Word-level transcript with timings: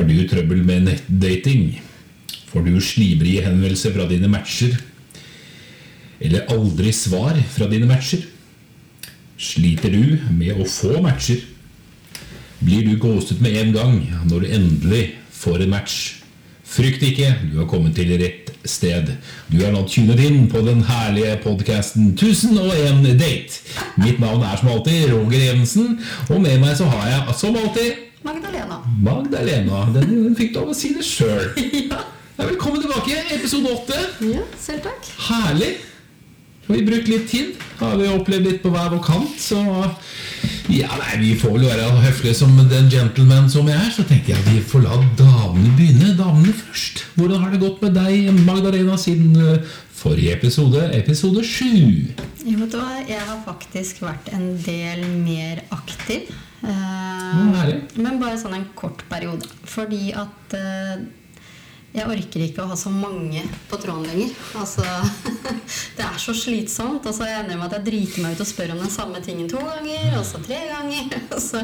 Har 0.00 0.06
du 0.08 0.22
trøbbel 0.24 0.62
med 0.64 0.86
nettdating? 0.86 1.74
Får 2.48 2.62
du 2.64 2.78
slibrige 2.80 3.42
henvendelser 3.44 3.92
fra 3.92 4.06
dine 4.08 4.30
matcher? 4.32 4.78
Eller 6.24 6.48
aldri 6.54 6.88
svar 6.96 7.36
fra 7.52 7.68
dine 7.68 7.84
matcher? 7.84 8.22
Sliter 9.36 9.92
du 9.92 10.16
med 10.38 10.56
å 10.56 10.64
få 10.64 11.02
matcher? 11.04 11.44
Blir 12.64 12.88
du 12.88 12.96
ghostet 12.96 13.44
med 13.44 13.60
en 13.60 13.76
gang 13.76 14.00
når 14.24 14.40
du 14.40 14.56
endelig 14.62 15.04
får 15.36 15.66
en 15.66 15.76
match? 15.76 16.00
Frykt 16.64 17.04
ikke, 17.04 17.34
du 17.52 17.60
har 17.60 17.68
kommet 17.68 17.98
til 18.00 18.16
rett 18.16 18.54
sted. 18.64 19.18
Du 19.52 19.60
er 19.60 19.74
nå 19.76 19.84
tunet 19.84 20.24
inn 20.24 20.46
på 20.48 20.64
den 20.64 20.80
herlige 20.88 21.42
podkasten 21.44 22.14
1001 22.14 23.18
date. 23.20 23.60
Mitt 24.00 24.16
navn 24.16 24.48
er 24.48 24.56
som 24.56 24.72
alltid 24.78 25.10
Roger 25.12 25.50
Evensen, 25.50 25.98
og 26.30 26.38
med 26.40 26.56
meg 26.64 26.78
så 26.80 26.88
har 26.88 27.18
jeg 27.18 27.42
som 27.42 27.60
alltid 27.60 28.06
Magdalena. 28.22 28.80
Magdalena. 29.02 29.84
Den, 29.94 30.10
den 30.24 30.34
fikk 30.36 30.56
lov 30.58 30.74
å 30.74 30.76
si 30.76 30.94
det 30.96 31.06
sjøl. 31.06 31.52
Ja. 31.90 32.46
Velkommen 32.46 32.80
tilbake, 32.80 33.18
episode 33.34 33.68
åtte. 33.68 33.96
ja, 34.24 34.40
selv 34.56 34.86
takk. 34.86 35.08
Herlig. 35.26 35.74
Har 36.64 36.78
vi 36.78 36.84
brukt 36.86 37.08
litt 37.10 37.26
tid? 37.28 37.58
Har 37.80 37.98
vi 38.00 38.06
opplevd 38.08 38.46
litt 38.46 38.60
på 38.62 38.70
hver 38.72 38.88
vår 38.94 39.02
kant? 39.04 39.34
Så 39.42 39.58
ja, 40.70 40.88
nei, 41.00 41.18
vi 41.20 41.34
får 41.36 41.52
vel 41.56 41.66
være 41.68 41.88
høflige 42.06 42.38
som 42.38 42.54
den 42.70 42.88
gentleman 42.92 43.48
som 43.52 43.68
jeg 43.68 43.76
er. 43.76 43.90
Så 43.92 44.06
tenker 44.08 44.32
jeg 44.36 44.46
vi 44.46 44.62
får 44.72 44.86
la 44.86 44.96
damene 45.18 45.74
begynne. 45.76 46.14
Damene 46.16 46.54
først. 46.56 47.04
Hvordan 47.18 47.44
har 47.44 47.52
det 47.52 47.60
gått 47.64 47.82
med 47.84 47.96
deg, 47.98 48.30
Magdalena, 48.46 48.96
siden 49.00 49.36
eh, 49.36 49.72
forrige 50.00 50.38
episode, 50.38 50.86
episode 50.96 51.44
sju? 51.44 51.74
Jo, 52.46 52.68
jeg 53.04 53.20
har 53.20 53.42
faktisk 53.44 54.00
vært 54.06 54.32
en 54.36 54.54
del 54.64 55.04
mer 55.26 55.60
aktiv. 55.76 56.30
Eh, 56.62 57.16
Mm, 57.30 57.54
men 58.02 58.16
bare 58.18 58.34
sånn 58.40 58.56
en 58.56 58.64
kort 58.74 59.04
periode. 59.08 59.46
Fordi 59.70 60.10
at 60.18 60.54
eh, 60.58 61.04
jeg 61.94 62.06
orker 62.10 62.42
ikke 62.42 62.64
å 62.64 62.70
ha 62.72 62.76
så 62.78 62.90
mange 62.90 63.44
på 63.70 63.78
tråden 63.78 64.08
lenger. 64.08 64.32
Altså, 64.58 64.82
det 65.96 66.04
er 66.08 66.18
så 66.18 66.34
slitsomt. 66.34 67.06
Og 67.06 67.14
så 67.14 67.28
ender 67.28 67.54
jeg 67.54 67.60
med 67.60 67.68
at 67.68 67.76
jeg 67.78 67.86
driter 67.86 68.24
meg 68.24 68.34
ut 68.34 68.42
og 68.44 68.50
spør 68.50 68.74
om 68.74 68.82
den 68.82 68.90
samme 68.90 69.22
tingen 69.22 69.48
to 69.50 69.62
ganger, 69.62 70.18
og 70.18 70.26
så 70.26 70.42
tre 70.42 70.58
ganger. 70.72 71.10
Altså, 71.36 71.62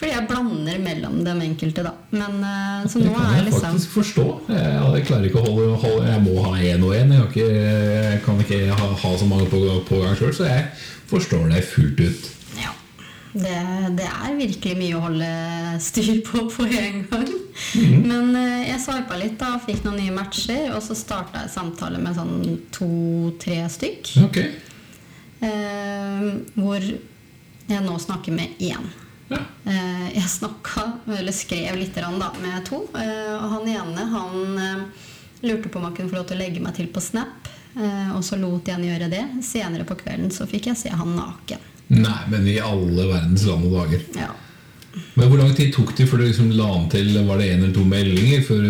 fordi 0.00 0.12
jeg 0.14 0.28
blander 0.30 0.78
mellom 0.80 1.18
dem 1.26 1.42
enkelte, 1.44 1.82
da. 1.84 1.90
Men 2.14 2.38
eh, 2.46 2.86
så 2.88 3.02
Det 3.02 3.10
nå 3.10 3.16
kan 3.18 3.26
er 3.26 3.36
jeg 3.40 3.48
liksom 3.50 3.66
faktisk 3.66 3.96
forstå. 3.98 4.26
Jeg, 4.48 4.74
jeg 4.94 5.06
klarer 5.10 5.28
ikke 5.28 5.42
å 5.42 5.46
holde, 5.50 5.66
holde 5.82 6.06
Jeg 6.14 6.22
må 6.24 6.36
ha 6.46 6.52
én 6.70 6.86
og 6.86 6.94
én. 6.96 7.16
Jeg, 7.18 7.26
ikke- 7.34 7.52
jeg 8.06 8.22
kan 8.24 8.44
ikke 8.46 8.60
ha, 8.78 8.92
ha 9.02 9.10
så 9.20 9.26
mange 9.28 9.50
på, 9.52 9.60
på 9.90 10.00
gang 10.06 10.14
sjøl, 10.16 10.32
så 10.38 10.46
jeg 10.48 10.70
forstår 11.10 11.50
deg 11.50 11.66
fullt 11.66 12.00
ut. 12.06 12.30
Det, 13.32 13.58
det 13.94 14.06
er 14.08 14.32
virkelig 14.34 14.72
mye 14.74 14.96
å 14.98 15.02
holde 15.04 15.26
styr 15.82 16.16
på 16.26 16.46
på 16.54 16.66
en 16.66 17.04
gang. 17.10 17.28
Men 18.02 18.34
eh, 18.34 18.70
jeg 18.72 18.82
sveipa 18.82 19.18
litt 19.20 19.38
da, 19.38 19.52
fikk 19.62 19.84
noen 19.86 20.00
nye 20.02 20.14
matcher, 20.14 20.72
og 20.74 20.82
så 20.82 20.96
starta 20.98 21.44
jeg 21.44 21.54
samtale 21.54 22.00
med 22.02 22.18
sånn 22.18 22.58
to-tre 22.74 23.62
stykk. 23.70 24.16
Ok. 24.26 24.40
Eh, 25.40 26.26
hvor 26.58 26.82
jeg 27.70 27.84
nå 27.84 27.94
snakker 28.02 28.34
med 28.34 28.58
én. 28.58 28.90
Ja. 29.30 29.38
Eh, 29.64 30.08
jeg 30.16 30.26
snakka, 30.28 30.88
eller 31.20 31.32
skrev 31.32 31.78
litt 31.78 31.94
da, 31.94 32.32
med 32.42 32.66
to. 32.66 32.82
Eh, 32.98 33.32
og 33.38 33.46
han 33.54 33.70
ene 33.70 34.10
han 34.10 34.58
lurte 35.40 35.70
på 35.70 35.78
om 35.78 35.86
han 35.86 35.96
kunne 35.96 36.10
få 36.10 36.18
lov 36.18 36.28
til 36.28 36.40
å 36.40 36.42
legge 36.42 36.60
meg 36.60 36.74
til 36.76 36.90
på 36.92 37.00
Snap. 37.00 37.48
Og 37.70 38.24
så 38.26 38.34
lot 38.34 38.66
jeg 38.66 38.74
han 38.74 38.82
gjøre 38.84 39.06
det. 39.08 39.22
Senere 39.46 39.86
på 39.86 39.94
kvelden 40.00 40.32
så 40.34 40.44
fikk 40.50 40.66
jeg 40.72 40.76
se 40.80 40.90
han 40.90 41.14
naken. 41.14 41.69
Nei, 41.90 42.20
men 42.30 42.46
i 42.46 42.60
alle 42.62 43.08
verdens 43.10 43.44
land 43.48 43.66
og 43.66 43.74
dager. 43.80 44.06
Ja. 44.18 44.30
Men 45.14 45.28
Hvor 45.30 45.38
lang 45.38 45.52
tid 45.54 45.70
tok 45.74 45.92
det 45.98 46.06
før 46.10 46.18
du 46.18 46.24
liksom 46.26 46.48
la 46.58 46.66
han 46.66 46.88
til 46.90 47.12
Var 47.14 47.38
det 47.38 47.46
én 47.52 47.60
eller 47.62 47.74
to 47.74 47.84
meldinger 47.86 48.40
før 48.42 48.64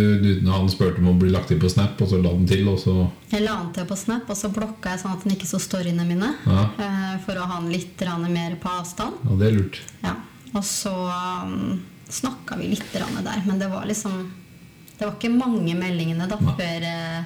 han 0.50 0.66
spurte 0.68 1.00
om 1.00 1.08
å 1.14 1.14
bli 1.20 1.30
lagt 1.32 1.48
til 1.48 1.60
på 1.60 1.70
Snap, 1.72 2.00
og 2.00 2.10
så 2.10 2.18
la 2.20 2.32
den 2.34 2.48
til, 2.48 2.66
og 2.68 2.76
så 2.82 2.96
Jeg 3.32 3.44
la 3.46 3.56
den 3.62 3.70
til 3.76 3.88
på 3.88 3.96
Snap, 3.96 4.28
og 4.28 4.36
så 4.36 4.50
blokka 4.52 4.94
jeg 4.94 5.02
sånn 5.04 5.14
at 5.16 5.24
den 5.24 5.36
ikke 5.36 5.48
så 5.48 5.60
storyene 5.62 6.04
mine. 6.08 6.32
Ja. 6.44 6.66
eh, 6.76 7.14
For 7.24 7.40
å 7.40 7.46
ha 7.48 7.60
den 7.62 7.72
litt 7.72 8.04
mer 8.28 8.58
på 8.60 8.72
avstand. 8.72 9.22
Ja, 9.24 9.38
det 9.40 9.48
er 9.48 9.56
lurt. 9.56 9.80
Ja. 10.04 10.16
Og 10.50 10.64
så 10.66 10.92
um, 10.92 11.80
snakka 12.10 12.58
vi 12.58 12.72
litt 12.74 12.92
der, 12.92 13.06
men 13.46 13.58
det 13.60 13.70
var 13.70 13.86
liksom 13.86 14.30
Det 14.98 15.06
var 15.06 15.14
ikke 15.16 15.32
mange 15.32 15.72
meldingene 15.78 16.26
da 16.28 16.36
før 16.36 16.84
eh. 16.84 17.24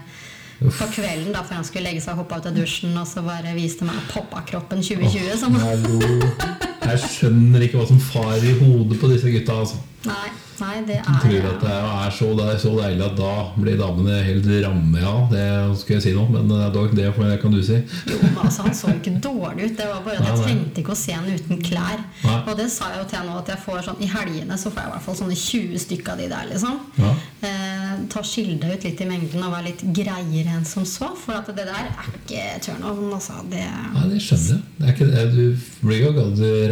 På 0.73 0.87
kvelden 0.95 1.33
da 1.35 1.43
før 1.45 1.61
han 1.61 1.67
skulle 1.69 1.89
legge 1.89 2.01
seg 2.05 2.15
og 2.15 2.23
hoppe 2.25 2.39
ut 2.41 2.49
av 2.51 2.57
dusjen 2.57 2.95
og 3.01 3.07
så 3.09 3.25
bare 3.27 3.53
viste 3.57 3.85
meg 3.89 3.99
poppa-kroppen 4.13 4.81
2020. 4.85 5.37
Som, 5.41 5.59
Jeg 6.85 7.03
skjønner 7.09 7.65
ikke 7.67 7.81
hva 7.81 7.87
som 7.89 8.01
farer 8.01 8.45
i 8.45 8.57
hodet 8.61 9.01
på 9.01 9.11
disse 9.13 9.33
gutta. 9.33 9.61
altså 9.65 9.81
nei, 10.09 10.29
nei, 10.61 10.75
det 10.87 10.97
er, 11.01 11.19
tror 11.25 11.49
at 11.51 11.61
det 11.65 11.73
er 11.75 12.15
så, 12.19 12.29
det 12.39 12.47
er 12.53 12.59
så 12.63 12.73
deilig 12.79 13.05
at 13.07 13.17
da 13.19 13.33
blir 13.57 13.79
damene 13.81 14.19
helt 14.27 14.47
ramme, 14.65 15.01
ja. 15.03 15.15
Det 15.33 15.45
skal 15.81 15.97
jeg 15.97 16.05
si 16.07 16.13
nå, 16.17 16.25
men 16.31 16.51
eh, 16.55 16.67
dog, 16.75 16.95
det 16.97 17.11
kan 17.43 17.53
du 17.55 17.61
si. 17.65 17.81
Jo, 18.11 18.19
men 18.23 18.39
altså, 18.45 18.63
Han 18.69 18.75
så 18.79 18.93
ikke 18.95 19.15
dårlig 19.25 19.71
ut. 19.71 19.77
Det 19.79 19.87
var 19.91 20.03
bare 20.07 20.21
at 20.21 20.29
Jeg 20.29 20.37
Nei, 20.39 20.45
trengte 20.49 20.81
ikke 20.85 20.95
å 20.95 21.01
se 21.01 21.13
han 21.17 21.27
uten 21.31 21.63
klær. 21.65 22.05
Nei. 22.25 22.39
Og 22.49 22.57
det 22.61 22.69
sa 22.73 22.91
jeg 22.95 23.03
jo 23.03 23.09
til 23.11 23.19
han 23.21 23.31
nå, 23.33 23.39
at 23.43 23.53
jeg 23.55 23.63
får 23.65 23.83
sånn, 23.89 24.01
i 24.05 24.11
helgene 24.15 24.59
så 24.61 24.71
får 24.73 24.83
jeg 24.85 24.91
i 24.91 24.95
hvert 24.95 25.07
fall 25.09 25.19
sånne 25.23 25.39
20 25.45 25.83
stykker 25.87 26.13
av 26.15 26.23
de 26.23 26.29
der. 26.35 26.51
liksom 26.53 26.79
Ja. 27.01 27.13
eh, 27.49 27.95
Ta 28.15 28.23
Skille 28.27 28.73
ut 28.75 28.85
litt 28.85 29.01
i 29.01 29.07
mengden 29.09 29.43
og 29.47 29.53
være 29.55 29.69
litt 29.71 29.83
greiere 29.95 30.55
enn 30.59 30.65
som 30.69 30.85
så. 30.89 31.11
For 31.19 31.37
at 31.39 31.47
det 31.55 31.67
der 31.67 31.89
er 31.89 32.09
ikke 32.19 32.45
turnoven. 32.65 33.13
Altså, 33.15 33.41
det, 33.51 33.63
nei, 33.95 34.07
det 34.13 34.21
skjønner 34.25 34.55
jeg. 34.55 34.63
Det 34.79 34.89
er 34.89 34.95
ikke. 34.95 35.27
Du 35.35 35.87
blir 35.87 36.03
jo 36.05 36.13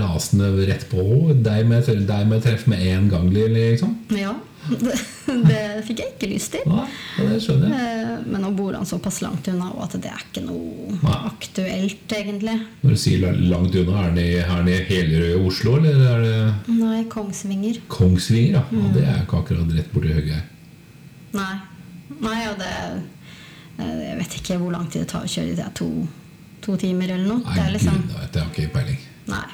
rasende 0.00 0.50
rett 0.68 0.86
på. 0.90 1.04
Deg 1.44 1.66
med, 1.70 1.86
deg 2.08 2.26
med 2.30 2.42
treff 2.44 2.66
med 2.70 2.82
en 2.92 3.08
gang, 3.12 3.28
liksom. 3.72 3.94
ja, 4.16 4.32
det, 4.70 4.94
det 5.48 5.60
fikk 5.88 6.02
jeg 6.02 6.12
ikke 6.14 6.28
lyst 6.30 6.52
til. 6.54 6.62
Ja, 6.68 6.84
det 7.18 7.40
skjønner 7.42 7.72
jeg. 7.72 7.96
Eh, 8.02 8.12
men 8.30 8.44
nå 8.44 8.52
bor 8.56 8.76
han 8.76 8.86
såpass 8.88 9.20
langt 9.24 9.48
unna 9.50 9.70
og 9.72 9.82
at 9.86 9.96
det 10.04 10.12
er 10.12 10.22
ikke 10.26 10.44
noe 10.46 10.92
Nei. 11.00 11.16
aktuelt, 11.32 12.14
egentlig. 12.18 12.56
Når 12.82 12.94
du 12.94 13.00
sier 13.04 13.26
langt 13.52 13.76
unna, 13.82 14.06
er 14.06 14.16
det, 14.16 14.26
er 14.44 14.64
det 14.68 14.78
Helgerøy 14.90 15.34
i 15.34 15.42
Oslo, 15.48 15.76
eller 15.80 16.04
er 16.12 16.24
det 16.26 16.76
Nei, 16.78 17.02
Kongsvinger. 17.12 17.82
Kongsvinger? 17.92 18.60
Ja, 18.60 18.64
ja 18.76 18.92
Det 18.96 19.06
er 19.06 19.22
ikke 19.24 19.42
akkurat 19.42 19.76
rett 19.78 19.92
borti 19.94 20.14
høyre 20.14 20.28
her. 20.36 20.46
Nei. 21.32 21.54
Nei, 22.22 22.40
og 22.50 22.58
det 22.60 22.72
eh, 23.80 24.02
Jeg 24.04 24.18
vet 24.20 24.36
ikke 24.38 24.60
hvor 24.60 24.74
lang 24.74 24.86
tid 24.92 25.04
det 25.04 25.10
tar 25.14 25.24
å 25.26 25.32
kjøre 25.32 25.52
dit. 25.52 25.58
Det 25.58 25.66
er 25.66 25.74
to, 25.80 25.90
to 26.62 26.76
timer 26.80 27.16
eller 27.16 27.26
noe. 27.26 27.42
Nei, 27.46 27.56
Det 27.56 27.66
er 27.66 27.74
liksom 27.78 27.98
gud, 28.04 28.14
jeg 28.20 28.44
har 28.44 28.54
ikke 28.54 28.72
peiling. 28.76 29.02
Nei. 29.32 29.48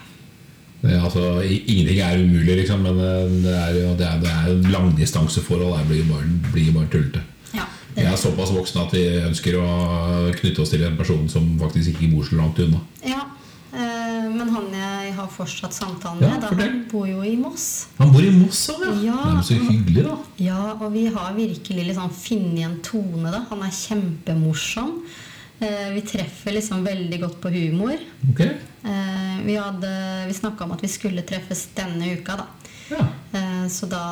Er 0.89 1.03
altså, 1.05 1.41
ingenting 1.45 1.99
er 2.01 2.19
umulig, 2.23 2.57
liksom, 2.63 2.81
men 2.87 2.99
eh, 2.99 3.33
det 3.45 3.55
er, 3.55 3.73
jo- 3.81 3.97
det 3.99 4.07
er, 4.07 4.21
det 4.23 4.31
er 4.35 4.71
langdistanseforhold. 4.73 5.79
Det 5.79 5.89
blir 5.89 6.05
bare, 6.13 6.29
blir 6.53 6.73
bare 6.77 6.89
tullete. 6.93 7.23
Ja. 7.55 7.65
Vi 7.97 8.05
er 8.07 8.17
såpass 8.17 8.53
voksne 8.55 8.85
at 8.87 8.93
vi 8.95 9.03
ønsker 9.27 9.57
å 9.59 9.69
knytte 10.39 10.63
oss 10.63 10.71
til 10.75 10.85
en 10.87 10.97
person 11.01 11.29
som 11.29 11.49
faktisk 11.61 11.95
ikke 11.97 12.13
bor 12.15 12.25
så 12.29 12.37
langt 12.41 12.59
unna. 12.67 12.81
ja. 13.07 13.25
Eh, 13.69 14.25
men 14.33 14.49
han 14.49 14.71
jeg 14.73 15.11
har 15.13 15.27
fortsatt 15.29 15.75
samtalen 15.77 16.23
Ja, 16.25 16.31
med, 16.39 16.41
da, 16.41 16.49
han 16.65 16.79
bor 16.91 17.05
jo 17.07 17.21
i 17.23 17.35
Moss. 17.37 17.67
Han 17.99 18.11
bor 18.15 18.25
i 18.25 18.31
Moss, 18.33 18.63
òg, 18.73 18.81
ja. 19.05 19.13
Ja. 19.13 19.17
Det 19.27 19.35
er 19.37 19.43
så 19.45 19.59
hyggelig, 19.61 20.05
da. 20.07 20.15
Ja, 20.41 20.61
og 20.81 20.93
vi 20.95 21.03
har 21.13 21.35
virkelig 21.37 21.85
liksom 21.91 22.09
funnet 22.17 22.65
en 22.65 22.79
tone, 22.83 23.29
da. 23.35 23.43
Han 23.51 23.61
er 23.67 23.75
kjempemorsom. 23.77 24.95
Eh, 25.59 25.91
vi 25.95 26.01
treffer 26.01 26.53
liksom 26.53 26.85
veldig 26.85 27.21
godt 27.21 27.41
på 27.41 27.51
humor. 27.51 27.97
Okay. 28.31 28.51
Eh, 28.85 29.39
vi 29.45 29.57
hadde, 29.57 29.91
vi 30.27 30.35
snakka 30.35 30.65
om 30.65 30.73
at 30.73 30.85
vi 30.85 30.89
skulle 30.89 31.23
treffes 31.27 31.69
denne 31.75 32.13
uka, 32.15 32.37
da. 32.37 32.47
Ja. 32.91 33.07
Eh, 33.39 33.69
så 33.69 33.87
da 33.87 34.03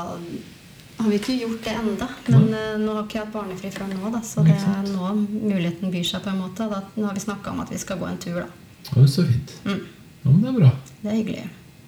har 0.96 1.10
vi 1.10 1.20
ikke 1.20 1.36
gjort 1.38 1.62
det 1.64 1.76
enda. 1.76 2.08
Men 2.26 2.48
nå 2.82 2.96
har 2.96 3.04
ikke 3.04 3.20
jeg 3.20 3.26
hatt 3.26 3.34
barnefri 3.34 3.70
før 3.70 3.92
nå, 3.92 4.10
da, 4.10 4.22
så 4.26 4.42
det 4.46 4.56
er 4.56 4.88
nå 4.90 5.12
muligheten 5.20 5.92
byr 5.92 6.08
seg 6.08 6.24
på 6.24 6.32
en 6.32 6.42
måte. 6.42 6.66
Da, 6.72 6.82
nå 6.96 7.06
har 7.06 7.14
vi 7.14 7.26
snakka 7.26 7.52
om 7.52 7.62
at 7.62 7.70
vi 7.70 7.78
skal 7.82 8.00
gå 8.00 8.08
en 8.10 8.18
tur, 8.22 8.40
da. 8.42 8.48
Ja, 8.90 9.06
så 9.06 9.26
fint. 9.28 9.54
Mm. 9.66 9.84
Ja, 10.22 10.30
men 10.30 10.42
det 10.42 10.50
er 10.50 10.58
bra. 10.58 10.72
Det 11.02 11.12
er 11.12 11.20
hyggelig. 11.20 11.46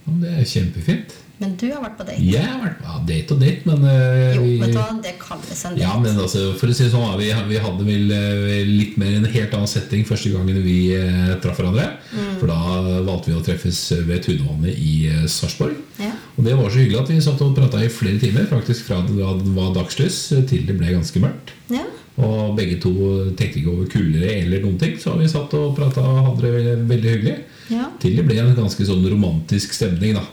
Men 0.08 0.20
det 0.24 0.34
er 0.40 0.52
kjempefint. 0.56 1.16
Men 1.38 1.52
du 1.54 1.68
har 1.70 1.82
vært 1.84 1.98
på 2.00 2.04
date. 2.08 2.22
Jeg 2.26 2.42
har 2.42 2.58
vært 2.58 2.80
ja, 2.82 2.94
date 3.06 3.34
og 3.34 3.42
date, 3.44 3.68
men 3.68 3.84
uh, 3.86 4.32
Jo, 4.34 4.46
vet 4.58 4.72
du 4.72 4.78
hva, 4.80 4.86
det 5.04 5.12
kalles 5.20 5.60
en 5.68 5.76
date. 5.76 5.82
Ja, 5.84 5.92
men 6.02 6.18
altså, 6.18 6.40
for 6.58 6.72
å 6.72 6.74
si 6.74 6.82
det 6.82 6.90
sånn, 6.90 7.12
vi, 7.20 7.28
vi 7.52 7.60
hadde 7.62 7.86
vel 7.86 8.14
eh, 8.16 8.56
litt 8.66 8.96
mer 8.98 9.14
en 9.20 9.28
helt 9.30 9.54
annen 9.54 9.70
setting 9.70 10.02
første 10.08 10.32
gangen 10.34 10.58
vi 10.64 10.78
uh, 10.98 11.36
traff 11.44 11.60
hverandre. 11.60 11.92
Mm. 12.10 12.32
For 12.40 12.50
da 12.50 12.58
valgte 13.06 13.30
vi 13.30 13.38
å 13.38 13.44
treffes 13.46 13.84
ved 14.08 14.24
Tunevannet 14.26 14.82
i 14.82 14.96
uh, 15.12 15.22
Sarpsborg. 15.30 15.78
Ja. 16.02 16.10
Og 16.34 16.42
det 16.46 16.58
var 16.58 16.74
så 16.74 16.82
hyggelig 16.82 17.04
at 17.04 17.14
vi 17.14 17.20
satt 17.22 17.46
og 17.46 17.54
prata 17.54 17.84
i 17.86 17.92
flere 17.92 18.18
timer, 18.22 18.50
faktisk 18.50 18.90
fra 18.90 18.98
det 19.06 19.14
var 19.54 19.72
dagslys 19.78 20.20
til 20.50 20.66
det 20.66 20.74
ble 20.80 20.96
ganske 20.96 21.22
mørkt. 21.22 21.54
Ja. 21.70 21.86
Og 22.18 22.56
begge 22.58 22.80
to 22.82 22.92
tenkte 23.38 23.60
ikke 23.60 23.70
over 23.70 23.90
kulere 23.92 24.32
eller 24.40 24.64
noen 24.64 24.78
ting, 24.80 24.96
så 24.98 25.14
vi 25.18 25.28
satt 25.30 25.52
og 25.54 25.76
prata 25.76 26.02
og 26.02 26.24
hadde 26.32 26.42
det 26.42 26.54
veldig, 26.56 26.74
veldig 26.90 27.12
hyggelig. 27.14 27.36
Ja. 27.70 27.84
Til 28.02 28.16
det 28.18 28.24
ble 28.26 28.40
en 28.42 28.56
ganske 28.56 28.86
sånn 28.88 29.06
romantisk 29.06 29.76
stemning, 29.76 30.18
da. 30.18 30.24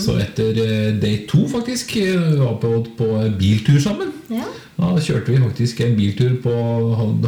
Så 0.00 0.14
etter 0.16 0.54
day 0.56 0.94
date 0.96 1.26
to, 1.28 1.42
faktisk, 1.50 1.96
eh, 2.00 2.16
vi 2.16 2.38
var 2.40 2.56
på, 2.62 2.70
på 2.96 3.08
biltur 3.38 3.80
sammen. 3.80 4.14
ja. 4.32 4.46
Da 4.78 4.92
kjørte 5.02 5.32
vi 5.34 5.40
faktisk 5.42 5.80
en 5.82 5.96
biltur 5.98 6.36
på 6.42 6.52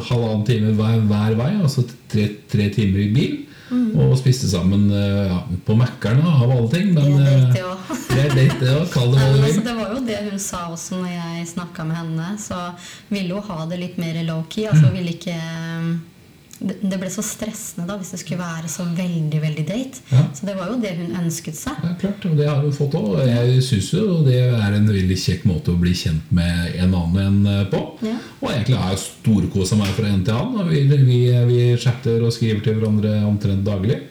halvannen 0.06 0.44
time 0.46 0.70
hver, 0.78 1.00
hver 1.10 1.34
vei, 1.34 1.50
altså 1.58 1.82
tre, 2.08 2.28
tre 2.48 2.68
timer 2.70 3.02
i 3.02 3.08
bil. 3.10 3.32
Og 3.70 4.14
spiste 4.18 4.48
sammen 4.50 4.88
eh, 4.90 5.30
ja, 5.30 5.40
på 5.66 5.76
Mækkern, 5.78 6.22
av 6.26 6.50
alle 6.50 6.68
ting. 6.72 6.92
Men 6.96 7.18
Det 7.20 7.30
er 7.30 7.36
eh, 7.38 7.54
date, 7.54 7.98
det 8.10 8.22
er 8.24 8.32
date, 8.34 8.58
det 8.60 8.72
òg. 8.74 8.86
Kall 8.94 9.12
det 9.14 9.20
hva 9.20 9.28
du 9.28 9.36
altså, 9.38 9.46
vil. 9.46 9.64
det 9.68 9.74
var 9.78 9.92
jo 9.94 10.00
det 10.08 10.20
hun 10.26 10.40
sa 10.42 10.62
også 10.74 11.00
når 11.00 11.12
jeg 11.14 11.50
snakka 11.54 11.86
med 11.86 12.00
henne. 12.00 12.30
Så 12.42 12.58
ville 13.12 13.36
hun 13.36 13.50
ha 13.50 13.68
det 13.70 13.82
litt 13.84 14.00
mer 14.02 14.18
low-key. 14.26 14.66
Altså 14.70 14.90
ville 14.94 15.14
ikke 15.14 15.36
det 16.60 16.98
ble 17.00 17.08
så 17.08 17.22
stressende 17.24 17.86
da 17.88 17.96
hvis 17.96 18.12
det 18.12 18.20
skulle 18.20 18.42
være 18.42 18.68
så 18.68 18.84
veldig 18.84 19.40
veldig 19.40 19.64
date. 19.68 20.02
Ja. 20.12 20.24
Så 20.36 20.48
det 20.48 20.56
var 20.58 20.68
jo 20.68 20.76
det 20.82 20.92
hun 20.98 21.14
ønsket 21.22 21.56
seg. 21.56 21.78
Ja, 21.86 21.94
klart, 22.00 22.26
og 22.28 22.36
det 22.36 22.48
har 22.50 22.60
hun 22.60 22.74
fått 22.76 22.96
òg. 22.98 23.14
Jeg 23.24 23.62
syns 23.64 23.90
jo 23.96 24.20
det 24.26 24.42
er 24.44 24.76
en 24.76 24.90
veldig 24.90 25.18
kjekk 25.24 25.46
måte 25.48 25.72
å 25.72 25.80
bli 25.80 25.94
kjent 25.96 26.28
med 26.36 26.76
en 26.76 26.96
annen 27.00 27.20
en 27.24 27.68
på. 27.72 27.82
Ja. 28.04 28.18
Og 28.42 28.52
egentlig 28.52 28.76
har 28.80 28.92
jeg 28.92 29.04
storkosa 29.06 29.80
meg 29.80 29.92
fra 29.96 30.12
en 30.12 30.24
til 30.26 30.36
annen. 30.36 30.68
Vi, 30.68 30.84
vi, 31.08 31.20
vi 31.48 31.60
chatter 31.80 32.20
og 32.24 32.34
skriver 32.36 32.64
til 32.64 32.76
hverandre 32.80 33.16
omtrent 33.28 33.64
daglig. 33.64 34.02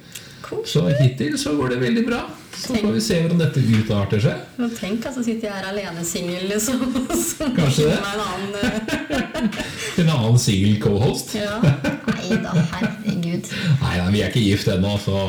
Så 0.66 0.86
hittil 1.00 1.38
så 1.40 1.56
går 1.58 1.76
det 1.76 1.82
veldig 1.84 2.06
bra. 2.08 2.22
Så 2.60 2.76
får 2.76 2.92
vi 2.92 3.02
se 3.02 3.20
hvordan 3.22 3.40
dette 3.40 3.62
utarter 3.64 4.22
seg. 4.24 4.40
Men 4.60 4.72
tenk, 4.76 5.06
altså 5.08 5.24
sitter 5.24 5.48
jeg 5.48 5.56
her 5.56 5.68
alene 5.70 6.04
singel, 6.06 6.48
liksom. 6.50 6.82
Så 7.16 7.48
Kanskje 7.56 7.88
det. 7.88 8.00
En 8.00 8.24
annen, 8.26 8.56
eh, 8.60 10.00
En 10.04 10.10
annen 10.16 10.40
singel 10.42 10.80
cohost. 10.84 11.36
ja. 11.38 11.60
Nei 12.10 12.40
da, 12.44 12.52
herregud. 12.74 13.48
Nei, 13.80 13.94
nei, 13.96 14.10
vi 14.16 14.24
er 14.24 14.34
ikke 14.34 14.44
gift 14.44 14.68
ennå, 14.74 14.98
så 15.02 15.22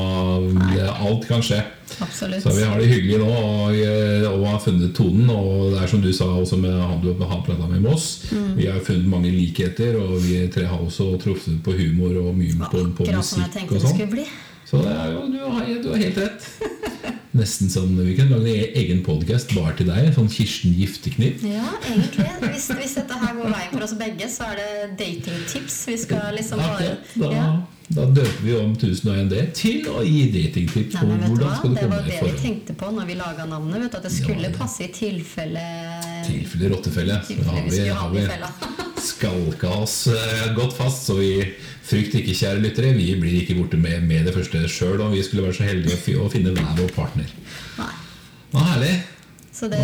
nei. 0.57 0.81
alt 0.89 1.29
kan 1.29 1.45
skje. 1.45 1.61
Absolutt. 2.01 2.43
Så 2.43 2.53
vi 2.57 2.67
har 2.67 2.79
det 2.81 2.91
hyggelig 2.91 3.19
nå 3.21 3.31
og, 3.31 3.75
eh, 3.77 4.27
og 4.31 4.47
har 4.49 4.61
funnet 4.65 4.95
tonen. 4.97 5.31
Og 5.31 5.75
det 5.75 5.83
er 5.85 5.91
som 5.91 6.03
du 6.03 6.11
sa 6.17 6.29
også 6.35 6.59
med 6.61 6.75
han 6.75 7.01
du 7.05 7.13
har 7.15 7.43
prata 7.47 7.69
med 7.71 7.83
Moss. 7.85 8.31
Mm. 8.33 8.53
Vi 8.59 8.69
har 8.71 8.83
funnet 8.87 9.09
mange 9.11 9.33
likheter, 9.35 9.99
og 10.01 10.19
vi 10.25 10.41
tre 10.53 10.67
har 10.71 10.79
også 10.83 11.13
truffet 11.23 11.61
på 11.65 11.75
humor 11.79 12.17
og 12.25 12.35
mye 12.39 12.71
på, 12.71 12.87
på 12.97 13.11
musikk 13.11 13.75
og 13.77 13.85
sånn. 13.85 14.25
Skulle. 14.71 14.83
Så 14.83 14.85
det 14.87 14.97
er 14.97 15.17
jo, 15.17 15.25
du, 15.35 15.41
har, 15.45 15.73
du 15.83 15.91
har 15.95 16.05
helt 16.07 16.23
rett. 16.25 16.51
Nesten 17.31 17.71
sånn, 17.71 17.93
Vi 17.95 18.17
kan 18.19 18.31
lage 18.33 18.51
en 18.51 18.79
egen 18.81 19.03
podkast 19.07 19.53
bare 19.55 19.77
til 19.79 19.87
deg. 19.87 20.09
Sånn 20.17 20.31
Kirsten 20.33 20.75
Giftekniv. 20.75 21.45
Ja, 21.47 21.77
egentlig. 21.87 22.27
Hvis, 22.43 22.67
hvis 22.75 22.97
dette 22.99 23.19
her 23.21 23.37
går 23.39 23.53
veien 23.53 23.71
for 23.71 23.87
oss 23.87 23.95
begge, 24.01 24.27
så 24.33 24.49
er 24.51 24.59
det 24.59 24.71
datingtips. 24.99 25.77
Vi 25.93 25.99
skal 26.07 26.35
liksom 26.35 26.63
bare 26.65 26.97
Da, 27.15 27.31
ja. 27.31 27.47
da 27.95 28.09
døper 28.19 28.43
vi 28.43 28.59
om 28.59 28.75
1001 28.75 29.31
D 29.31 29.47
til 29.55 29.89
å 29.95 30.03
gi 30.03 30.27
datingtips 30.35 30.99
Nei, 30.99 31.07
men 31.13 31.25
hvordan 31.29 31.57
skal 31.61 31.71
du 31.71 31.79
Det 31.79 31.87
komme 31.87 31.97
var 31.97 32.11
deg 32.11 32.19
i 32.19 32.19
det 32.19 32.35
vi 32.35 32.43
tenkte 32.43 32.79
på 32.83 32.93
når 32.99 33.11
vi 33.13 33.19
laga 33.23 33.47
navnet. 33.55 33.87
Vet 33.87 33.95
du, 33.95 33.99
at 34.03 34.11
det 34.11 34.15
Ja, 34.17 34.21
skulle 34.25 34.55
passe 34.59 34.87
i 34.89 34.93
tilfelle 34.99 35.67
tilfelle 36.27 36.75
rottefelle. 36.75 37.23
Tilfelle 37.31 37.51
har 37.55 37.63
vi 37.63 37.71
vi, 37.71 38.29
skulle 38.29 38.51
har 38.51 38.71
vi. 38.75 38.87
skalka 39.05 39.70
oss 39.82 40.06
eh, 40.12 40.50
godt 40.56 40.75
fast, 40.76 41.06
så 41.08 41.17
vi 41.19 41.31
frykt 41.91 42.14
ikke, 42.20 42.35
kjære 42.37 42.61
lyttere. 42.64 42.93
Vi 42.97 43.14
blir 43.20 43.41
ikke 43.43 43.56
borte 43.58 43.79
med, 43.81 44.02
med 44.06 44.26
det 44.29 44.35
første 44.37 44.62
sjøl 44.70 45.00
om 45.05 45.14
vi 45.14 45.23
skulle 45.26 45.47
være 45.49 45.58
så 45.61 45.67
heldige 45.69 46.19
å 46.23 46.29
finne 46.32 46.52
hver 46.55 46.76
vår 46.79 46.93
partner. 46.97 47.32
Nei. 47.81 47.91
Nå, 48.52 48.62
herlig. 48.73 48.93
Så 49.55 49.67
det, 49.69 49.81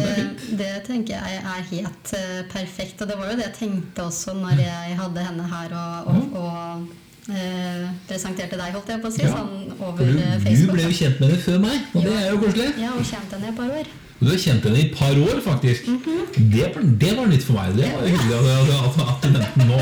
det 0.56 0.70
tenker 0.86 1.18
jeg 1.18 1.40
er 1.42 1.64
helt 1.72 2.12
eh, 2.16 2.44
perfekt. 2.52 3.02
Og 3.02 3.10
det 3.10 3.16
var 3.18 3.32
jo 3.32 3.36
det 3.40 3.48
jeg 3.48 3.56
tenkte 3.58 4.06
også 4.06 4.36
når 4.38 4.62
jeg 4.62 4.94
hadde 5.00 5.24
henne 5.26 5.48
her 5.50 5.74
og, 5.76 6.08
og, 6.14 6.38
og 6.40 7.34
eh, 7.34 7.84
presenterte 8.08 8.56
deg, 8.56 8.72
holdt 8.76 8.94
jeg 8.94 9.02
på 9.02 9.10
å 9.10 9.14
si, 9.16 9.24
Ja. 9.26 9.34
sånn 9.34 9.74
over 9.82 10.06
du, 10.06 10.22
Facebook. 10.46 10.70
du 10.70 10.78
ble 10.78 10.86
jo 10.86 10.96
kjent 11.02 11.20
med 11.20 11.34
det 11.34 11.40
før 11.44 11.58
meg, 11.66 11.82
og 11.92 12.06
det 12.06 12.14
er 12.22 12.28
jo 12.30 12.40
koselig. 12.46 12.68
Ja, 12.80 12.94
og 12.94 13.04
kjent 13.10 13.34
henne 13.36 13.50
i 13.50 13.52
et 13.52 13.58
par 13.58 13.74
år. 13.82 13.90
Du 14.16 14.30
har 14.30 14.38
kjent 14.40 14.64
henne 14.64 14.78
i 14.80 14.86
et 14.86 14.94
par 14.96 15.12
år, 15.12 15.40
faktisk. 15.44 15.88
Mhm. 15.92 16.20
det, 16.52 16.68
var, 16.74 16.84
det 17.00 17.10
var 17.18 17.26
nytt 17.28 17.44
for 17.44 17.58
meg. 17.58 17.74
Det 17.76 17.90
var 17.92 18.06
hyggelig 18.08 18.36
at, 18.52 19.00
at, 19.04 19.26
du 19.26 19.28
nevnte 19.34 19.66
nå. 19.68 19.80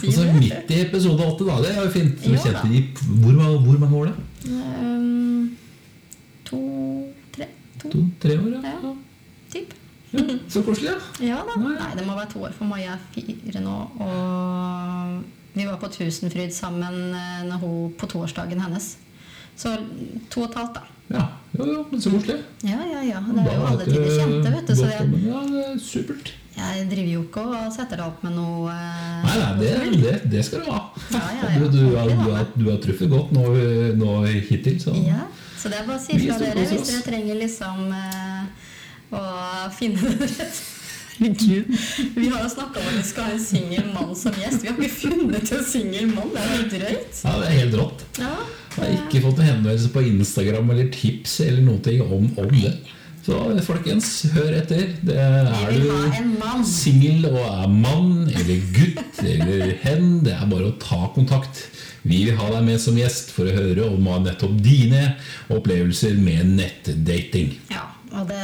Si 0.00 0.10
Og 0.10 0.16
så 0.16 0.24
det. 0.26 0.34
midt 0.40 0.72
i 0.74 0.80
episode 0.82 1.26
åtte, 1.26 1.46
da. 1.46 1.60
Det 1.62 1.70
er 1.70 1.84
jo 1.84 1.92
fint. 1.94 2.24
Kjente 2.26 2.56
da. 2.58 2.72
i 2.74 2.82
hvor, 3.22 3.38
hvor 3.66 3.78
mange 3.84 3.96
år, 4.00 4.10
da? 4.10 4.14
Um, 4.50 5.56
to, 6.48 6.60
tre, 7.36 7.46
to, 7.78 7.92
To-tre 7.92 8.38
år, 8.40 8.50
ja. 8.56 8.74
ja, 8.74 8.94
typ. 9.54 9.74
ja. 10.12 10.26
Så 10.48 10.62
koselig, 10.66 10.90
ja. 10.90 10.98
Ja 11.30 11.42
da. 11.46 11.58
Nei, 11.62 11.90
det 11.98 12.06
må 12.06 12.18
være 12.18 12.32
to 12.34 12.42
år, 12.48 12.56
for 12.56 12.66
Maja 12.66 12.96
er 12.96 13.04
fire 13.14 13.62
nå. 13.62 13.76
Og 14.06 15.20
vi 15.54 15.66
var 15.66 15.78
på 15.82 15.90
Tusenfryd 15.94 16.50
sammen 16.54 17.14
eh, 17.14 17.68
på 17.98 18.10
toårsdagen 18.10 18.62
hennes. 18.62 18.96
Så 19.58 19.76
to 20.30 20.42
og 20.42 20.50
et 20.50 20.58
halvt, 20.58 20.80
da. 20.80 20.99
Ja, 21.10 21.24
jo, 21.58 21.64
jo, 21.66 21.80
men 21.90 22.00
så 22.02 22.12
koselig. 22.14 22.36
Ja, 22.62 22.78
ja, 22.86 23.00
ja. 23.02 23.20
Det 23.26 23.42
er 23.42 23.56
jo 23.56 23.64
alle 23.72 23.86
du 23.88 23.96
kjente, 23.96 24.52
vet 24.54 24.68
du. 24.70 24.74
Så 24.78 24.86
jeg, 24.90 25.08
Ja, 25.26 25.40
det 25.50 25.64
er 25.66 25.80
supert. 25.82 26.30
jeg 26.56 26.84
driver 26.90 27.10
jo 27.16 27.22
ikke 27.24 27.44
og 27.50 27.72
setter 27.74 27.98
deg 27.98 28.06
opp 28.06 28.22
med 28.26 28.36
noe 28.36 28.70
eh, 28.70 29.24
Nei, 29.26 29.36
nei, 29.40 29.50
det, 29.58 29.70
det, 30.04 30.14
det 30.36 30.44
skal 30.46 30.62
du 30.62 30.70
ha. 30.70 30.80
Ja, 31.10 31.22
ja, 31.40 31.50
ja. 31.56 31.60
Du, 31.64 31.78
du, 31.78 31.96
har, 31.96 32.08
du, 32.10 32.30
har, 32.34 32.46
du 32.54 32.64
har 32.70 32.78
truffet 32.84 33.10
godt 33.10 33.32
nå, 33.34 33.46
nå 33.98 34.16
hittil, 34.50 34.78
så 34.82 34.94
Ja, 35.02 35.24
så 35.60 35.68
det 35.72 35.80
er 35.80 35.88
bare 35.88 35.98
å 35.98 36.04
si 36.04 36.16
fra 36.22 36.38
dere 36.40 36.62
hvis 36.70 36.86
dere 36.88 37.02
trenger 37.04 37.40
liksom 37.42 37.90
eh, 37.92 38.68
å 39.18 39.24
finne 39.74 40.14
det 40.14 40.30
rett. 40.38 40.60
Herregud. 41.20 41.66
Vi 42.16 42.28
har 42.32 42.44
jo 42.44 42.50
snakka 42.54 42.80
om 42.80 42.86
at 42.90 42.96
vi 42.96 43.02
skal 43.10 43.26
ha 43.28 43.34
en 43.36 43.42
singel 43.44 43.90
mann 43.94 44.14
som 44.16 44.36
gjest. 44.40 44.62
Vi 44.62 44.70
har 44.70 44.78
ikke 44.78 44.94
funnet 45.02 45.52
en 45.56 45.66
singel 45.68 46.06
mann. 46.14 46.30
Det 46.32 46.44
er 46.46 46.54
jo 46.56 46.70
drøyt. 46.76 47.20
ja, 47.24 47.34
det 47.42 47.50
er 47.50 47.58
helt 47.58 47.76
rått. 47.82 48.06
Ja, 48.22 48.32
Jeg 48.78 48.86
har 48.86 49.04
ikke 49.04 49.22
fått 49.26 49.36
noen 49.42 49.50
henvendelse 49.50 49.92
på 49.92 50.06
Instagram 50.08 50.72
eller 50.72 50.88
tips 50.94 51.40
eller 51.44 51.66
noe 51.66 52.00
om, 52.06 52.30
om 52.40 52.56
det. 52.56 52.72
Så 53.20 53.36
folkens, 53.66 54.08
hør 54.32 54.54
etter. 54.56 54.94
Det 55.04 55.16
er 55.20 55.50
du 55.76 56.64
singel 56.64 57.26
og 57.28 57.42
er 57.44 57.68
mann 57.68 58.30
eller 58.32 58.62
gutt 58.72 59.20
eller 59.20 59.74
hen, 59.84 60.22
det 60.24 60.32
er 60.38 60.48
bare 60.48 60.70
å 60.70 60.76
ta 60.80 61.02
kontakt. 61.14 61.66
Vi 62.02 62.22
vil 62.24 62.38
ha 62.40 62.48
deg 62.54 62.64
med 62.64 62.80
som 62.80 62.96
gjest 62.96 63.34
for 63.36 63.44
å 63.44 63.52
høre 63.52 63.90
om 63.92 64.08
nettopp 64.24 64.56
dine 64.64 65.18
opplevelser 65.52 66.16
med 66.16 66.54
nettdating. 66.56 67.58
Ja, 67.68 67.90
og 68.16 68.30
det 68.32 68.40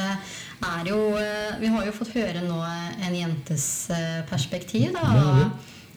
er 0.64 0.88
jo 0.90 0.98
eh, 1.20 1.56
Vi 1.60 1.66
har 1.72 1.84
jo 1.86 1.92
fått 1.92 2.14
høre 2.16 2.42
nå 2.46 2.58
en 3.06 3.14
jentes 3.16 3.66
eh, 3.90 4.22
perspektiv, 4.30 4.92
da. 4.96 5.02
Ja. 5.16 5.50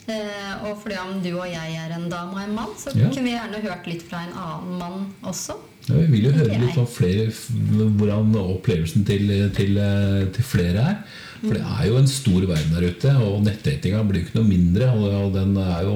Eh, 0.09 0.65
Og 0.69 0.79
fordi 0.81 0.97
om 0.99 1.19
du 1.23 1.31
og 1.37 1.47
jeg 1.47 1.75
er 1.77 1.93
en 1.95 2.09
dame 2.09 2.33
og 2.33 2.41
en 2.43 2.55
mann, 2.55 2.73
så 2.77 2.91
Ja. 2.95 3.07
kunne 3.09 3.23
vi 3.23 3.35
gjerne 3.35 3.61
hørt 3.63 3.87
litt 3.87 4.01
fra 4.09 4.23
en 4.25 4.33
annen 4.33 4.77
mann 4.79 5.07
også. 5.23 5.55
Ja, 5.89 5.95
vi 5.95 6.07
vil 6.17 6.25
jo 6.29 6.31
høre 6.31 6.57
litt 6.59 6.77
om 6.77 6.85
flere, 6.87 7.29
hvordan 7.97 8.33
opplevelsen 8.35 9.05
til, 9.07 9.29
til, 9.55 9.79
til 10.35 10.43
flere 10.45 10.83
er. 10.91 10.97
For 11.41 11.55
det 11.55 11.63
er 11.63 11.85
jo 11.87 11.95
en 11.97 12.07
stor 12.11 12.41
verden 12.49 12.73
der 12.75 12.89
ute, 12.91 13.13
og 13.23 13.43
nettdatinga 13.45 14.01
blir 14.05 14.19
jo 14.21 14.27
ikke 14.27 14.39
noe 14.41 14.49
mindre. 14.49 14.89
Og 14.91 15.33
den 15.33 15.55
er 15.57 15.85
jo 15.87 15.95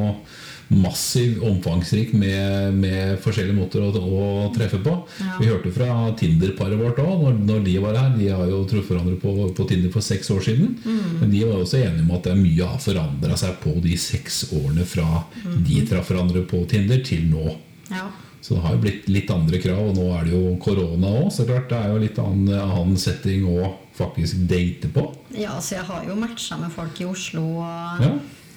massiv, 0.69 1.43
omfangsrik 1.43 2.13
med, 2.17 2.73
med 2.79 3.17
forskjellige 3.23 3.57
måter 3.57 3.83
å, 3.83 3.91
å 3.91 4.49
treffe 4.55 4.79
på. 4.83 4.95
Ja. 5.19 5.35
Vi 5.41 5.49
hørte 5.51 5.73
fra 5.75 5.89
Tinder-paret 6.19 6.79
vårt 6.79 7.01
òg, 7.03 7.13
når, 7.25 7.37
når 7.49 7.63
de 7.67 7.75
var 7.83 7.99
her. 7.99 8.15
De 8.17 8.31
har 8.31 8.47
jo 8.49 8.63
truffet 8.69 8.95
hverandre 8.95 9.19
på, 9.21 9.35
på 9.57 9.67
Tinder 9.69 9.93
for 9.93 10.05
seks 10.05 10.31
år 10.33 10.43
siden. 10.47 10.75
Men 11.19 11.29
de 11.33 11.43
var 11.45 11.61
også 11.61 11.81
enige 11.83 12.05
om 12.07 12.15
at 12.17 12.25
det 12.27 12.33
er 12.33 12.41
mye 12.41 12.71
har 12.73 12.81
forandra 12.83 13.37
seg 13.39 13.55
på 13.63 13.75
de 13.83 13.95
seks 13.99 14.43
årene 14.55 14.87
fra 14.87 15.23
de 15.43 15.83
traff 15.89 16.11
hverandre 16.11 16.45
på 16.49 16.63
Tinder, 16.71 17.03
til 17.05 17.27
nå. 17.31 17.57
Ja. 17.91 18.07
Så 18.43 18.57
det 18.57 18.63
har 18.65 18.73
jo 18.75 18.81
blitt 18.83 19.05
litt 19.07 19.29
andre 19.31 19.59
krav, 19.63 19.85
og 19.87 19.95
nå 19.95 20.09
er 20.17 20.25
det 20.27 20.33
jo 20.33 20.55
korona 20.59 21.13
òg. 21.21 21.29
Så 21.31 21.45
klart 21.47 21.69
det 21.71 21.77
er 21.79 21.93
jo 21.93 22.01
litt 22.01 22.17
annen, 22.19 22.51
annen 22.59 22.99
setting 22.99 23.45
å 23.47 23.69
faktisk 23.95 24.41
date 24.49 24.89
på. 24.91 25.05
ja, 25.37 25.53
så 25.61 25.77
jeg 25.77 25.85
har 25.87 26.07
jo 26.09 26.15
matcha 26.17 26.57
med 26.59 26.73
folk 26.73 26.99
i 26.99 27.05
Oslo 27.07 27.43
og, 27.61 28.01
Ja. 28.03 28.09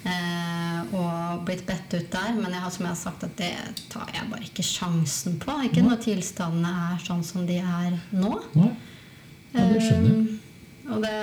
Eh, 0.05 0.95
og 0.95 1.43
blitt 1.47 1.65
bedt 1.67 1.93
ut 1.97 2.09
der. 2.13 2.33
Men 2.37 2.51
jeg 2.53 2.61
har, 2.63 2.71
som 2.71 2.85
jeg 2.85 2.93
har 2.93 2.99
sagt, 3.01 3.23
at 3.27 3.35
det 3.39 3.51
tar 3.91 4.07
jeg 4.13 4.29
bare 4.31 4.45
ikke 4.47 4.63
sjansen 4.65 5.37
på. 5.41 5.55
Ikke 5.67 5.83
når 5.85 6.01
tilstandene 6.05 6.73
er 6.93 7.03
sånn 7.05 7.23
som 7.27 7.45
de 7.49 7.59
er 7.61 7.97
nå. 8.15 8.33
Nei, 8.55 8.71
ja, 9.53 9.67
det 9.73 9.83
skjønner 9.83 10.09
jeg. 10.13 10.25
Eh, 10.25 10.91
og 10.93 11.01
det, 11.03 11.15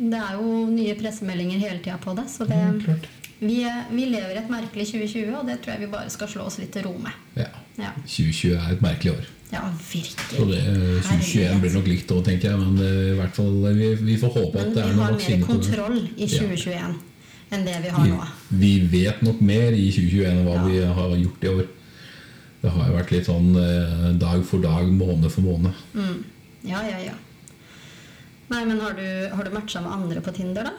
det 0.00 0.18
er 0.18 0.36
jo 0.40 0.52
nye 0.74 0.94
pressemeldinger 0.98 1.58
hele 1.62 1.78
tida 1.84 1.98
på 2.02 2.14
det. 2.18 2.28
Så 2.32 2.46
det, 2.50 2.56
Ja, 2.58 2.70
klart. 2.84 3.08
vi, 3.40 3.58
vi 3.94 4.06
lever 4.10 4.34
i 4.34 4.40
et 4.42 4.50
merkelig 4.50 4.86
2020, 4.92 5.34
og 5.38 5.46
det 5.46 5.60
tror 5.62 5.76
jeg 5.76 5.84
vi 5.86 5.90
bare 5.92 6.10
skal 6.10 6.28
slå 6.32 6.48
oss 6.50 6.58
litt 6.62 6.72
til 6.74 6.88
ro 6.88 6.96
med. 6.98 7.12
Ja. 7.38 7.50
Ja, 7.80 7.92
2020 8.04 8.56
er 8.58 8.72
et 8.74 8.82
merkelig 8.84 9.12
år. 9.14 9.28
ja 9.52 9.62
Så 9.80 9.94
virkelig. 9.94 10.48
det, 10.50 10.64
2021 11.06 11.60
blir 11.62 11.72
nok 11.78 11.86
likt 11.88 12.10
òg, 12.12 12.24
tenker 12.26 12.50
jeg. 12.50 12.58
Men 12.60 12.74
det, 12.76 12.90
i 13.12 13.14
hvert 13.20 13.38
fall, 13.38 13.54
vi, 13.78 13.92
vi 14.10 14.16
får 14.20 14.34
håpe 14.34 14.58
Men 14.58 14.66
at 14.66 14.74
det 14.74 14.82
er 14.82 14.90
noen 14.90 14.98
noe 14.98 15.06
mer 15.06 15.14
vaksine 15.14 15.46
på 15.46 15.46
det. 15.46 15.70
kontroll 15.70 16.02
i 16.16 16.28
2021 16.28 16.98
enn 17.50 17.66
det 17.66 17.76
vi 17.82 17.92
har 17.94 18.06
nå. 18.06 18.20
Vi, 18.48 18.72
vet 18.92 19.22
nok 19.26 19.40
mer 19.44 19.74
i 19.74 19.88
2021 19.90 20.30
enn 20.30 20.44
hva 20.46 20.56
Ja. 20.58 20.64
vi 20.66 20.82
har 21.00 21.16
gjort 21.18 21.44
i 21.44 21.54
år. 21.54 21.66
Det 22.60 22.70
har 22.74 22.90
jo 22.90 22.98
vært 22.98 23.14
litt 23.14 23.26
sånn 23.26 23.50
eh, 23.56 24.06
dag 24.20 24.44
for 24.44 24.60
dag, 24.60 24.86
måned 24.92 25.32
for 25.32 25.46
måned. 25.46 25.72
Mm. 25.96 26.24
Ja, 26.68 26.82
ja, 26.84 26.98
ja. 27.08 27.16
Nei, 28.50 28.64
men 28.66 28.80
har 28.82 28.96
du, 28.98 29.06
har 29.32 29.46
du 29.46 29.50
matcha 29.54 29.80
med 29.80 29.92
andre 29.94 30.20
på 30.20 30.34
Tinder, 30.34 30.68
da? 30.68 30.72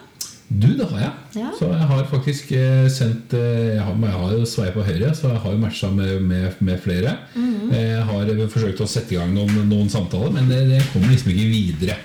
Du, 0.52 0.68
det 0.76 0.84
har 0.90 1.00
jeg. 1.00 1.12
Ja. 1.40 1.50
Så 1.56 1.70
jeg 1.72 1.88
har 1.88 2.04
faktisk 2.10 2.50
eh, 2.52 2.86
sendt 2.92 3.32
eh, 3.32 3.72
Jeg 3.72 3.84
har, 3.86 3.94
jeg 3.96 4.18
har 4.20 4.34
jo 4.36 4.46
sveipa 4.46 4.84
høyre, 4.84 5.14
så 5.16 5.30
jeg 5.32 5.40
har 5.42 5.54
jo 5.54 5.62
matcha 5.62 5.90
med, 5.90 6.20
med, 6.28 6.60
med 6.60 6.80
flere. 6.84 7.16
Mhm. 7.34 7.72
Jeg 7.72 8.04
har 8.08 8.32
forsøkt 8.52 8.82
å 8.84 8.88
sette 8.90 9.16
i 9.16 9.18
gang 9.18 9.32
noen, 9.34 9.64
noen 9.70 9.88
samtaler, 9.90 10.30
men 10.36 10.50
det, 10.52 10.60
det 10.70 10.82
kommer 10.92 11.10
liksom 11.14 11.32
ikke 11.32 11.50
videre. 11.50 11.96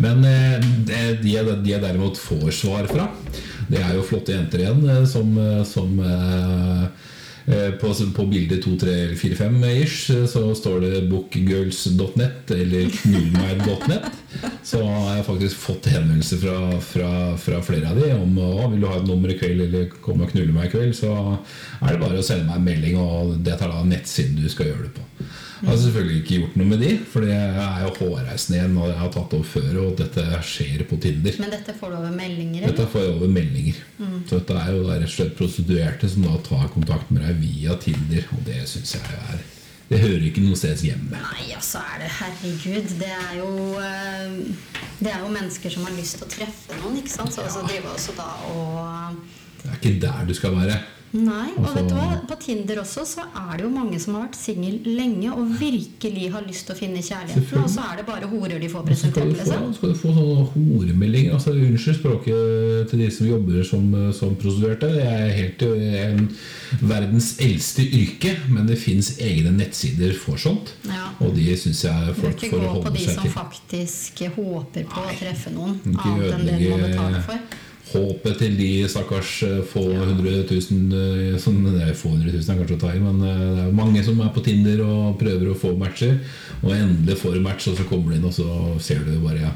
Men 0.00 0.22
det, 0.86 1.00
de 1.20 1.32
jeg 1.34 1.82
derimot 1.82 2.20
får 2.20 2.52
svar 2.54 2.86
fra, 2.88 3.08
det 3.70 3.80
er 3.80 3.94
jo 3.96 4.06
flotte 4.06 4.34
jenter 4.34 4.64
igjen 4.64 4.84
eh, 4.88 5.04
som, 5.08 5.32
eh, 5.38 5.62
som 5.68 5.96
eh, 6.04 6.84
Eh, 7.50 7.70
På, 7.70 7.94
på 8.16 8.26
bildet 8.26 8.64
2345-ish 8.64 10.26
så 10.28 10.42
står 10.54 10.80
det 10.80 11.02
bookgirls.net 11.10 12.50
eller 12.54 12.90
knullmeg.net. 12.94 14.10
Så 14.62 14.82
har 14.84 15.16
jeg 15.16 15.26
faktisk 15.26 15.58
fått 15.58 15.88
henvendelser 15.90 16.42
fra, 16.44 16.56
fra, 16.84 17.10
fra 17.40 17.62
flere 17.64 17.90
av 17.90 17.98
de 17.98 18.12
om 18.14 18.38
å, 18.38 18.68
vil 18.70 18.84
du 18.84 18.88
ha 18.90 19.00
et 19.00 19.08
nummer 19.08 19.32
i 19.32 19.38
kveld 19.40 19.64
eller 19.66 19.88
komme 20.04 20.28
og 20.28 20.34
knulle 20.34 20.54
meg 20.54 20.68
i 20.68 20.74
kveld. 20.76 20.94
Så 21.00 21.10
er 21.16 21.94
det 21.94 22.02
bare 22.02 22.20
å 22.20 22.26
sende 22.26 22.46
meg 22.46 22.60
en 22.60 22.68
melding, 22.68 23.00
og 23.00 23.38
det 23.46 23.58
tar 23.58 23.72
da 23.72 23.82
nettsiden 23.88 24.38
du 24.38 24.46
skal 24.52 24.70
gjøre 24.70 24.86
det 24.86 24.94
på. 25.00 25.30
Jeg 25.60 25.68
har 25.68 25.78
selvfølgelig 25.82 26.18
ikke 26.22 26.36
gjort 26.38 26.54
noe 26.56 26.68
med 26.70 26.80
de, 26.80 26.90
for 27.12 27.24
det 27.26 27.34
er 27.36 27.82
jo 27.84 27.90
hårreisende 27.98 28.56
igjen. 28.56 28.76
Og 28.80 28.88
jeg 28.88 28.98
har 29.00 29.10
tatt 29.12 29.34
over 29.36 29.48
før, 29.50 29.70
og 29.82 29.94
dette 29.98 30.24
skjer 30.48 30.84
på 30.88 30.98
Tinder. 31.04 31.36
Men 31.42 31.52
dette 31.52 31.74
får 31.76 31.92
du 31.92 31.96
over 31.98 32.14
meldinger, 32.14 32.62
Eller? 32.62 32.72
Dette 32.72 32.86
får 32.92 33.04
jeg 33.04 33.14
over 33.16 33.32
meldinger. 33.34 33.80
Så 34.28 34.38
dette 34.38 34.56
er 34.56 34.70
jo 34.72 34.84
rett 34.88 35.04
og 35.04 35.12
slett 35.14 35.34
prostituerte 35.36 36.08
som 36.12 36.24
da 36.24 36.36
tar 36.46 36.70
kontakt 36.72 37.10
med 37.12 37.26
deg 37.26 37.42
via 37.42 37.76
Tinder. 37.82 38.28
Og 38.36 38.44
det 38.48 38.62
syns 38.70 38.94
jeg 38.96 39.18
er 39.20 39.42
Det 39.90 39.98
hører 39.98 40.22
ikke 40.28 40.44
noe 40.44 40.56
sted 40.56 40.84
hjemme. 40.86 41.18
Nei, 41.18 41.48
altså 41.56 41.82
er 41.82 42.04
det 42.04 42.12
Herregud. 42.20 42.92
Det 43.00 43.10
er 43.10 43.32
jo 43.40 43.50
eh, 43.82 44.70
Det 45.00 45.10
er 45.10 45.24
jo 45.24 45.32
mennesker 45.34 45.74
som 45.74 45.88
har 45.88 45.96
lyst 45.98 46.16
til 46.16 46.28
å 46.28 46.30
treffe 46.30 46.78
noen, 46.78 47.00
ikke 47.02 47.12
sant? 47.12 47.34
Så 47.34 47.42
altså, 47.42 47.66
drive 47.66 47.90
også 47.96 48.14
da 48.16 48.30
og 48.54 49.20
Det 49.60 49.68
er 49.68 49.78
ikke 49.80 49.94
der 50.06 50.24
du 50.30 50.34
skal 50.38 50.56
være. 50.56 50.78
Nei, 51.12 51.50
og 51.56 51.64
Altså- 51.64 51.74
vet 51.74 51.88
du 51.88 51.94
hva? 51.94 52.26
På 52.28 52.36
Tinder 52.38 52.76
også 52.78 53.02
så 53.04 53.22
er 53.34 53.56
det 53.56 53.64
jo 53.64 53.70
mange 53.70 53.98
som 53.98 54.14
har 54.14 54.28
vært 54.28 54.36
singel 54.38 54.78
lenge 54.84 55.32
og 55.32 55.48
virkelig 55.58 56.30
har 56.30 56.42
lyst 56.46 56.66
til 56.66 56.74
å 56.76 56.78
finne 56.78 57.02
kjærligheten, 57.02 57.64
og 57.64 57.68
så 57.68 57.80
er 57.92 57.96
det 57.96 58.06
bare 58.06 58.28
horer 58.30 58.60
de 58.60 58.68
får 58.68 58.86
Så 58.86 58.96
skal 58.96 59.10
presentert, 59.12 59.24
du 59.24 59.34
liksom. 59.40 59.74
skal 59.74 59.88
du 59.88 59.94
få 59.94 60.12
sånne 60.14 60.46
horemeldinger. 60.54 61.32
Altså, 61.34 61.50
unnskyld 61.50 61.98
språket 61.98 62.90
til 62.90 62.98
de 63.00 63.10
som 63.10 63.26
jobber 63.26 63.64
som, 63.66 64.12
som 64.12 64.36
prostituerte. 64.36 64.86
Det 64.94 65.02
er 65.02 65.30
helt 65.34 65.62
en, 65.62 66.30
verdens 66.80 67.32
eldste 67.40 67.82
yrke, 67.82 68.36
men 68.48 68.66
det 68.66 68.78
fins 68.78 69.16
egne 69.18 69.50
nettsider 69.56 70.14
for 70.14 70.36
sånt. 70.36 70.74
Ja. 70.86 71.10
Og 71.20 71.34
de 71.34 71.56
syns 71.56 71.82
jeg 71.82 72.06
Du 72.06 72.12
bør 72.12 72.22
folk 72.22 72.44
ikke 72.44 72.60
gå 72.60 72.82
på 72.84 72.92
de 72.94 73.06
som 73.08 73.24
faktisk 73.34 74.22
håper 74.36 74.84
på 74.84 75.02
å 75.02 75.18
treffe 75.18 75.50
noen, 75.50 75.80
annet 75.98 76.32
enn 76.38 76.46
det 76.46 76.58
de 76.60 76.70
må 76.70 76.78
betale 76.78 77.20
for. 77.26 77.58
Håpet 77.90 78.38
til 78.38 78.54
de 78.54 78.68
stakkars 78.90 79.30
eh, 79.46 79.60
få 79.66 79.82
hundre 79.82 80.44
tusen 80.46 80.92
eh, 80.94 81.34
som, 81.42 81.56
er 81.74 81.90
få 81.98 82.12
hundre 82.12 82.30
tusen 82.30 82.54
er 82.54 82.60
kanskje 82.60 82.76
å 82.78 82.82
ta 82.84 82.92
i, 82.94 83.02
men 83.02 83.18
eh, 83.26 83.40
det 83.56 83.64
er 83.64 83.74
mange 83.74 84.04
som 84.06 84.20
er 84.22 84.30
på 84.34 84.44
Tinder 84.46 84.82
og 84.84 85.16
prøver 85.18 85.50
å 85.50 85.58
få 85.58 85.72
matcher. 85.80 86.20
Og 86.60 86.74
endelig 86.76 87.18
får 87.18 87.40
match, 87.42 87.66
og 87.72 87.78
så 87.80 87.86
kommer 87.88 88.12
du 88.12 88.18
inn, 88.18 88.28
og 88.28 88.36
så 88.36 88.46
ser 88.82 89.02
du 89.06 89.16
bare 89.24 89.42
ja, 89.42 89.50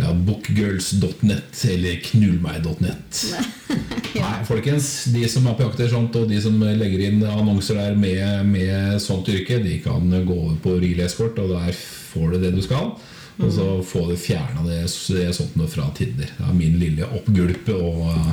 ja, 0.00 0.14
bookgirls.net 0.14 1.64
eller 1.74 2.00
knullmeg.net. 2.06 3.22
Nei, 4.20 4.34
folkens. 4.48 4.90
De 5.12 5.26
som 5.28 5.44
er 5.50 5.58
på 5.58 5.66
jakt 5.66 5.80
etter 5.82 5.92
sånt, 5.92 6.16
og 6.16 6.32
de 6.32 6.40
som 6.40 6.56
legger 6.64 7.06
inn 7.10 7.22
annonser 7.28 7.82
der 7.82 7.98
med, 7.98 8.24
med 8.48 8.96
sånt 9.04 9.28
yrke, 9.32 9.60
de 9.60 9.82
kan 9.84 10.08
gå 10.08 10.42
over 10.46 10.56
på 10.64 10.78
Real 10.80 11.04
Escort, 11.04 11.38
og 11.42 11.52
der 11.52 11.76
får 11.76 12.34
du 12.34 12.44
det 12.46 12.56
du 12.56 12.64
skal. 12.64 12.94
Og 13.40 13.52
så 13.54 13.66
få 13.86 14.06
det 14.10 14.18
fjerna 14.20 14.64
det, 14.66 14.82
det 14.84 15.30
sånt 15.36 15.54
noe 15.58 15.70
fra 15.70 15.86
Tinder. 15.96 16.28
Det 16.36 16.46
er 16.46 16.56
min 16.56 16.76
lille 16.80 17.08
oppgulp 17.08 17.70
og 17.74 18.02
eh, 18.12 18.30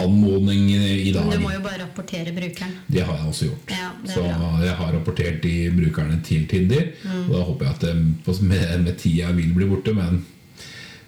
anmodning 0.00 0.68
i 0.70 1.12
dag. 1.12 1.26
Men 1.26 1.38
du 1.38 1.44
må 1.44 1.52
jo 1.54 1.62
bare 1.64 1.82
rapportere 1.82 2.32
brukeren. 2.34 2.76
Det 2.86 3.04
har 3.04 3.18
jeg 3.18 3.30
også 3.32 3.48
gjort. 3.50 3.72
Ja, 3.74 3.92
så 4.14 4.26
jeg 4.64 4.74
har 4.80 4.92
rapportert 4.96 5.40
de 5.44 5.54
brukerne 5.76 6.20
til 6.26 6.46
Tinder. 6.50 6.92
Mm. 7.04 7.24
Og 7.28 7.32
da 7.36 7.46
håper 7.48 7.66
jeg 7.66 7.74
at 7.74 7.88
det 7.88 8.42
med, 8.42 8.68
med 8.84 8.94
tida 9.00 9.32
vil 9.36 9.54
bli 9.56 9.70
borte. 9.70 9.94
Men 9.96 10.22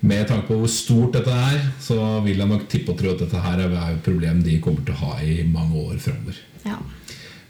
med 0.03 0.27
tanke 0.29 0.49
på 0.51 0.59
hvor 0.59 0.71
stort 0.71 1.15
dette 1.15 1.31
er, 1.31 1.61
så 1.83 1.99
vil 2.25 2.43
jeg 2.43 2.51
nok 2.51 2.67
tippe 2.71 2.91
og 2.91 2.99
tro 2.99 3.13
at 3.15 3.23
dette 3.23 3.45
her 3.45 3.63
er 3.69 3.77
et 3.85 4.03
problem 4.03 4.43
de 4.43 4.59
kommer 4.63 4.83
til 4.87 4.97
å 4.97 5.05
ha 5.07 5.21
i 5.23 5.43
mange 5.47 5.79
år 5.79 6.01
framover. 6.03 6.43
Ja. 6.67 6.81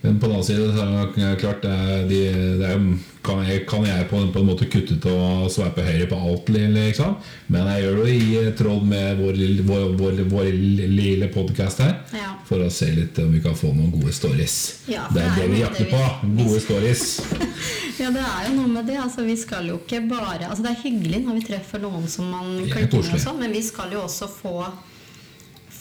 Men 0.02 0.20
på 0.20 0.26
den 0.26 0.34
annen 0.34 0.44
side 0.44 0.64
så 0.74 0.82
er 0.82 1.10
det 1.14 1.40
klart 1.40 1.62
det 1.62 1.74
de, 2.10 2.20
det 2.58 2.66
er, 2.66 2.86
kan, 3.22 3.42
jeg, 3.46 3.60
kan 3.70 3.84
jeg 3.86 4.08
på, 4.10 4.18
på 4.34 4.40
en 4.40 4.48
måte 4.48 4.66
kutte 4.66 4.96
ut 4.98 5.04
og 5.12 5.44
sveipe 5.54 5.84
høyre 5.86 6.08
på 6.10 6.18
alt, 6.18 6.50
liksom? 6.50 7.14
Men 7.54 7.68
jeg 7.70 7.84
gjør 7.84 8.00
det 8.00 8.16
i 8.16 8.40
tråd 8.58 8.88
med 8.90 9.22
vår, 9.22 9.38
vår, 9.68 9.84
vår, 10.00 10.22
vår 10.32 10.50
lille 10.90 11.30
podkast 11.30 11.84
her. 11.84 11.94
Ja. 12.18 12.32
For 12.48 12.66
å 12.66 12.70
se 12.74 12.90
litt 12.96 13.20
om 13.22 13.30
vi 13.30 13.44
kan 13.44 13.54
få 13.54 13.70
noen 13.70 13.92
gode 13.94 14.10
stories. 14.16 14.56
Ja, 14.90 15.06
det 15.14 15.22
er 15.22 15.38
det 15.38 15.48
vi 15.54 15.62
jakter 15.62 15.90
på. 15.94 16.02
Gode 16.42 16.62
stories. 16.66 17.06
Ja, 18.00 18.08
det 18.10 18.22
er 18.24 18.46
jo 18.48 18.54
noe 18.56 18.70
med 18.72 18.88
det. 18.88 18.96
Altså, 18.98 19.22
vi 19.22 19.36
skal 19.38 19.68
jo 19.68 19.76
ikke 19.76 20.00
bare 20.08 20.48
altså, 20.48 20.64
Det 20.64 20.72
er 20.72 20.80
hyggelig 20.80 21.20
når 21.22 21.36
vi 21.36 21.42
treffer 21.52 21.82
noen 21.84 22.08
som 22.10 22.32
man 22.32 22.56
er 22.64 22.72
klikker 22.72 23.04
med, 23.04 23.20
sånn, 23.22 23.38
men 23.38 23.52
vi 23.54 23.60
skal 23.62 23.92
jo 23.94 24.00
også 24.08 24.26
få 24.32 24.56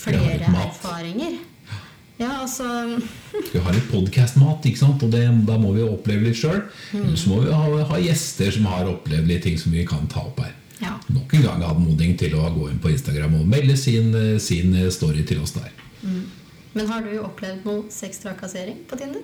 flere 0.04 0.52
erfaringer. 0.52 1.40
Ja, 2.22 2.32
altså 2.44 2.66
Vi 3.54 3.62
har 3.66 3.74
litt 3.74 3.90
podkastmat, 3.90 4.66
ikke 4.70 4.84
sant? 4.84 5.04
og 5.04 5.14
det, 5.14 5.24
da 5.48 5.58
må 5.62 5.74
vi 5.76 5.86
oppleve 5.86 6.28
litt 6.28 6.38
sjøl. 6.40 6.62
Mm. 6.94 7.14
Så 7.18 7.32
må 7.32 7.42
vi 7.46 7.54
ha, 7.56 7.86
ha 7.92 8.02
gjester 8.02 8.54
som 8.54 8.68
har 8.70 8.90
opplevd 8.92 9.30
litt 9.32 9.46
ting 9.48 9.58
som 9.60 9.74
vi 9.74 9.86
kan 9.90 10.06
ta 10.12 10.28
opp 10.28 10.44
her. 10.44 10.54
Ja. 10.82 10.96
Nok 11.14 11.34
en 11.38 11.44
gang 11.46 11.66
anmodning 11.66 12.16
til 12.18 12.34
å 12.38 12.48
gå 12.54 12.70
inn 12.72 12.80
på 12.82 12.90
Instagram 12.94 13.36
og 13.38 13.50
melde 13.50 13.76
sin, 13.78 14.14
sin 14.42 14.74
story 14.94 15.26
til 15.30 15.44
oss 15.44 15.54
der. 15.58 15.70
Men 16.74 16.88
har 16.90 17.04
du 17.06 17.12
opplevd 17.22 17.68
noe 17.68 17.86
sextrakassering 17.94 18.82
på 18.90 18.98
Tinder? 18.98 19.22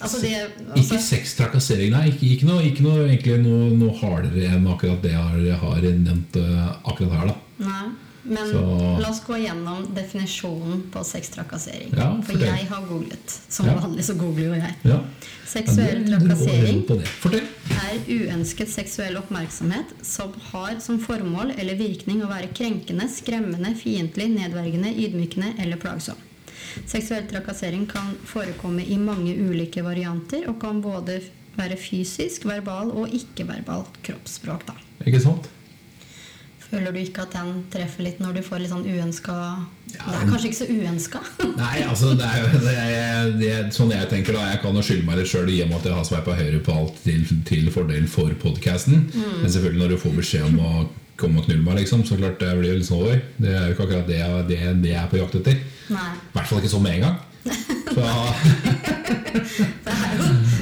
Altså 0.00 0.20
det 0.22 0.30
Ikke 0.32 0.76
altså, 0.78 0.98
sextrakassering, 1.04 1.90
nei. 1.92 2.06
Ikke, 2.12 2.28
ikke, 2.34 2.46
noe, 2.48 2.62
ikke 2.64 2.84
noe, 2.86 3.40
noe, 3.44 3.72
noe 3.76 3.96
hardere 4.00 4.46
enn 4.54 4.68
akkurat 4.70 5.02
det 5.04 5.12
jeg 5.12 5.24
har, 5.26 5.64
har 5.64 5.88
nevnt 5.90 6.38
eh, 6.40 6.70
akkurat 6.88 7.18
her. 7.18 7.32
da 7.32 7.66
Nei. 7.66 7.88
Men 8.22 8.50
Så- 8.52 8.98
la 9.00 9.08
oss 9.10 9.20
gå 9.24 9.36
gjennom 9.40 9.94
definisjonen 9.94 10.82
på 10.92 11.04
sextrakassering. 11.04 11.94
Ja, 11.96 12.16
For 12.22 12.32
for 12.32 12.38
jeg 12.44 12.66
har 12.68 12.82
googlet. 12.86 13.38
Som 13.48 13.66
Ja. 13.66 13.74
vanlig 13.80 14.04
så 14.04 14.14
googler 14.18 14.44
jo 14.44 14.54
jeg. 14.54 14.74
Ja. 14.84 15.00
Seksuell 15.46 16.04
trakassering 16.06 16.84
er 16.90 17.98
uønsket 18.06 18.68
seksuell 18.68 19.16
oppmerksomhet 19.16 19.86
som 20.02 20.32
har 20.52 20.78
som 20.80 20.98
formål 20.98 21.54
eller 21.58 21.74
virkning 21.74 22.22
å 22.22 22.28
være 22.28 22.52
krenkende, 22.54 23.08
skremmende, 23.08 23.74
fiendtlig, 23.74 24.28
nedverdigende, 24.36 24.94
ydmykende 24.94 25.54
eller 25.58 25.76
plagsom. 25.76 26.16
Seksuell 26.86 27.26
trakassering 27.26 27.86
kan 27.88 28.14
forekomme 28.24 28.84
i 28.86 28.96
mange 28.96 29.34
ulike 29.34 29.82
varianter 29.82 30.46
og 30.48 30.60
kan 30.60 30.80
både 30.82 31.20
være 31.56 31.76
fysisk, 31.76 32.44
verbal 32.44 32.92
og 32.94 33.08
ikke-verbal 33.08 33.86
kroppsspråk. 34.04 34.66
Da. 34.66 34.74
Ikke 35.06 35.20
sant? 35.22 35.48
Føler 36.70 36.92
du 36.94 36.98
ikke 37.02 37.22
at 37.26 37.32
den 37.34 37.64
treffer 37.72 38.04
litt 38.06 38.20
når 38.22 38.36
du 38.38 38.42
får 38.46 38.60
litt 38.62 38.70
sånn 38.70 38.84
uønska 38.86 39.34
Ja, 39.90 40.04
Det 40.06 40.18
er 40.20 40.28
kanskje 40.30 40.50
ikke 40.52 40.58
så 40.60 40.68
uønska? 40.70 41.20
Nei, 41.62 41.80
altså 41.82 42.12
det 42.14 42.28
er, 42.28 42.38
jo- 42.44 42.60
det 42.62 42.74
er, 42.78 43.30
det 43.40 43.48
er 43.56 43.70
sånn 43.74 43.90
jeg 43.90 44.06
tenker 44.12 44.36
da 44.38 44.44
Jeg 44.52 44.60
kan 44.62 44.78
jo 44.78 44.84
skylde 44.86 45.06
meg 45.08 45.18
litt 45.18 45.30
sjøl 45.32 45.50
i 45.50 45.58
og 45.64 45.68
med 45.72 45.80
at 45.80 45.88
jeg 45.90 45.96
har 45.98 46.06
sveipa 46.06 46.36
høyre 46.38 46.60
på 46.68 46.76
alt 46.78 47.00
til, 47.02 47.24
til 47.48 47.70
fordel 47.74 48.06
for 48.12 48.30
podkasten. 48.44 49.02
Mm. 49.10 49.40
Men 49.42 49.50
selvfølgelig 49.50 49.82
når 49.82 49.94
du 49.96 49.98
får 50.04 50.14
beskjed 50.20 50.46
om 50.46 50.60
å 50.62 50.72
komme 51.20 51.42
og 51.42 51.48
knulle 51.50 51.60
meg, 51.66 51.82
liksom, 51.82 52.04
så 52.08 52.16
klart 52.16 52.38
det 52.40 52.52
blir 52.56 52.78
litt 52.78 52.86
sånn 52.88 53.02
over. 53.02 53.18
det 53.36 53.50
er 53.52 53.66
jo 53.66 53.74
ikke 53.74 53.84
akkurat 53.88 54.06
det, 54.08 54.20
jeg- 54.22 54.46
det, 54.48 54.60
det 54.86 54.92
jeg 54.94 55.00
er 55.02 55.10
på 55.10 55.18
jakt 55.20 55.34
etter. 55.42 55.58
I 55.90 55.98
hvert 56.36 56.46
fall 56.48 56.62
ikke 56.62 56.70
sånn 56.72 56.86
med 56.86 56.94
en 57.00 57.04
gang. 57.08 57.18
Så 57.90 58.04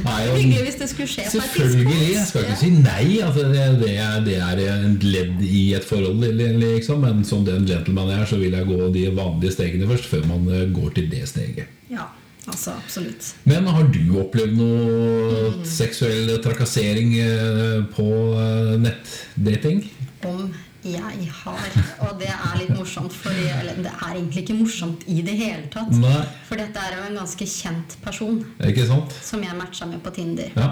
Det 0.09 0.25
er 0.25 0.27
jo 0.27 0.37
hyggelig 0.37 0.63
hvis 0.67 0.79
det 0.81 0.89
skulle 0.91 1.09
skje 1.11 1.25
på 1.31 1.39
et 1.39 1.43
Selvfølgelig. 1.55 1.99
Jeg 2.15 2.27
skal 2.29 2.47
ikke 2.47 2.59
si 2.61 2.71
nei. 2.75 3.07
Altså, 3.25 3.47
det, 3.53 3.65
det, 3.83 3.91
er, 4.03 4.21
det 4.27 4.37
er 4.37 4.63
en 4.77 4.95
ledd 5.03 5.43
i 5.45 5.65
et 5.79 5.85
forhold, 5.85 6.23
liksom. 6.63 7.03
men 7.05 7.25
som 7.27 7.45
den 7.47 7.67
gentleman 7.69 8.13
jeg 8.13 8.23
er, 8.23 8.31
så 8.31 8.39
vil 8.41 8.57
jeg 8.57 8.69
gå 8.69 8.93
de 8.95 9.05
vanlige 9.17 9.57
stegene 9.57 9.91
først, 9.91 10.09
før 10.11 10.25
man 10.31 10.49
eh, 10.55 10.65
går 10.75 10.95
til 10.97 11.11
det 11.13 11.25
steget. 11.29 11.75
Ja, 11.91 12.09
altså 12.47 12.77
absolutt. 12.77 13.35
Men 13.49 13.69
har 13.69 13.91
du 13.95 14.19
opplevd 14.23 14.57
noe 14.59 15.53
seksuell 15.69 16.33
trakassering 16.45 17.15
eh, 17.23 17.83
på 17.95 18.09
eh, 18.39 18.75
nettdating? 18.87 19.85
Om 20.27 20.49
jeg 20.93 21.29
har. 21.43 21.69
Og 22.07 22.19
det 22.21 22.29
er 22.33 22.59
litt 22.61 22.73
morsomt, 22.77 23.13
fordi 23.15 23.47
Eller 23.55 23.79
det 23.85 23.93
er 23.93 24.11
egentlig 24.15 24.43
ikke 24.45 24.57
morsomt 24.59 25.05
i 25.09 25.21
det 25.27 25.35
hele 25.39 25.69
tatt. 25.73 25.93
Nei. 25.99 26.25
For 26.49 26.61
dette 26.61 26.83
er 26.83 26.97
jo 26.99 27.07
en 27.09 27.19
ganske 27.21 27.47
kjent 27.49 27.97
person 28.05 28.41
Ikke 28.67 28.87
sant? 28.89 29.13
som 29.25 29.43
jeg 29.43 29.57
matcha 29.59 29.87
med 29.87 30.03
på 30.05 30.11
Tinder. 30.17 30.51
Ja. 30.57 30.69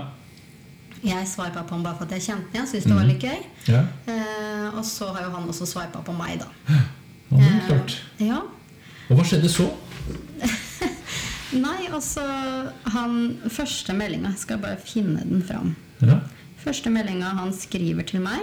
Jeg 1.06 1.26
sveipa 1.30 1.62
på 1.62 1.76
ham 1.76 1.82
bare 1.84 1.96
for 1.98 2.08
at 2.08 2.16
jeg 2.16 2.24
kjente 2.26 2.50
ham. 2.56 2.64
Jeg 2.64 2.68
syntes 2.72 2.86
det 2.90 2.96
var 2.96 3.06
litt 3.06 3.22
gøy. 3.22 3.42
ja. 3.68 3.82
Eh, 4.10 4.76
og 4.76 4.84
så 4.84 5.12
har 5.14 5.22
jo 5.28 5.30
han 5.36 5.48
også 5.48 5.66
sveipa 5.70 6.00
på 6.04 6.12
meg, 6.16 6.40
da. 6.42 6.48
ja 6.68 6.80
det 7.30 7.46
er 7.46 7.66
klart. 7.68 7.98
Eh, 8.18 8.26
ja. 8.28 8.40
Og 9.08 9.16
hva 9.20 9.24
skjedde 9.26 9.48
så? 9.52 9.68
Nei, 11.56 11.86
altså 11.94 12.22
han 12.92 13.12
Første 13.52 13.94
meldinga 13.96 14.32
Jeg 14.34 14.42
skal 14.42 14.58
bare 14.62 14.78
finne 14.82 15.22
den 15.24 15.44
fram. 15.46 15.74
Ja. 16.02 16.18
Første 16.60 16.90
meldinga 16.90 17.30
han 17.38 17.52
skriver 17.54 18.02
til 18.08 18.20
meg, 18.24 18.42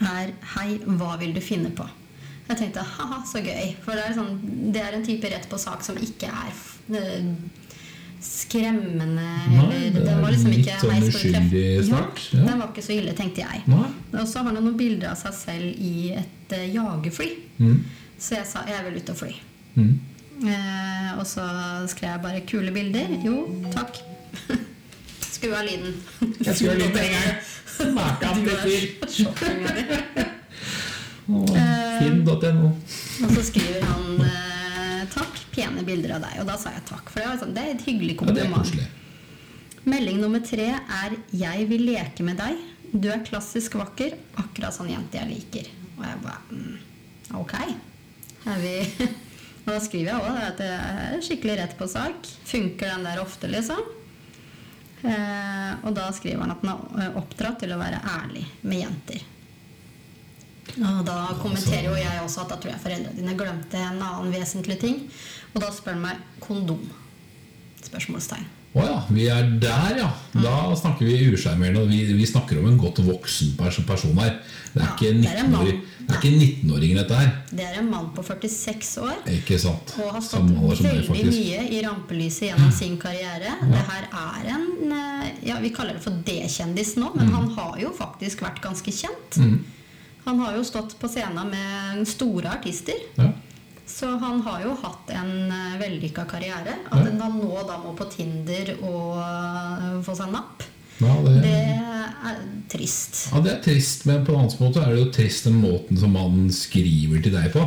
er 0.00 0.32
'Hei, 0.54 0.78
hva 0.84 1.16
vil 1.20 1.34
du 1.34 1.40
finne 1.40 1.70
på?' 1.70 1.88
Jeg 2.48 2.58
tenkte 2.60 2.82
haha, 2.86 3.22
så 3.26 3.42
gøy. 3.42 3.74
For 3.82 3.98
det 3.98 4.04
er, 4.06 4.12
sånn, 4.14 4.36
det 4.72 4.82
er 4.82 4.94
en 4.94 5.04
type 5.06 5.30
rett 5.32 5.48
på 5.50 5.58
sak 5.58 5.82
som 5.82 5.96
ikke 5.98 6.28
er 6.30 6.52
eh, 6.94 7.24
skremmende. 8.22 9.26
Nei, 9.50 9.80
det 9.94 10.04
var 10.06 10.30
er 10.30 10.36
ikke, 10.36 10.52
litt 10.52 10.70
sånn 10.78 10.92
«Hei, 10.94 11.00
skal 11.00 11.10
uskyldig 11.10 11.64
snakk. 11.88 12.22
ja. 12.30 12.38
Ja, 12.38 12.44
den 12.46 12.62
var 12.62 12.70
ikke 12.70 12.86
så 12.86 12.94
ille, 12.94 13.16
tenkte 13.18 13.42
jeg. 13.42 13.64
Nei. 13.66 13.88
Og 14.14 14.28
så 14.30 14.44
har 14.44 14.52
han 14.52 14.60
noen 14.60 14.78
bilder 14.78 15.10
av 15.10 15.18
seg 15.18 15.34
selv 15.40 15.82
i 15.82 16.12
et 16.20 16.54
uh, 16.54 16.62
jagerfly. 16.76 17.32
Mm. 17.58 17.80
Så 18.14 18.38
jeg 18.38 18.48
sa 18.48 18.62
jeg 18.70 18.86
vil 18.86 19.00
ut 19.00 19.12
og 19.12 19.20
fly. 19.24 19.32
Mm. 19.74 19.92
Uh, 20.46 21.10
og 21.16 21.26
så 21.26 21.44
skrev 21.90 22.12
jeg 22.12 22.24
bare 22.28 22.46
'kule 22.46 22.72
bilder'. 22.72 23.18
Jo, 23.26 23.42
takk. 23.74 23.98
Skru 25.36 25.52
av 25.52 25.66
lyden. 25.66 25.92
Jeg 26.40 26.54
skru 26.56 26.70
av 26.72 26.78
litt 26.80 26.96
en 26.96 27.10
gang. 27.12 27.26
Du 27.76 28.38
til 28.46 28.56
fyr. 28.62 28.84
Finn.no. 31.26 32.70
Og 33.26 33.34
så 33.34 33.42
skriver 33.44 33.84
han 33.84 34.22
eh, 34.24 35.02
'takk, 35.12 35.42
pene 35.52 35.84
bilder 35.84 36.14
av 36.16 36.24
deg'. 36.24 36.38
Og 36.40 36.48
da 36.48 36.56
sa 36.60 36.72
jeg 36.72 36.86
takk. 36.88 37.10
For 37.10 37.20
det, 37.20 37.26
var 37.28 37.42
sånn, 37.42 37.52
det 37.56 37.64
er 37.64 37.74
et 37.74 37.84
hyggelig 37.88 38.16
kompliment. 38.22 38.72
Ja, 38.78 38.86
Melding 39.86 40.22
nummer 40.22 40.40
tre 40.40 40.70
er 40.72 41.18
'Jeg 41.32 41.68
vil 41.68 41.84
leke 41.90 42.24
med 42.24 42.40
deg'. 42.40 42.64
Du 42.96 43.10
er 43.12 43.20
klassisk 43.26 43.76
vakker, 43.76 44.16
akkurat 44.40 44.72
sånn 44.72 44.88
jente 44.88 45.20
jeg 45.20 45.28
liker. 45.34 45.68
Og 45.98 46.04
jeg 46.06 46.22
bare 46.22 46.40
mm, 46.50 46.76
Ok. 47.42 47.54
Vi 48.46 48.74
Og 49.66 49.72
da 49.74 49.80
skriver 49.82 50.12
jeg 50.12 50.22
òg 50.22 50.36
at 50.46 50.60
det 50.62 50.72
er 50.72 51.22
skikkelig 51.26 51.56
rett 51.58 51.72
på 51.76 51.88
sak. 51.90 52.28
Funker 52.46 52.86
den 52.94 53.04
der 53.04 53.18
ofte, 53.18 53.50
liksom? 53.50 53.82
Eh, 55.06 55.86
og 55.86 55.94
da 55.96 56.10
skriver 56.14 56.42
han 56.42 56.54
at 56.54 56.66
han 56.66 57.02
er 57.04 57.18
oppdratt 57.20 57.60
til 57.62 57.74
å 57.74 57.80
være 57.80 58.02
ærlig 58.16 58.44
med 58.66 58.82
jenter. 58.82 59.24
Og 60.76 61.02
da 61.06 61.16
kommenterer 61.40 61.88
jo 61.88 61.96
jeg 61.96 62.22
også 62.24 62.42
at 62.42 62.52
da 62.52 62.58
tror 62.60 62.72
jeg 62.74 62.82
foreldrene 62.82 63.16
dine 63.16 63.36
glemte 63.38 63.80
en 63.80 64.02
annen 64.02 64.32
vesentlig 64.34 64.78
ting. 64.82 65.02
Og 65.54 65.62
da 65.62 65.70
spør 65.72 65.96
han 65.96 66.04
meg 66.04 66.24
kondom. 66.42 66.82
Spørsmålstegn. 67.86 68.48
Å 68.76 68.84
ja, 68.84 68.96
vi 69.08 69.24
er 69.32 69.46
der, 69.60 69.94
ja. 70.02 70.08
Da 70.36 70.54
snakker 70.76 71.06
vi 71.08 71.30
usjarmerende. 71.32 71.86
Vi, 71.88 72.02
vi 72.18 72.26
snakker 72.28 72.58
om 72.60 72.66
en 72.68 72.76
godt 72.78 72.98
voksen 73.06 73.54
person 73.56 74.18
her. 74.20 74.34
Det 74.74 74.82
er 74.82 74.84
Ja, 74.84 74.92
ikke 74.92 75.12
det 75.22 75.30
er 75.32 75.44
19-åring- 75.46 75.78
det 76.06 76.16
er 76.16 76.34
19-åringer, 76.38 76.96
dette 77.00 77.14
her. 77.18 77.30
Det 77.50 77.64
er 77.64 77.78
en 77.80 77.88
mann 77.90 78.10
på 78.14 78.22
46 78.22 78.98
år 79.02 79.14
Ikke 79.32 79.56
sant? 79.58 79.94
og 79.98 80.12
har 80.12 80.20
stått 80.20 80.52
veldig 80.84 81.24
mye 81.32 81.62
i 81.72 81.80
rampelyset 81.86 82.50
gjennom 82.50 82.70
sin 82.76 82.98
karriere. 83.00 83.54
Det 83.72 83.80
her 83.88 84.04
er 84.12 84.50
en 84.52 84.92
eh, 84.92 85.30
ja, 85.48 85.56
Vi 85.64 85.70
kaller 85.74 85.94
det 85.96 86.02
for 86.04 86.12
D-kjendis 86.28 86.96
nå, 87.00 87.08
Mm. 87.14 87.16
men 87.16 87.32
han 87.32 87.48
har 87.56 87.78
jo 87.80 87.90
faktisk 87.96 88.42
vært 88.44 88.60
ganske 88.62 88.92
kjent. 88.92 89.40
Han 90.26 90.38
har 90.40 90.52
jo 90.56 90.62
stått 90.66 90.98
på 91.00 91.08
scenen 91.08 91.48
med 91.50 92.06
store 92.06 92.50
artister. 92.58 93.00
Ja. 93.16 93.32
Så 93.86 94.08
han 94.18 94.40
har 94.42 94.64
jo 94.64 94.74
hatt 94.82 95.10
en 95.14 95.32
uh, 95.52 95.76
vellykka 95.80 96.26
karriere. 96.28 96.74
At 96.90 97.06
han 97.06 97.38
nå 97.38 97.62
da 97.68 97.78
må 97.80 97.94
på 97.96 98.08
Tinder 98.10 98.74
og 98.80 99.16
eh, 99.22 99.92
få 100.04 100.16
seg 100.18 100.32
napp, 100.34 100.66
Ja, 100.98 101.12
det, 101.22 101.34
det 101.44 101.54
er 101.54 102.38
trist. 102.72 103.26
ja, 103.30 103.40
det 103.44 103.52
er 103.52 103.58
trist, 103.64 104.06
men 104.08 104.24
på 104.26 104.34
en 104.34 104.46
annen 104.46 104.62
måte 104.62 104.82
er 104.82 104.94
det 104.94 105.02
jo 105.02 105.10
trist 105.14 105.46
den 105.46 105.60
måten 105.60 105.98
som 106.00 106.16
han 106.18 106.46
skriver 106.52 107.22
til 107.22 107.36
deg 107.36 107.52
på. 107.54 107.66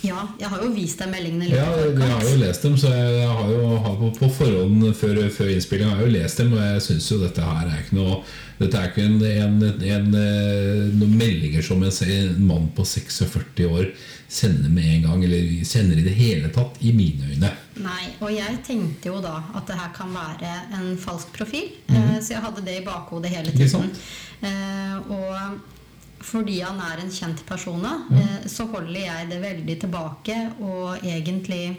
Ja, 0.00 0.22
jeg 0.40 0.48
har 0.48 0.62
jo 0.64 0.70
vist 0.72 1.00
deg 1.02 1.10
meldingene 1.12 1.50
Ja, 1.52 1.66
jeg 1.76 2.08
har 2.08 2.22
jo 2.24 2.36
lest 2.40 2.62
dem, 2.64 2.76
så 2.80 2.88
jeg 2.88 3.26
har 3.28 3.50
jo 3.52 3.66
har 3.84 3.98
på, 4.00 4.08
på 4.16 4.30
forhånd 4.32 4.86
før, 4.96 5.18
før 5.34 5.50
innspillinga 5.52 5.90
har 5.92 6.00
jeg 6.00 6.08
jo 6.08 6.14
lest 6.14 6.40
dem, 6.40 6.54
og 6.56 6.62
jeg 6.64 6.84
syns 6.86 7.08
jo 7.12 7.18
dette 7.20 7.44
her 7.44 7.68
er 7.68 7.82
ikke 7.82 7.98
noe 7.98 8.22
Dette 8.60 8.76
er 8.80 8.88
ikke 8.90 9.04
en, 9.08 9.20
en, 9.24 9.60
en, 9.88 10.08
eh, 10.20 10.88
noen 10.92 11.12
meldinger 11.20 11.64
som 11.64 11.84
en, 11.84 11.92
en 11.92 12.40
mann 12.48 12.66
på 12.76 12.84
46 12.84 13.68
år 13.68 13.86
sender 14.30 14.70
med 14.70 14.86
en 14.94 15.02
gang, 15.08 15.24
eller 15.26 15.64
sender 15.66 15.98
i 15.98 16.04
det 16.06 16.14
hele 16.14 16.48
tatt, 16.54 16.78
i 16.86 16.92
mine 16.94 17.32
øyne. 17.32 17.50
Nei, 17.82 18.04
og 18.20 18.30
jeg 18.30 18.60
tenkte 18.66 19.10
jo 19.10 19.18
da 19.24 19.40
at 19.58 19.66
det 19.66 19.78
her 19.80 19.90
kan 19.96 20.12
være 20.14 20.52
en 20.78 20.96
falsk 20.98 21.32
profil. 21.34 21.72
mm 21.88 21.96
-hmm. 21.96 22.22
Så 22.22 22.32
jeg 22.34 22.42
hadde 22.42 22.64
det 22.64 22.76
i 22.80 22.84
bakhodet 22.84 23.30
hele 23.30 23.50
tiden. 23.50 23.90
Eh, 24.42 25.10
Og 25.10 25.58
fordi 26.20 26.60
han 26.60 26.80
er 26.80 27.00
en 27.00 27.10
kjent 27.10 27.46
person, 27.46 27.82
da, 27.82 28.16
eh, 28.16 28.46
så 28.46 28.64
holder 28.64 29.00
jeg 29.00 29.30
det 29.30 29.40
veldig 29.40 29.80
tilbake 29.80 30.52
og 30.60 30.98
egentlig 31.04 31.76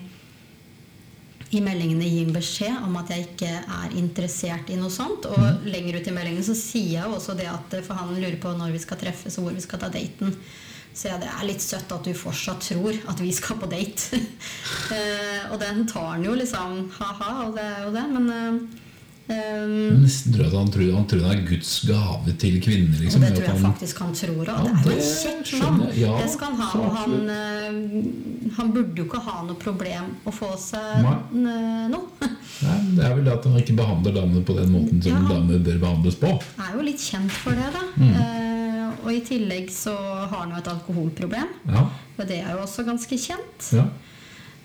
i 1.51 1.59
meldingene 1.61 2.07
gir 2.07 2.27
en 2.27 2.33
beskjed 2.33 2.83
om 2.85 2.95
at 2.95 3.09
jeg 3.09 3.27
ikke 3.27 3.47
er 3.47 3.95
interessert 3.99 4.69
i 4.69 4.75
noe 4.79 4.89
sånt. 4.89 5.25
Og 5.25 5.39
mm. 5.39 5.65
lenger 5.65 5.99
ut 5.99 6.07
i 6.07 6.11
meldingen 6.11 6.43
så 6.43 6.55
sier 6.55 7.01
jeg 7.01 7.11
også 7.11 7.35
det 7.37 7.49
at 7.51 7.75
For 7.83 7.93
han 7.93 8.15
lurer 8.15 8.39
på 8.41 8.53
når 8.57 8.71
vi 8.71 8.79
skal 8.79 8.97
treffes 8.97 9.37
og 9.37 9.43
hvor 9.43 9.57
vi 9.57 9.61
skal 9.61 9.79
ta 9.79 9.89
daten. 9.89 10.35
Så 10.93 11.07
ja, 11.07 11.17
det 11.21 11.29
er 11.31 11.47
litt 11.47 11.63
søtt 11.63 11.91
at 11.95 12.03
du 12.03 12.11
fortsatt 12.17 12.65
tror 12.67 12.97
at 13.09 13.23
vi 13.23 13.31
skal 13.33 13.59
på 13.61 13.69
date. 13.71 14.19
eh, 14.97 15.47
og 15.51 15.57
den 15.61 15.85
tar 15.89 16.13
han 16.17 16.25
jo 16.27 16.35
liksom 16.37 16.85
ha-ha, 16.97 17.33
og 17.47 17.57
det 17.57 17.65
er 17.65 17.83
jo 17.85 17.93
det, 17.95 18.03
men 18.11 18.27
eh, 18.35 18.57
eh, 19.37 19.71
nesten 20.01 20.35
tror 20.35 20.43
jeg 20.43 20.51
at 20.51 20.57
han 20.59 20.73
tror, 20.75 20.89
han 20.97 21.07
tror 21.07 21.23
det 21.23 21.31
er 21.31 21.45
Guds 21.47 21.71
gave 21.87 22.35
til 22.43 22.59
kvinner. 22.65 22.99
Og 22.99 23.05
Liksom, 23.05 23.23
det 23.23 23.31
tror 23.37 23.47
jeg 23.47 23.55
han, 23.55 23.65
faktisk 23.69 24.03
han 24.03 24.13
tror 24.19 24.43
òg. 24.43 24.51
Ja, 24.51 24.75
det 24.83 24.91
er 24.91 24.99
jo 24.99 25.31
en 25.31 25.47
kjekk 25.47 25.63
mann. 25.63 25.81
Ja, 26.01 26.13
det 26.19 26.29
skal 26.35 26.51
han 26.51 26.61
ha. 26.61 26.69
Og 26.83 26.99
han, 26.99 27.17
eh, 27.37 28.53
han 28.59 28.75
burde 28.75 28.99
jo 28.99 29.07
ikke 29.07 29.23
ha 29.31 29.39
noe 29.47 29.63
problem 29.63 30.13
å 30.27 30.35
få 30.35 30.51
seg 30.59 31.07
noe. 31.07 32.05
Nei, 32.61 32.77
det 32.93 33.05
er 33.07 33.15
vel 33.15 33.25
det 33.25 33.37
at 33.39 33.47
han 33.47 33.61
ikke 33.63 33.79
behandler 33.79 34.19
damene 34.19 34.43
på 34.45 34.53
den 34.59 34.75
måten 34.75 34.99
som 35.01 35.15
Ja, 35.15 35.21
damer 35.31 35.63
bør 35.65 35.83
behandles 35.87 36.19
på. 36.19 36.35
Er 36.61 36.75
jo 36.75 36.83
litt 36.85 37.01
kjent 37.01 37.31
for 37.41 37.57
det, 37.57 37.71
da. 37.73 37.87
Mm. 37.95 38.50
Og 39.03 39.11
i 39.13 39.19
tillegg 39.25 39.71
så 39.73 39.95
har 39.97 40.35
han 40.43 40.51
jo 40.53 40.61
et 40.61 40.67
alkoholproblem. 40.71 41.51
Ja, 41.67 41.87
Og 42.17 42.27
det 42.29 42.39
er 42.43 42.51
jo 42.55 42.61
også 42.67 42.83
ganske 42.87 43.17
kjent. 43.17 43.71
ja. 43.73 43.87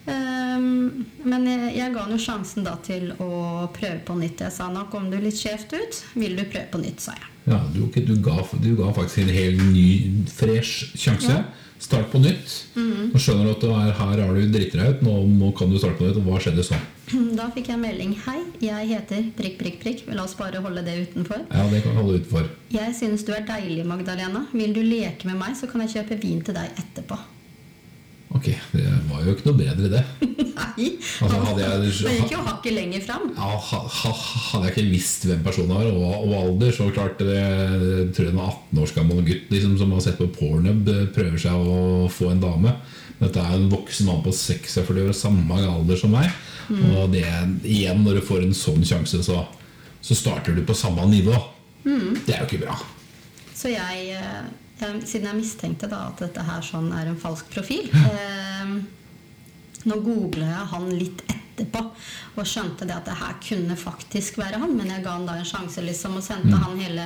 Um, 0.07 1.05
men 1.27 1.47
jeg, 1.51 1.73
jeg 1.81 1.91
ga 1.91 2.05
han 2.05 2.13
jo 2.15 2.19
sjansen 2.23 2.63
da 2.63 2.77
til 2.87 3.09
å 3.19 3.67
prøve 3.75 3.99
på 4.07 4.15
nytt. 4.21 4.45
Jeg 4.45 4.55
sa 4.55 4.69
nå 4.71 4.85
kom 4.93 5.09
du 5.11 5.17
litt 5.19 5.35
skjevt 5.41 5.73
ut. 5.75 5.99
Vil 6.15 6.37
du 6.39 6.45
prøve 6.45 6.69
på 6.71 6.79
nytt, 6.79 7.03
sa 7.03 7.17
jeg. 7.19 7.27
ja 7.51 7.59
du, 7.75 7.81
du, 7.91 8.13
ga, 8.23 8.37
du 8.63 8.69
ga 8.79 8.93
faktisk 8.95 9.25
en 9.25 9.33
helt 9.35 9.65
ny, 9.73 9.87
fresh 10.31 10.93
sjanse. 10.95 11.33
Ja. 11.33 11.66
Start 11.79 12.09
på 12.13 12.19
nytt. 12.23 12.53
Nå 12.77 13.21
skjønner 13.21 13.45
du 13.47 13.53
at 13.53 13.63
du 13.63 13.69
er, 13.69 13.91
her 13.99 14.23
har 14.25 14.35
du 14.35 14.47
driti 14.53 14.79
deg 14.79 14.97
ut. 14.97 15.03
Nå 15.05 15.51
kan 15.59 15.71
du 15.71 15.77
starte 15.79 15.99
på 16.01 16.09
nytt. 16.09 16.23
Hva 16.25 16.41
skjedde 16.43 16.65
så? 16.67 16.79
Da 17.39 17.51
fikk 17.55 17.69
jeg 17.71 17.79
melding. 17.83 18.17
Hei, 18.25 18.41
jeg 18.65 18.89
heter 18.95 19.29
prikk, 19.39 19.59
prikk, 19.61 19.79
prikk. 19.85 20.05
La 20.17 20.25
oss 20.25 20.35
bare 20.39 20.63
holde 20.65 20.83
det 20.87 20.97
utenfor. 21.05 21.45
Ja, 21.53 21.69
det 21.71 21.85
kan 21.85 21.95
vi 21.95 22.01
holde 22.03 22.21
utenfor. 22.23 22.49
Jeg 22.75 22.97
synes 22.99 23.27
du 23.29 23.33
er 23.37 23.47
deilig, 23.47 23.85
Magdalena. 23.87 24.47
Vil 24.57 24.75
du 24.75 24.83
leke 24.83 25.29
med 25.29 25.39
meg, 25.43 25.55
så 25.59 25.69
kan 25.71 25.85
jeg 25.85 25.99
kjøpe 25.99 26.21
vin 26.25 26.43
til 26.47 26.57
deg 26.57 26.81
etterpå. 26.83 27.21
Ok, 28.35 28.49
det 28.73 28.85
var 29.09 29.23
jo 29.23 29.33
ikke 29.37 29.47
noe 29.47 29.59
bedre, 29.61 29.89
det. 29.93 30.01
Nei! 30.57 30.87
Altså, 31.23 31.39
hadde 31.47 31.63
jeg- 31.63 31.93
Det 32.07 32.15
gikk 32.19 32.33
jo 32.35 32.41
hakket 32.45 32.75
lenger 32.75 33.01
fram. 33.07 33.29
Ja, 33.37 33.51
ha, 33.71 33.79
ha, 33.87 34.11
hadde 34.51 34.67
jeg 34.67 34.75
ikke 34.75 34.91
visst 34.91 35.25
hvem 35.29 35.45
personen 35.47 35.73
var, 35.77 35.87
og, 35.87 36.27
og 36.27 36.35
alder, 36.41 36.73
så 36.75 36.89
klart 36.93 37.19
det, 37.23 37.37
jeg 37.39 38.11
tror 38.17 38.27
jeg 38.27 38.35
en 38.35 38.43
18 38.43 38.83
års 38.83 38.93
gammel 38.97 39.23
gutt 39.25 39.51
liksom, 39.55 39.77
som 39.79 39.95
har 39.95 40.01
sett 40.05 40.19
på 40.21 40.29
pornhub, 40.35 40.89
eh, 40.93 41.07
prøver 41.17 41.39
seg 41.47 41.55
å 41.55 42.09
få 42.13 42.33
en 42.35 42.43
dame. 42.43 42.75
Dette 43.23 43.41
er 43.41 43.55
en 43.57 43.71
voksen 43.73 44.11
mann 44.11 44.21
på 44.27 44.35
46 44.35 44.91
år, 45.07 45.15
samme 45.17 45.57
alder 45.63 45.97
som 45.97 46.13
meg. 46.13 46.29
Og 46.67 47.13
det, 47.15 47.23
igjen, 47.65 48.03
når 48.05 48.19
du 48.19 48.27
får 48.27 48.43
en 48.43 48.53
sånn 48.59 48.83
sjanse, 48.85 49.23
så, 49.25 49.45
så 50.03 50.17
starter 50.19 50.53
du 50.59 50.65
på 50.67 50.75
samme 50.77 51.07
nivå. 51.09 51.33
Det 51.87 52.35
er 52.35 52.43
jo 52.43 52.49
ikke 52.51 52.65
bra. 52.67 52.75
Så 53.57 53.71
jeg, 53.73 54.11
eh, 54.19 54.19
jeg 54.19 54.66
Siden 54.79 55.25
jeg 55.31 55.39
mistenkte 55.39 55.89
da 55.89 56.03
at 56.11 56.19
dette 56.21 56.43
her 56.45 56.61
sånn 56.65 56.91
er 56.93 57.09
en 57.09 57.17
falsk 57.17 57.49
profil 57.55 57.87
eh, 58.11 58.75
Nå 59.89 59.97
googla 60.05 60.47
jeg 60.51 60.67
han 60.75 60.89
litt 60.93 61.23
etterpå 61.33 61.81
og 62.37 62.45
skjønte 62.45 62.85
det 62.85 62.97
at 62.99 63.07
det 63.09 63.15
her 63.17 63.37
kunne 63.41 63.77
faktisk 63.81 64.37
være 64.41 64.59
han. 64.61 64.75
Men 64.77 64.91
jeg 64.93 65.05
ga 65.07 65.15
han 65.17 65.25
da 65.29 65.37
en 65.39 65.47
sjanse 65.49 65.81
liksom 65.87 66.19
og 66.19 66.25
sendte 66.27 66.59
han 66.61 66.75
hele 66.81 67.05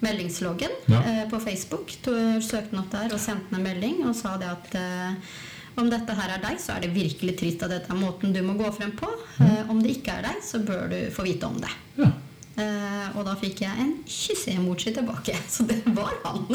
meldingsloggen 0.00 0.70
Ja. 0.88 1.02
eh, 1.02 1.28
på 1.30 1.38
Facebook. 1.40 1.90
Søkte 2.00 2.72
han 2.72 2.80
opp 2.82 2.90
der 2.96 3.12
og 3.14 3.20
sendte 3.20 3.50
han 3.52 3.60
en 3.60 3.66
melding 3.68 4.00
og 4.08 4.16
sa 4.16 4.36
det 4.40 4.48
at 4.50 4.74
eh, 4.80 5.36
om 5.78 5.86
dette 5.92 6.14
her 6.18 6.32
er 6.34 6.42
deg, 6.42 6.56
så 6.58 6.74
er 6.74 6.80
det 6.86 6.94
virkelig 6.96 7.36
trist 7.38 7.62
at 7.62 7.70
dette 7.70 7.92
er 7.92 8.00
måten 8.00 8.32
du 8.34 8.40
må 8.42 8.56
gå 8.58 8.70
frem 8.74 8.90
på. 8.98 9.06
Mm. 9.38 9.68
om 9.70 9.78
det 9.84 9.92
ikke 10.00 10.16
er 10.18 10.24
deg, 10.26 10.40
så 10.42 10.58
bør 10.66 10.88
du 10.90 10.96
få 11.14 11.22
vite 11.28 11.46
om 11.46 11.60
det. 11.62 11.70
Ja, 12.00 12.08
Eh, 12.08 12.27
og 12.58 13.20
da 13.26 13.34
fikk 13.38 13.60
jeg 13.62 13.82
en 13.84 13.92
kysse-emoji 14.08 14.92
tilbake. 14.96 15.34
Så 15.54 15.66
det 15.68 15.80
var 15.94 16.14
han. 16.24 16.46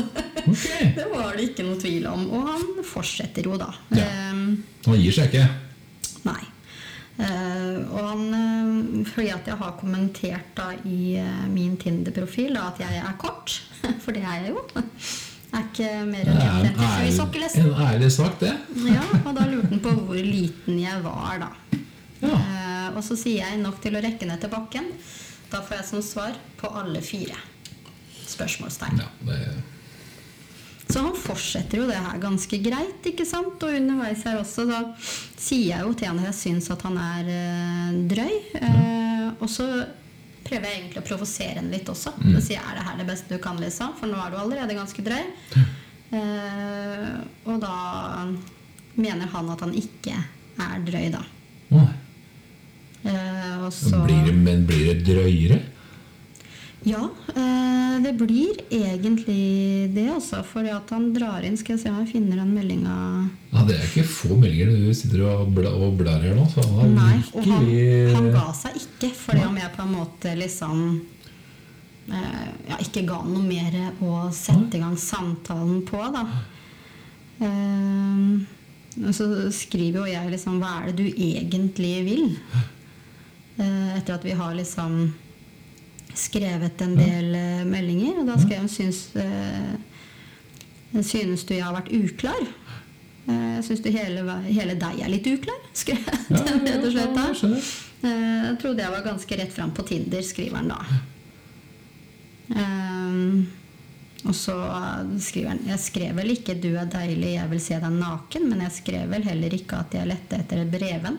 Okay. 0.44 0.90
det 0.98 1.06
var 1.14 1.36
det 1.38 1.50
ikke 1.52 1.66
noe 1.68 1.80
tvil 1.80 2.08
om. 2.12 2.26
Og 2.36 2.48
han 2.50 2.66
fortsetter 2.88 3.48
jo 3.48 3.56
da. 3.62 3.70
Ja. 3.96 4.08
Eh, 4.08 4.42
Han 4.88 5.00
gir 5.00 5.16
seg 5.16 5.32
ikke. 5.32 5.46
nei. 6.28 6.42
Eh, 7.14 7.76
og 7.94 8.00
han 8.10 8.24
eh, 8.34 9.04
Fordi 9.06 9.28
at 9.36 9.46
jeg 9.52 9.58
har 9.60 9.76
kommentert 9.78 10.48
da 10.58 10.72
i 10.90 11.14
eh, 11.22 11.44
min 11.54 11.76
Tinder-profil 11.78 12.58
at 12.58 12.82
jeg 12.82 13.04
er 13.04 13.14
kort. 13.22 13.60
For 14.04 14.12
det 14.16 14.24
er 14.26 14.48
jeg 14.48 14.56
jo. 14.56 14.64
Jeg 15.54 15.60
er 15.60 15.66
ikke 15.70 15.90
mer 16.10 16.30
enn 16.32 16.40
er 16.42 16.68
en 16.72 16.80
1,57 16.82 17.06
i 17.06 17.16
sokkelesten. 17.20 17.68
en 17.70 17.84
ærlig 17.86 18.08
sak, 18.16 18.40
det. 18.42 18.56
Ja, 18.90 19.04
og 19.22 19.36
da 19.38 19.44
lurte 19.46 19.70
han 19.70 19.84
på 19.86 19.92
hvor 20.00 20.18
liten 20.18 20.80
jeg 20.82 21.04
var, 21.06 21.44
da. 21.44 21.52
Ja. 22.24 22.34
Eh, 22.40 22.88
og 22.98 23.04
så 23.06 23.16
sier 23.20 23.44
jeg 23.46 23.62
nok 23.62 23.78
til 23.84 23.94
å 23.96 24.02
rekke 24.04 24.26
ned 24.26 24.42
til 24.42 24.50
bakken. 24.52 24.90
Da 25.54 25.62
får 25.62 25.78
jeg 25.78 25.86
som 25.86 26.02
svar 26.02 26.38
på 26.58 26.70
alle 26.74 27.02
fire. 27.06 27.38
Spørsmålstegn. 28.26 29.02
Ja, 29.04 29.10
det, 29.28 29.40
Så 30.90 31.02
han 31.06 31.18
fortsetter 31.18 31.78
jo 31.78 31.86
det 31.88 31.98
her 32.02 32.18
ganske 32.22 32.58
greit, 32.62 33.06
ikke 33.06 33.26
sant? 33.26 33.62
Og 33.62 33.76
underveis 33.78 34.24
her 34.26 34.40
også 34.42 34.66
da 34.70 34.80
sier 35.00 35.76
jeg 35.76 35.86
jo 35.86 35.94
til 35.98 36.10
han 36.10 36.22
at 36.24 36.32
jeg 36.32 36.40
syns 36.40 36.72
at 36.74 36.82
han 36.88 36.98
er 37.02 37.30
eh, 37.34 38.00
drøy. 38.10 38.34
Eh, 38.58 39.28
og 39.38 39.46
så 39.52 39.68
prøver 40.44 40.68
jeg 40.68 40.80
egentlig 40.80 41.04
å 41.04 41.08
provosere 41.08 41.60
henne 41.62 41.74
litt 41.76 41.90
også. 41.94 42.16
Så 42.18 42.42
sier 42.48 42.58
jeg 42.58 42.66
er 42.66 42.80
det 42.80 42.88
her 42.90 43.00
det 43.04 43.08
beste 43.14 43.38
du 43.38 43.42
kan, 43.44 43.62
liksom? 43.62 43.94
For 44.00 44.10
nå 44.10 44.18
er 44.20 44.34
du 44.34 44.42
allerede 44.42 44.80
ganske 44.82 45.06
drøy. 45.06 45.24
Eh, 46.14 47.14
og 47.50 47.56
da 47.58 48.28
mener 49.02 49.32
han 49.32 49.48
at 49.50 49.64
han 49.66 49.72
ikke 49.74 50.14
er 50.62 50.84
drøy, 50.86 51.08
da. 51.10 51.24
Nei. 51.74 51.88
Eh, 53.64 53.68
og 53.68 53.74
så 53.74 54.04
Blir 54.06 54.26
det, 54.28 54.36
men 54.36 54.66
blir 54.68 54.92
det 54.92 55.06
drøyere? 55.08 55.62
Ja, 56.84 57.08
eh, 57.32 58.02
det 58.04 58.12
blir 58.20 58.58
egentlig 58.68 59.94
det, 59.96 60.10
altså. 60.12 60.42
Fordi 60.44 60.74
at 60.76 60.90
han 60.92 61.14
drar 61.16 61.46
inn 61.48 61.56
Skal 61.56 61.78
jeg 61.78 61.84
se 61.86 61.92
om 61.94 62.02
jeg 62.02 62.12
finner 62.12 62.42
den 62.42 62.52
meldinga 62.52 62.96
Ja, 63.54 63.64
Det 63.70 63.78
er 63.78 63.86
ikke 63.88 64.04
få 64.10 64.36
meldinger 64.36 64.74
du 64.74 64.92
sitter 64.98 65.24
og, 65.30 65.54
bla, 65.56 65.72
og 65.72 65.96
blar 66.02 66.20
her 66.20 66.36
nå. 66.36 66.44
Så 66.52 66.64
han 66.66 66.76
har 66.82 66.92
Nei, 66.98 67.22
og 67.32 67.48
han, 67.48 67.68
han 68.18 68.32
ga 68.36 68.48
seg 68.58 68.80
ikke, 68.82 69.14
fordi 69.16 69.46
om 69.48 69.60
jeg 69.62 69.76
på 69.78 69.86
en 69.86 69.96
måte 69.96 70.36
liksom 70.42 70.84
eh, 72.12 72.50
ja, 72.68 72.82
ikke 72.84 73.06
ga 73.08 73.22
noe 73.30 73.46
mer 73.48 73.80
å 74.04 74.26
sette 74.36 74.76
i 74.76 74.84
gang 74.84 75.00
samtalen 75.00 75.86
på, 75.88 76.04
da. 76.18 76.28
Eh, 77.48 78.44
så 79.16 79.26
skriver 79.56 80.04
jo 80.04 80.10
jeg 80.12 80.30
liksom 80.36 80.60
Hva 80.62 80.76
er 80.82 80.92
det 80.92 81.00
du 81.00 81.08
egentlig 81.10 81.96
vil? 82.06 82.28
Eh, 83.58 83.98
etter 83.98 84.16
at 84.16 84.26
vi 84.26 84.32
har 84.32 84.56
liksom 84.58 85.14
skrevet 86.14 86.82
en 86.82 86.96
del 86.98 87.32
ja. 87.36 87.64
meldinger. 87.70 88.20
Og 88.22 88.30
da 88.30 88.38
skrev 88.42 88.66
hun 88.66 88.72
syns, 88.72 89.06
eh, 89.20 91.02
synes 91.02 91.46
du 91.46 91.56
jeg 91.56 91.66
har 91.66 91.76
vært 91.78 91.94
uklar? 91.94 92.44
Eh, 93.28 93.48
jeg 93.58 93.66
syns 93.70 93.86
du 93.86 93.90
hele, 93.94 94.26
hele 94.50 94.78
deg 94.80 95.02
er 95.06 95.14
litt 95.14 95.30
uklar, 95.30 95.62
skrev 95.84 96.02
jeg 96.02 96.22
Ja, 96.34 96.44
rett 96.66 96.86
og 96.90 96.94
slett 96.96 97.18
da. 97.18 97.30
Eh, 98.04 98.14
Jeg 98.50 98.56
trodde 98.62 98.84
jeg 98.84 98.92
var 98.98 99.06
ganske 99.06 99.42
rett 99.42 99.54
fram 99.54 99.74
på 99.76 99.86
Tinder, 99.88 100.26
skriver 100.26 100.62
han 100.62 100.74
da. 100.74 100.84
Og 104.24 104.36
så 104.38 104.54
skriver 105.20 105.50
han 105.52 105.66
Jeg 105.68 105.80
skrev 105.84 106.14
vel 106.16 106.32
ikke 106.32 106.54
'du 106.56 106.76
er 106.80 106.88
deilig, 106.88 107.34
jeg 107.36 107.50
vil 107.52 107.62
se 107.64 107.80
deg 107.80 107.96
naken', 107.96 108.46
men 108.50 108.62
jeg 108.64 108.76
skrev 108.78 109.10
vel 109.12 109.24
heller 109.28 109.56
ikke 109.56 109.80
at 109.84 109.96
jeg 109.98 110.08
lette 110.08 110.40
etter 110.40 110.64
breven. 110.70 111.18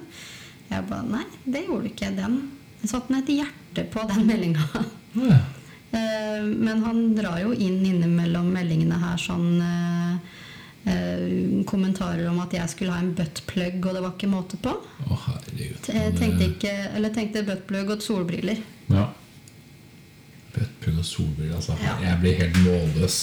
Jeg 0.71 0.87
bare 0.89 1.05
Nei, 1.09 1.25
det 1.45 1.65
gjorde 1.67 1.83
du 1.85 1.91
ikke. 1.93 2.11
Den 2.17 2.39
Jeg 2.83 2.91
satte 2.91 3.13
ned 3.13 3.29
et 3.29 3.37
hjerte 3.41 3.85
på 3.93 4.05
den 4.11 4.27
meldinga. 4.31 4.65
Ja. 5.19 5.39
Eh, 5.95 6.47
Men 6.59 6.83
han 6.85 7.03
drar 7.17 7.39
jo 7.43 7.53
inn 7.55 7.85
innimellom 7.87 8.49
meldingene 8.53 8.97
her 8.99 9.21
sånn 9.21 9.61
eh, 9.63 10.33
eh, 10.91 11.27
kommentarer 11.71 12.27
om 12.31 12.41
at 12.43 12.57
jeg 12.59 12.73
skulle 12.73 12.93
ha 12.97 13.03
en 13.05 13.13
buttplug, 13.17 13.79
og 13.87 13.95
det 13.95 14.03
var 14.03 14.17
ikke 14.17 14.33
måte 14.33 14.59
på. 14.65 14.73
Å, 15.07 15.21
herregud. 15.29 15.79
Tenkte 16.19 16.49
ikke 16.51 16.73
Eller 16.97 17.15
tenkte 17.15 17.45
buttplug 17.47 17.95
og 17.97 18.03
solbriller. 18.05 18.59
Ja. 18.91 19.07
Buttplug 20.55 20.99
og 21.01 21.07
solbriller, 21.09 21.57
altså. 21.61 21.79
Ja. 21.83 21.95
Jeg 22.09 22.21
blir 22.25 22.37
helt 22.43 22.61
målløs. 22.67 23.21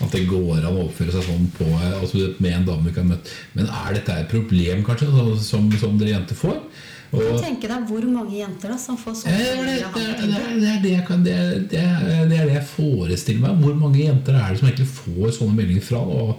At 0.00 0.14
det 0.16 0.22
går 0.30 0.62
an 0.64 0.70
å 0.78 0.86
oppføre 0.86 1.12
seg 1.12 1.26
sånn 1.26 1.48
på 1.58 1.66
altså 2.00 2.30
med 2.40 2.54
en 2.56 2.64
dame 2.70 2.88
vi 2.88 2.94
har 2.96 3.04
møtt. 3.10 3.28
Men 3.56 3.66
er 3.68 3.98
dette 3.98 4.14
et 4.22 4.30
problem, 4.32 4.84
kanskje, 4.86 5.10
som, 5.44 5.66
som 5.80 5.98
dere 6.00 6.14
jenter 6.14 6.38
får? 6.38 6.56
Og, 7.10 7.24
kan 7.26 7.40
tenke 7.42 7.66
deg 7.66 7.88
hvor 7.90 8.04
mange 8.06 8.36
jenter 8.38 8.70
da 8.70 8.76
som 8.78 8.96
får 8.96 9.16
sånne 9.18 9.34
Eh, 9.34 9.64
det, 9.66 10.36
det, 10.62 10.74
det, 10.84 10.92
jeg 10.94 11.04
kan, 11.08 11.24
er- 11.26 11.64
det 11.72 11.80
er 11.82 12.28
det 12.30 12.38
jeg 12.54 12.64
forestiller 12.70 13.42
meg. 13.48 13.60
Hvor 13.64 13.74
mange 13.80 14.04
jenter 14.04 14.38
er 14.38 14.52
det 14.54 14.60
som 14.60 14.68
egentlig 14.70 14.88
får 14.94 15.34
sånne 15.40 15.56
meldinger 15.58 15.82
fra? 15.88 16.00
Og 16.06 16.36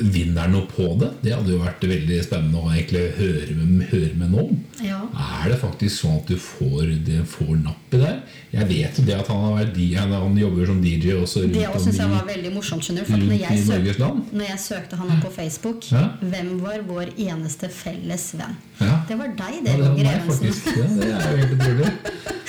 vinner 0.00 0.50
noe 0.52 0.66
på 0.68 0.90
det? 1.00 1.10
Det 1.22 1.32
hadde 1.32 1.54
jo 1.54 1.60
vært 1.62 1.84
veldig 1.88 2.18
spennende 2.24 2.60
å 2.60 2.72
egentlig 2.72 3.06
høre 3.16 3.54
med, 3.56 3.86
høre 3.92 4.12
med 4.20 4.32
noen 4.34 4.46
om. 4.46 4.58
Ja. 4.84 4.98
Er 5.40 5.52
det 5.52 5.58
faktisk 5.60 6.02
sånn 6.02 6.18
at 6.20 6.28
du 6.28 6.36
får, 6.40 6.90
det, 7.06 7.22
får 7.30 7.54
napp 7.62 7.94
i 7.96 8.00
det? 8.02 8.12
Jeg 8.52 8.68
vet 8.70 8.98
jo 9.00 9.04
det 9.06 9.16
at 9.16 9.30
han, 9.32 9.40
har 9.46 9.54
vært, 9.56 9.78
han, 10.00 10.36
jobber 10.40 10.68
som 10.68 10.82
DJ 10.84 11.16
også 11.16 11.44
rundt 11.44 11.56
Det 11.56 11.64
også 11.70 11.84
synes 11.86 12.00
jeg 12.02 12.12
var 12.12 12.28
veldig 12.28 12.52
morsomt. 12.54 12.84
skjønner 12.86 13.06
du 13.06 13.10
For 13.10 13.22
når 13.22 13.40
jeg, 13.40 13.62
Norges 13.70 13.96
søk, 13.96 14.20
når 14.32 14.46
jeg 14.50 14.60
søkte 14.66 15.00
han 15.00 15.14
opp 15.14 15.24
på 15.24 15.32
Facebook, 15.38 15.88
Ja. 15.92 16.04
hvem 16.20 16.52
var 16.60 16.84
vår 16.90 17.14
eneste 17.16 17.72
felles 17.72 18.28
venn? 18.36 18.60
Ja. 18.80 19.00
Det 19.08 19.18
var 19.22 19.32
deg, 19.40 19.56
Ja, 19.56 19.64
det, 19.64 19.72
det 19.72 19.82
var 19.86 19.96
meg 19.96 20.46
Ja, 20.46 20.86
det 21.00 21.10
er 21.16 21.32
jo 21.32 21.40
helt 21.40 21.56
utrolig. 21.56 21.90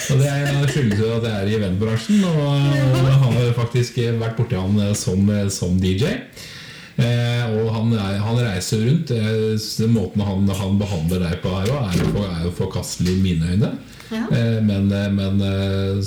Og 0.08 0.22
det 0.22 0.72
skyldes 0.72 1.00
jo 1.02 1.08
at 1.18 1.26
jeg 1.26 1.34
er 1.36 1.50
i 1.50 1.56
eventbransjen, 1.58 2.22
og 2.30 2.68
jeg 3.08 3.18
har 3.24 3.50
faktisk 3.58 3.98
vært 4.22 4.38
borti 4.38 4.60
han 4.60 4.96
som, 4.96 5.32
som 5.52 5.80
DJ. 5.82 6.14
Eh, 6.98 7.44
og 7.54 7.68
han, 7.76 7.92
er, 7.94 8.16
han 8.26 8.40
reiser 8.42 8.82
rundt. 8.88 9.12
Eh, 9.14 9.54
den 9.78 9.94
måten 9.94 10.24
han, 10.26 10.48
han 10.50 10.80
behandler 10.82 11.22
deg 11.28 11.42
på 11.44 11.52
her 11.54 11.70
òg, 11.76 11.92
er, 11.94 12.08
for- 12.16 12.32
er 12.32 12.48
jo 12.48 12.56
forkastelig 12.58 13.14
i 13.20 13.22
mine 13.22 13.52
øyne. 13.54 13.72
Ja. 14.08 14.22
Eh, 14.32 14.62
men 14.64 14.88
men 14.88 15.42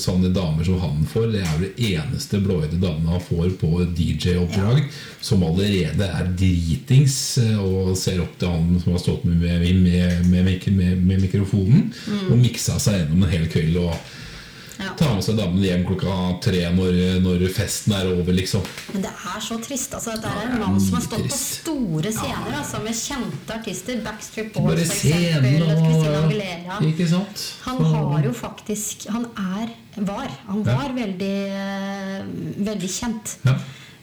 sånne 0.00 0.30
damer 0.32 0.64
som 0.64 0.78
han 0.80 1.02
får, 1.06 1.26
det 1.34 1.42
er 1.44 1.50
jo 1.52 1.66
det 1.66 1.90
eneste 1.90 2.40
blåøyde 2.40 2.78
damene 2.80 3.12
han 3.12 3.20
får 3.26 3.50
på 3.60 3.70
DJ-oppdrag, 3.92 4.80
som 5.20 5.42
allerede 5.44 6.06
er 6.08 6.30
dritings 6.40 7.18
og 7.60 7.92
ser 8.00 8.22
opp 8.24 8.38
til 8.40 8.48
han 8.48 8.80
som 8.80 8.94
har 8.96 9.02
stått 9.04 9.26
med, 9.28 9.36
med, 9.44 9.68
med, 9.84 10.24
med, 10.32 10.48
mik- 10.48 10.70
med, 10.72 10.96
med 11.10 11.20
mikrofonen 11.26 11.90
og 12.30 12.38
miksa 12.40 12.78
seg 12.80 13.02
gjennom 13.02 13.26
en 13.28 13.34
hel 13.36 13.46
kveld. 13.52 13.76
og 13.84 13.94
Ja. 14.80 14.94
Ta 14.96 15.10
med 15.14 15.24
seg 15.26 15.36
damene 15.36 15.66
hjem 15.66 15.82
klokka 15.84 16.14
tre 16.40 16.62
når, 16.72 17.20
når 17.20 17.42
festen 17.52 17.92
er 17.92 18.06
over, 18.14 18.32
liksom. 18.32 18.62
Men 18.94 19.02
det 19.04 19.10
er 19.12 19.40
så 19.44 19.58
trist. 19.60 19.92
altså 19.94 20.14
Det 20.20 20.30
er 20.30 20.46
en 20.48 20.58
mann 20.60 20.80
som 20.80 20.94
har 20.96 21.02
stått 21.04 21.20
stått 21.20 21.34
på 21.34 21.40
store 21.40 22.12
scener 22.12 22.56
altså 22.58 22.80
med 22.84 22.96
kjente 22.96 23.54
artister. 23.58 24.00
Backstreet 24.04 24.52
Boys, 24.54 24.64
Bare 24.70 24.86
eksempel. 24.86 25.62
og 25.66 25.84
Christina 25.84 26.18
Aguilera. 26.24 26.78
Han 27.66 27.84
har 27.84 28.22
jo 28.24 28.32
faktisk 28.32 29.06
Han 29.10 29.26
er 29.36 29.68
var. 30.06 30.28
Han 30.46 30.62
Ja. 30.64 30.76
var 30.76 30.94
veldig, 30.94 31.36
eh, 31.50 32.24
veldig 32.64 32.88
kjent. 32.90 33.36
Ja. 33.44 33.54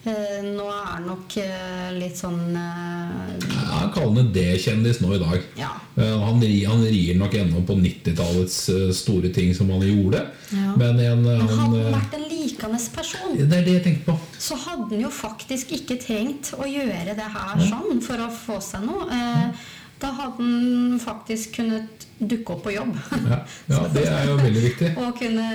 Eh, 0.07 0.43
Nå 0.45 0.65
er 0.71 0.85
han 0.93 1.07
nok 1.09 1.35
eh, 1.41 1.89
litt 1.97 2.15
sånn 2.19 2.55
eh, 2.55 3.33
Jeg 3.43 3.89
kaller 3.95 4.21
ham 4.21 4.29
D-kjendis 4.35 5.01
nå 5.03 5.11
i 5.17 5.19
dag. 5.21 5.45
Ja. 5.59 5.73
Eh, 5.99 6.13
Han, 6.23 6.39
han 6.41 6.83
rir 6.87 7.17
nok 7.19 7.35
ennå 7.35 7.63
på 7.67 7.75
90-tallets 7.79 8.57
eh, 8.73 8.91
store 8.95 9.31
ting 9.35 9.53
som 9.57 9.71
han 9.73 9.83
gjorde. 9.83 10.23
Ja. 10.55 10.75
Men 10.79 11.01
en, 11.03 11.23
Men 11.25 11.41
hadde 11.43 11.57
han 11.59 11.97
vært 11.97 12.15
en 12.19 12.27
likende 12.31 12.79
person, 12.95 13.35
Det 13.37 13.47
er 13.59 13.65
det 13.67 13.73
jeg 13.79 13.83
tenkte 13.89 14.11
på. 14.13 14.17
så 14.39 14.55
hadde 14.63 14.87
han 14.95 15.03
jo 15.03 15.11
faktisk 15.13 15.73
ikke 15.75 15.99
trengt 16.01 16.53
å 16.57 16.67
gjøre 16.69 17.17
det 17.17 17.27
her 17.35 17.65
sånn 17.67 17.99
for 18.05 18.23
å 18.23 18.29
få 18.31 18.61
seg 18.63 18.87
noe. 18.87 19.09
Eh, 19.11 19.67
Da 19.99 20.11
hadde 20.13 20.43
han 20.43 20.99
faktisk 21.01 21.55
kunnet 21.57 22.03
dukke 22.17 22.53
opp 22.53 22.63
på 22.65 22.71
jobb. 22.73 22.93
Ja, 23.29 23.37
ja 23.69 23.79
det 23.93 24.03
er 24.09 24.23
jo 24.29 24.35
veldig 24.39 24.61
viktig. 24.63 24.91
Og 25.01 25.15
kunne 25.17 25.45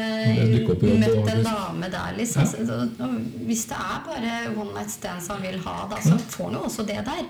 jobb 0.62 0.83
møtt 1.02 1.31
en 1.33 1.42
dame 1.46 1.88
der, 1.90 2.12
liksom. 2.18 2.50
Ja. 2.98 3.09
Hvis 3.46 3.64
det 3.70 3.78
er 3.78 4.00
bare 4.07 4.35
one 4.57 4.72
night 4.76 4.90
stands 4.94 5.28
han 5.31 5.42
vil 5.42 5.59
ha, 5.64 5.76
da, 5.90 5.98
så 6.02 6.18
får 6.18 6.44
han 6.50 6.59
jo 6.59 6.64
også 6.68 6.87
det 6.90 6.98
der. 7.07 7.22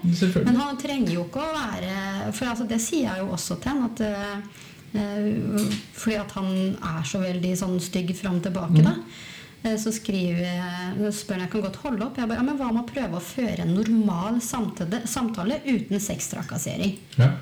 Men 0.44 0.60
han 0.60 0.80
trenger 0.80 1.14
jo 1.16 1.24
ikke 1.28 1.40
å 1.44 1.52
være 1.56 2.32
For 2.36 2.52
altså, 2.52 2.68
det 2.68 2.80
sier 2.84 3.08
jeg 3.10 3.24
jo 3.24 3.32
også 3.36 3.56
til 3.60 3.72
han, 3.72 3.84
at 3.90 4.04
eh, 4.08 4.62
eh, 5.00 5.76
fordi 5.96 6.16
at 6.20 6.32
han 6.36 6.50
er 6.96 7.04
så 7.12 7.20
veldig 7.24 7.52
sånn 7.64 7.76
stygg 7.80 8.14
fram 8.20 8.40
tilbake, 8.44 8.80
Mm. 8.80 8.88
da. 8.88 8.96
Eh, 9.64 9.76
Så 9.80 9.92
skriver 9.94 11.12
spør 11.14 11.34
han 11.38 11.46
jeg 11.46 11.52
kan 11.54 11.64
godt 11.68 11.80
holde 11.84 12.06
opp. 12.06 12.18
Jeg 12.18 12.28
bare, 12.28 12.40
ja, 12.40 12.46
men 12.46 12.58
Hva 12.58 12.72
med 12.72 12.82
å 12.84 12.90
prøve 12.90 13.18
å 13.18 13.24
føre 13.24 13.64
en 13.66 13.74
normal 13.76 14.40
samtale, 14.44 15.02
samtale 15.06 15.60
uten 15.66 16.00
sextrakassering? 16.00 16.98
Ja. 17.18 17.32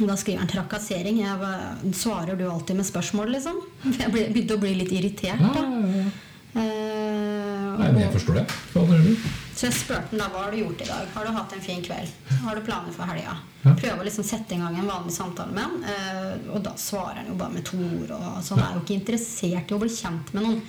Da 0.00 0.16
skriver 0.16 0.38
han 0.40 0.48
'trakassering'. 0.48 1.18
Jeg 1.20 1.38
bare, 1.38 1.92
svarer 1.92 2.36
du 2.38 2.46
alltid 2.48 2.76
med 2.76 2.86
spørsmål, 2.88 3.34
liksom? 3.36 3.60
Jeg 4.00 4.12
begynte 4.12 4.56
å 4.56 4.62
bli 4.62 4.74
litt 4.78 4.92
irritert. 4.92 5.40
Da. 5.40 5.60
ja, 5.60 6.02
ja. 6.04 6.10
Eh, 6.50 7.78
Nei, 7.78 7.92
men 7.92 8.00
jeg 8.02 8.12
forstår 8.16 8.40
det. 8.40 8.46
Hva 8.72 8.82
mener 8.88 9.04
du? 9.06 9.28
Så 9.60 9.66
jeg 9.68 9.76
spurte 9.76 10.08
han 10.08 10.20
da 10.22 10.26
hva 10.32 10.46
har 10.46 10.54
du 10.54 10.56
gjort 10.62 10.80
i 10.80 10.86
dag. 10.88 11.08
Har 11.12 11.26
du 11.26 11.30
hatt 11.36 11.52
en 11.52 11.60
fin 11.60 11.82
kveld? 11.84 12.12
Har 12.46 12.56
du 12.56 12.62
planer 12.64 12.94
for 12.96 13.10
helga? 13.10 13.34
Ja. 13.60 13.74
Prøve 13.76 14.00
å 14.00 14.06
liksom 14.06 14.24
sette 14.24 14.56
i 14.56 14.60
gang 14.62 14.78
en 14.80 14.88
vanlig 14.88 15.12
samtale 15.12 15.52
med 15.52 15.66
han. 15.66 15.82
eh, 15.84 16.46
og 16.54 16.62
da 16.64 16.72
svarer 16.80 17.18
han 17.20 17.28
jo 17.28 17.36
bare 17.36 17.52
med 17.58 17.66
to 17.68 17.76
ord. 17.76 18.14
Og, 18.16 18.38
så 18.46 18.56
han 18.56 18.62
er 18.64 18.78
jo 18.78 18.84
ikke 18.86 18.96
interessert 18.96 19.68
i 19.68 19.76
å 19.76 19.80
bli 19.82 19.90
kjent 19.92 20.32
med 20.32 20.46
noen. 20.46 20.62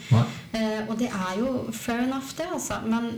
Eh, 0.52 0.82
og 0.90 0.98
det 1.00 1.08
er 1.08 1.40
jo 1.40 1.54
fair 1.72 2.04
enough, 2.04 2.34
det, 2.36 2.50
altså. 2.52 2.82
Men 2.84 3.14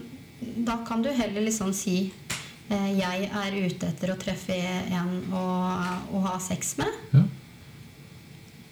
da 0.67 0.77
kan 0.85 1.01
du 1.01 1.09
heller 1.09 1.41
liksom 1.47 1.73
si 1.73 1.97
eh, 2.69 2.89
jeg 2.99 3.31
er 3.33 3.57
ute 3.65 3.89
etter 3.89 4.13
å 4.13 4.19
treffe 4.21 4.53
en 4.93 5.15
å, 5.33 5.47
å 6.13 6.21
ha 6.29 6.35
sex 6.51 6.75
med. 6.77 7.01
Ja. 7.17 7.25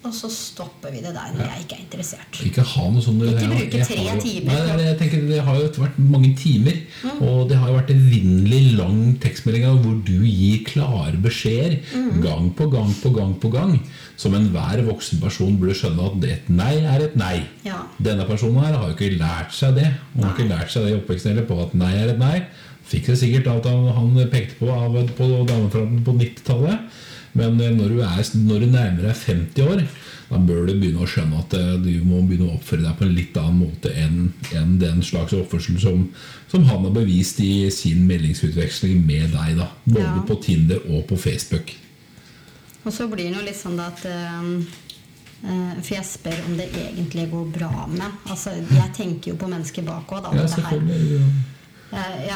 Og 0.02 0.10
så 0.10 0.26
stopper 0.34 0.90
vi 0.90 0.98
det 0.98 1.12
der 1.14 1.30
når 1.36 1.44
jeg 1.46 1.62
ikke 1.62 1.76
er 1.76 1.82
interessert. 1.84 2.38
Ikke 2.42 2.62
ha 2.66 2.86
noe 2.90 3.02
sånn 3.04 3.20
Ikke 3.22 3.46
bruke 3.52 3.82
tre 3.86 3.98
jo- 4.02 4.16
timer 4.24 4.56
Nei, 4.66 4.76
det, 4.80 4.86
jeg 4.88 4.96
tenker, 4.98 5.20
det 5.28 5.42
har 5.46 5.58
jo 5.60 5.68
vært 5.78 6.00
mange 6.02 6.32
timer. 6.40 6.80
Og 7.22 7.44
det 7.50 7.58
har 7.60 7.70
jo 7.70 7.76
vært 7.76 7.92
evinnelig 7.94 8.62
lang 8.80 8.98
tekstmelding 9.22 9.78
hvor 9.84 10.00
du 10.08 10.16
gir 10.26 10.64
klare 10.66 11.20
beskjeder 11.22 11.78
gang 12.24 12.50
på 12.58 12.66
gang 12.72 12.90
på 12.98 13.12
gang 13.14 13.36
på 13.44 13.52
gang. 13.54 13.76
Som 14.18 14.34
enhver 14.38 14.82
voksen 14.88 15.22
person 15.22 15.54
burde 15.60 15.78
skjønne 15.78 16.10
at 16.10 16.26
et 16.32 16.50
nei 16.50 16.74
er 16.82 17.06
et 17.06 17.14
nei. 17.18 17.36
Ja. 17.66 17.84
Denne 18.02 18.26
personen 18.26 18.58
her 18.64 18.74
har 18.74 18.90
jo 18.90 18.98
ikke 18.98 19.14
lært 19.22 19.54
seg 19.54 19.78
det. 19.78 19.86
Hun 20.16 20.26
har 20.26 20.34
ikke 20.34 20.50
lært 20.50 20.74
seg 20.74 20.82
det 20.86 20.92
i 20.96 20.98
oppveksten 20.98 21.32
heller 21.32 21.46
på 21.46 21.62
at 21.62 21.78
nei 21.78 21.94
er 22.02 22.10
et 22.16 22.20
nei. 22.22 22.42
Fikk 22.90 23.06
det 23.12 23.20
sikkert 23.22 23.46
at 23.54 23.70
han, 23.70 23.86
han 23.94 24.28
pekte 24.34 24.58
på 24.58 24.66
av, 24.74 24.98
på 25.16 25.30
damer 25.46 25.70
på 26.02 26.18
90-tallet. 26.18 26.90
Men 27.34 27.60
eh, 27.60 27.70
når 27.72 27.88
du, 27.94 28.00
er, 28.04 28.22
når 28.46 28.60
du 28.60 28.66
nærmer 28.72 29.06
deg 29.08 29.16
50 29.16 29.62
år, 29.64 29.84
da 30.32 30.38
bør 30.40 30.66
du 30.68 30.72
begynne 30.80 31.02
å 31.04 31.08
skjønne 31.08 31.38
at 31.42 31.54
eh, 31.58 31.72
du 31.80 31.90
må 32.08 32.20
begynne 32.28 32.50
å 32.50 32.56
oppføre 32.58 32.84
deg 32.86 32.96
på 32.98 33.04
en 33.06 33.14
litt 33.16 33.36
annen 33.40 33.58
måte 33.66 33.92
enn 34.00 34.32
enn 34.56 34.78
den 34.80 35.02
slags 35.04 35.32
oppførsel 35.36 35.78
som, 35.80 36.06
som 36.52 36.64
han 36.68 36.84
har 36.86 36.94
bevist 36.96 37.40
i 37.44 37.68
sin 37.72 38.04
meldingsutveksling 38.08 39.00
med 39.06 39.32
deg. 39.36 39.56
da 39.60 39.70
Både 39.84 40.04
Ja. 40.06 40.22
på 40.28 40.36
Tinder 40.44 40.80
og 40.88 41.06
på 41.08 41.16
Facebook. 41.20 41.72
Og 42.84 42.92
så 42.92 43.06
blir 43.08 43.28
det 43.30 43.36
jo 43.38 43.44
litt 43.46 43.60
sånn 43.60 43.78
at 43.80 44.04
eh, 44.08 44.80
For 45.82 45.94
jeg 45.96 46.06
spør 46.06 46.40
om 46.48 46.56
det 46.58 46.68
egentlig 46.78 47.28
går 47.32 47.48
bra 47.54 47.86
med 47.90 48.28
Altså, 48.30 48.52
Jeg 48.70 48.92
tenker 48.96 49.32
jo 49.32 49.36
på 49.40 49.48
mennesker 49.50 49.82
bak 49.86 50.10
òg, 50.12 50.22
da. 50.22 50.34
Ja, 50.36 50.44
og 50.46 50.86
det 50.86 51.32
Jeg, 51.92 52.28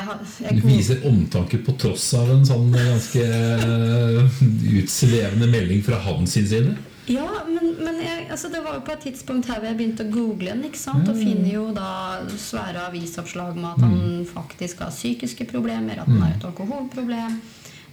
jeg, 0.43 0.59
Du 0.59 0.67
viser 0.69 1.07
omtanke 1.09 1.63
på 1.65 1.73
tross 1.81 2.11
av 2.19 2.29
en 2.35 2.45
sånn 2.45 2.75
ganske 2.75 3.23
eh, 3.25 4.43
utsvevende 4.83 5.49
melding 5.49 5.81
fra 5.87 6.01
hans 6.05 6.37
side. 6.37 6.77
Ja, 7.07 7.29
men, 7.47 7.77
men 7.79 8.01
jeg, 8.03 8.27
altså 8.35 8.51
det 8.51 8.61
var 8.65 8.77
jo 8.77 8.83
på 8.85 8.93
et 8.97 9.05
tidspunkt 9.07 9.47
her 9.49 9.61
hvor 9.61 9.71
jeg 9.71 9.79
begynte 9.79 10.05
å 10.05 10.11
google 10.13 10.51
den, 10.51 10.65
ikke 10.67 10.81
sant? 10.81 11.09
og 11.09 11.17
finner 11.17 11.53
jo 11.53 11.69
da 11.75 11.91
svære 12.35 12.89
avisoppslag 12.91 13.57
med 13.57 13.69
at 13.71 13.85
han 13.87 14.27
faktisk 14.29 14.83
har 14.83 14.93
psykiske 14.93 15.47
problemer, 15.49 16.03
at 16.03 16.11
han 16.11 16.21
har 16.25 16.35
et 16.35 16.49
alkoholproblem. 16.51 17.39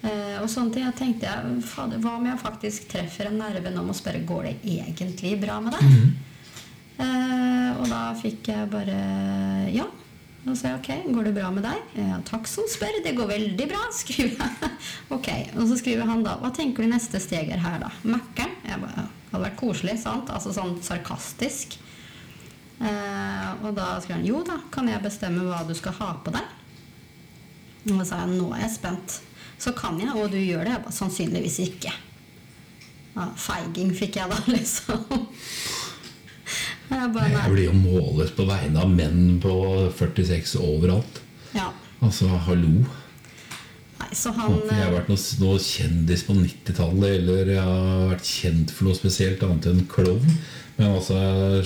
Eh, 0.03 0.37
og 0.41 0.49
sånne 0.51 0.73
ting. 0.75 0.83
Jeg 0.89 0.97
tenkte 0.99 1.29
jeg, 1.29 1.97
Hva 2.03 2.17
om 2.17 2.25
jeg 2.27 2.41
faktisk 2.41 2.89
treffer 2.91 3.29
en 3.29 3.39
nerve 3.39 3.71
nå 3.71 3.85
med 3.85 3.93
å 3.93 3.99
spørre 4.01 4.25
går 4.27 4.49
det 4.49 4.55
egentlig 4.81 5.37
bra 5.39 5.61
med 5.63 5.77
deg? 5.77 5.93
Eh, 7.03 7.69
og 7.79 7.87
da 7.89 8.01
fikk 8.19 8.51
jeg 8.51 8.67
bare 8.73 8.97
ja. 9.73 9.87
Sier 10.43 10.73
jeg 10.73 10.79
ok, 10.81 10.89
går 11.15 11.29
det 11.29 11.33
bra 11.37 11.49
med 11.55 11.63
deg? 11.63 11.83
Ja, 11.95 12.17
takk 12.27 12.49
som 12.51 12.65
spør, 12.67 12.97
det 13.05 13.13
går 13.15 13.29
veldig 13.29 13.67
bra, 13.71 13.79
skriver 14.01 14.41
jeg. 14.43 14.71
ok, 15.15 15.29
Og 15.55 15.69
så 15.69 15.77
skriver 15.79 16.09
han 16.09 16.23
da 16.25 16.35
hva 16.41 16.51
tenker 16.55 16.83
du 16.83 16.91
neste 16.91 17.21
steg 17.23 17.51
er 17.55 17.61
her, 17.63 17.77
da? 17.85 17.91
Mækkern? 18.03 18.57
Det 18.65 18.75
hadde 18.75 19.43
vært 19.45 19.57
koselig, 19.61 19.95
sant? 20.03 20.27
Altså 20.35 20.51
sånn 20.53 20.75
sarkastisk. 20.83 21.77
Eh, 22.83 23.49
og 23.63 23.71
da 23.77 23.93
skriver 24.03 24.19
han 24.19 24.27
jo 24.27 24.41
da, 24.45 24.59
kan 24.73 24.89
jeg 24.91 25.01
bestemme 25.05 25.47
hva 25.47 25.61
du 25.67 25.71
skal 25.79 25.95
ha 26.01 26.09
på 26.25 26.33
deg? 26.35 26.59
Og 27.87 27.95
da 28.01 28.05
sa 28.07 28.19
jeg 28.25 28.35
nå 28.35 28.49
er 28.55 28.65
jeg 28.65 28.75
spent. 28.75 29.17
Så 29.63 29.71
kan 29.77 29.95
jeg, 30.01 30.11
og 30.11 30.27
du 30.33 30.37
gjør 30.41 30.65
det. 30.67 30.75
Jeg 30.75 30.83
bare, 30.83 30.97
sannsynligvis 30.99 31.59
ikke. 31.69 31.93
Ja, 33.15 33.29
feiging 33.39 33.91
fikk 33.95 34.19
jeg 34.19 34.27
da, 34.31 34.41
liksom. 34.57 35.07
Jeg 37.03 37.11
bare, 37.11 37.29
Jeg 37.35 37.51
blir 37.51 37.65
jo 37.67 37.75
målet 37.75 38.29
på 38.37 38.45
vegne 38.47 38.79
av 38.79 38.91
menn 38.91 39.39
på 39.43 39.53
46 39.91 40.55
overalt. 40.63 41.19
Ja. 41.51 41.67
Altså, 41.99 42.29
hallo. 42.47 42.85
Nei, 43.99 44.09
så 44.15 44.31
han 44.35 44.53
Håper 44.53 44.71
jeg 44.71 44.85
har 44.85 44.93
vært 44.95 45.09
noe, 45.11 45.23
noe 45.43 45.59
kjendis 45.63 46.23
på 46.27 46.35
90-tallet, 46.37 47.17
eller 47.19 47.51
jeg 47.53 47.63
har 47.67 48.09
vært 48.13 48.29
kjent 48.29 48.71
for 48.71 48.87
noe 48.87 48.95
spesielt 48.97 49.43
annet 49.43 49.67
enn 49.71 49.83
klovn. 49.91 50.37
Men 50.77 50.95
altså, 50.95 51.17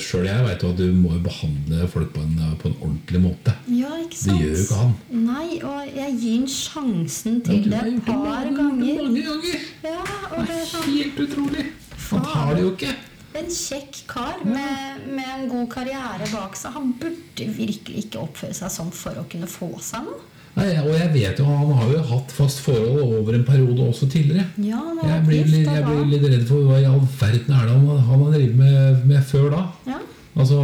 sjøl 0.01 0.25
jeg 0.27 0.43
veit 0.43 0.63
jo 0.65 0.71
at 0.73 0.79
du 0.81 0.87
må 0.91 1.13
jo 1.15 1.21
behandle 1.29 1.85
folk 1.93 2.09
på 2.15 2.23
en, 2.25 2.33
på 2.59 2.71
en 2.71 2.79
ordentlig 2.81 3.21
måte. 3.23 3.53
Ja, 3.71 3.93
ikke 4.03 4.19
sant? 4.19 4.33
Det 4.33 4.39
gjør 4.41 4.55
jo 4.55 4.63
ikke 4.65 4.79
han. 4.81 4.95
Nei, 5.27 5.47
og 5.61 5.99
jeg 6.01 6.15
gir 6.23 6.39
ham 6.41 6.47
sjansen 6.57 7.37
til 7.45 7.61
Du 7.67 7.69
det 7.75 7.83
et 7.93 8.01
par 8.09 8.49
ganger. 8.57 9.03
Mange 9.05 9.27
ganger. 9.29 9.67
Ja, 9.85 10.01
og 10.33 10.41
det 10.49 10.57
er 10.63 10.65
sånn 10.73 10.89
Helt 10.97 11.21
utrolig. 11.27 11.67
Han 12.07 12.25
tar 12.25 12.57
det 12.57 12.65
jo 12.65 12.73
ikke. 12.73 12.97
En 13.37 13.49
kjekk 13.53 13.99
kar 14.09 14.39
med, 14.47 15.03
med 15.13 15.27
en 15.35 15.49
god 15.51 15.67
karriere 15.73 16.25
bak 16.31 16.55
seg. 16.57 16.73
Han 16.77 16.93
burde 16.99 17.45
virkelig 17.57 18.05
ikke 18.07 18.23
oppføre 18.23 18.55
seg 18.57 18.71
sånn 18.73 18.89
for 18.95 19.19
å 19.21 19.27
kunne 19.29 19.49
få 19.51 19.69
seg 19.83 20.07
noe. 20.07 20.23
Nei, 20.57 20.71
og 20.81 20.87
jeg 20.89 21.11
vet 21.13 21.37
jo, 21.37 21.45
han 21.45 21.69
har 21.77 21.91
jo 21.93 21.99
hatt 22.09 22.31
fast 22.33 22.63
forhold 22.65 23.03
over 23.19 23.35
en 23.37 23.43
periode 23.45 23.83
også 23.91 24.07
tidligere. 24.09 24.47
Ja, 24.65 24.79
han 24.81 24.97
har 25.03 25.11
Jeg 25.11 25.25
blir, 25.27 25.43
litt- 25.53 25.69
jeg 25.69 25.83
blir 25.85 26.05
litt 26.15 26.25
redd 26.31 26.47
for 26.49 26.65
hva 26.65 26.79
i 26.81 26.87
all 26.89 27.03
verden 27.19 27.53
er 27.53 27.67
det 27.69 27.75
han, 27.75 27.85
han 28.07 28.23
har 28.23 28.31
drevet 28.33 28.55
med, 28.57 29.03
med 29.11 29.27
før 29.29 29.51
da. 29.53 29.59
Ja. 29.85 29.99
Altså, 30.37 30.57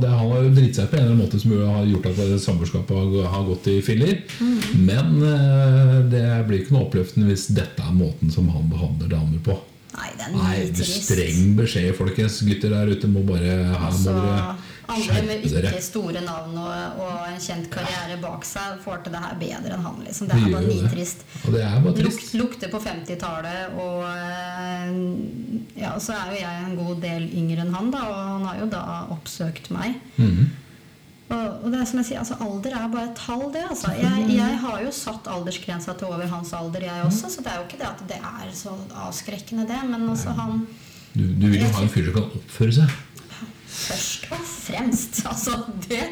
det, 0.00 0.08
Han 0.08 0.30
har 0.32 0.44
jo 0.44 0.52
dritt 0.56 0.76
seg 0.76 0.86
på 0.88 0.96
en 0.96 1.02
eller 1.02 1.14
annen 1.14 1.24
måte 1.24 1.40
som 1.40 1.50
har 1.52 1.88
gjort 1.88 2.06
at 2.08 2.20
samboerskapet 2.44 2.96
har, 2.96 3.26
har 3.32 3.42
gått 3.48 3.66
i 3.72 3.78
filler. 3.84 4.20
Mm. 4.40 4.60
Men 4.88 5.18
eh, 5.32 5.96
det 6.12 6.22
blir 6.48 6.62
ikke 6.62 6.76
noe 6.76 6.86
oppløftende 6.86 7.28
hvis 7.28 7.48
dette 7.56 7.84
er 7.84 7.96
måten 7.96 8.30
som 8.32 8.48
han 8.52 8.68
behandler 8.72 9.10
damer 9.16 9.40
på. 9.44 9.56
Nei, 9.98 10.08
det 10.16 10.26
er 10.28 10.34
Nei, 10.36 10.56
nitrist. 10.70 11.04
Streng 11.10 11.52
beskjed, 11.58 11.92
folkens. 11.98 12.40
Gutter 12.46 12.74
der 12.76 12.90
ute 12.94 13.10
må 13.10 13.22
bare 13.26 13.54
her 13.68 13.94
må 13.98 14.18
dere 14.18 14.56
andre 14.88 15.20
med 15.26 15.42
ikke 15.44 15.80
store 15.84 16.20
navn 16.24 16.54
og, 16.56 17.00
og 17.04 17.24
en 17.28 17.40
kjent 17.44 17.66
karriere 17.72 18.14
bak 18.22 18.46
seg 18.48 18.78
får 18.80 19.02
til 19.04 19.12
det 19.12 19.20
her 19.20 19.34
bedre 19.42 19.74
enn 19.76 19.84
han. 19.84 19.98
liksom. 20.06 20.30
Det 20.30 20.38
er 20.38 20.54
bare 20.54 20.70
nitrist. 20.70 21.26
Og 21.44 21.52
det 21.52 21.60
er 21.66 21.74
bare 21.84 22.06
Luk, 22.06 22.14
trist. 22.16 22.32
lukter 22.40 22.72
på 22.72 22.80
50-tallet, 22.86 23.74
og 23.76 24.06
eh, 24.08 25.82
ja, 25.82 25.92
så 26.00 26.16
er 26.16 26.32
jo 26.32 26.40
jeg 26.40 26.64
en 26.70 26.78
god 26.80 27.02
del 27.04 27.28
yngre 27.28 27.66
enn 27.66 27.74
han, 27.76 27.90
da, 27.92 28.06
og 28.08 28.16
han 28.32 28.48
har 28.48 28.62
jo 28.62 28.70
da 28.72 28.84
oppsøkt 29.18 29.68
meg. 29.76 29.98
Mhm. 30.16 30.48
Og, 31.28 31.64
og 31.64 31.72
det 31.72 31.80
er 31.82 31.88
som 31.90 31.98
jeg 32.00 32.08
sier, 32.08 32.20
altså 32.22 32.38
Alder 32.40 32.74
er 32.78 32.86
bare 32.92 33.10
et 33.10 33.18
tall, 33.20 33.42
det. 33.52 33.64
altså. 33.68 33.90
Jeg, 34.00 34.28
jeg 34.32 34.60
har 34.62 34.78
jo 34.80 34.92
satt 34.96 35.26
aldersgrensa 35.28 35.92
til 36.00 36.08
over 36.08 36.30
hans 36.30 36.52
alder, 36.56 36.86
jeg 36.88 37.04
også, 37.04 37.28
så 37.34 37.44
det 37.44 37.52
er 37.52 37.58
jo 37.58 37.66
ikke 37.66 37.80
det 37.82 37.88
at 37.90 38.00
det 38.08 38.20
er 38.30 38.54
så 38.56 38.72
avskrekkende, 39.04 39.66
det. 39.68 39.82
Men 39.90 40.08
altså 40.08 40.32
han 40.38 40.62
Du, 41.12 41.24
du 41.24 41.46
vil 41.50 41.60
jo 41.60 41.68
ha 41.74 41.82
en 41.84 41.92
fyr 41.92 42.08
som 42.08 42.16
kan 42.16 42.30
oppføre 42.40 42.78
seg. 42.78 42.96
Først 43.68 44.24
og 44.32 44.40
fremst. 44.46 45.20
Altså, 45.28 45.58
det 45.88 46.06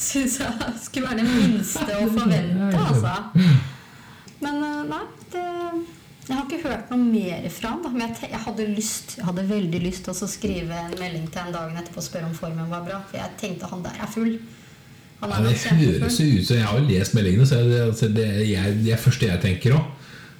syns 0.00 0.38
jeg 0.40 0.72
skulle 0.82 1.10
være 1.10 1.20
det 1.20 1.28
minste 1.28 1.98
å 1.98 2.08
forvente, 2.14 2.80
altså. 2.80 3.12
Men 4.42 4.64
eh, 4.66 4.78
nei, 4.88 5.02
det 5.34 5.44
Jeg 6.28 6.36
har 6.38 6.46
ikke 6.46 6.68
hørt 6.70 6.90
noe 6.90 7.02
mer 7.02 7.44
fra 7.52 7.74
han. 7.74 7.84
Men 7.92 8.14
jeg, 8.14 8.40
hadde 8.46 8.66
lyst 8.72 9.16
Jeg 9.18 9.26
hadde 9.26 9.44
veldig 9.48 9.80
lyst 9.84 10.04
til 10.06 10.14
å 10.14 10.30
skrive 10.30 10.80
en 10.86 10.96
melding 10.98 11.28
til 11.34 11.44
en 11.44 11.54
dagen 11.54 11.78
etterpå 11.78 12.00
og 12.02 12.06
spørre 12.08 12.30
om 12.30 12.34
formen 12.38 12.70
var 12.72 12.84
bra. 12.86 13.00
For 13.10 13.20
jeg 13.20 13.36
tenkte 13.42 13.70
han 13.70 13.84
der 13.84 14.00
er 14.00 14.10
full. 14.10 14.36
Han 15.22 15.30
Ja, 15.30 15.38
er 15.38 15.48
det 15.48 15.58
høres 15.78 16.16
jo 16.18 16.26
ut 16.34 16.46
som 16.48 16.56
Jeg 16.58 16.66
har 16.66 16.78
jo 16.78 16.86
lest 16.88 17.14
meldingene, 17.14 17.46
så 17.46 17.60
det, 17.62 17.80
altså, 17.86 18.08
det, 18.10 18.28
jeg, 18.50 18.78
det 18.82 18.92
er 18.96 19.02
første 19.02 19.28
jeg 19.28 19.40
tenker 19.44 19.76
òg. 19.78 19.90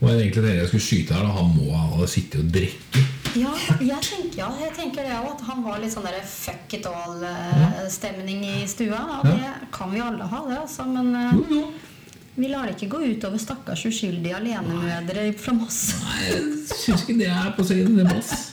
Og 0.03 0.09
jeg 0.11 0.19
egentlig 0.19 0.43
tenkte 0.43 0.55
jeg 0.59 0.69
skulle 0.73 0.87
skyte 0.89 1.15
her, 1.15 1.23
da. 1.23 1.35
Han 1.37 1.53
må 1.55 1.77
ha 1.79 2.07
sittet 2.11 2.41
og 2.43 2.49
drikke. 2.51 3.03
Ja, 3.39 3.53
jeg 3.81 4.01
tenker, 4.03 4.41
ja, 4.43 4.49
jeg 4.61 4.73
tenker 4.75 5.07
det 5.07 5.15
òg. 5.21 5.29
At 5.37 5.45
han 5.47 5.63
var 5.63 5.79
litt 5.79 5.95
sånn 5.95 6.09
der 6.09 6.19
fuck 6.27 6.75
it 6.75 6.89
all-stemning 6.91 8.43
i 8.49 8.57
stua. 8.67 8.99
Og 9.21 9.31
det 9.31 9.53
kan 9.73 9.93
vi 9.95 10.03
alle 10.03 10.27
ha, 10.27 10.43
det, 10.51 10.59
altså. 10.65 10.89
Men 10.91 11.15
eh, 11.15 11.37
Jo, 11.39 11.61
jo. 11.63 12.19
vi 12.35 12.51
lar 12.51 12.67
det 12.67 12.75
ikke 12.75 12.91
gå 12.97 13.05
utover 13.15 13.39
stakkars 13.39 13.87
uskyldige 13.87 14.35
alenemødre 14.41 15.29
fra 15.39 15.55
Moss. 15.57 15.79
Nei, 16.03 16.19
jeg 16.27 16.43
syns 16.83 17.07
ikke 17.07 17.21
det 17.23 17.31
er 17.31 17.55
på 17.57 17.69
siden. 17.71 17.95
Det 18.03 18.09
bass. 18.11 18.52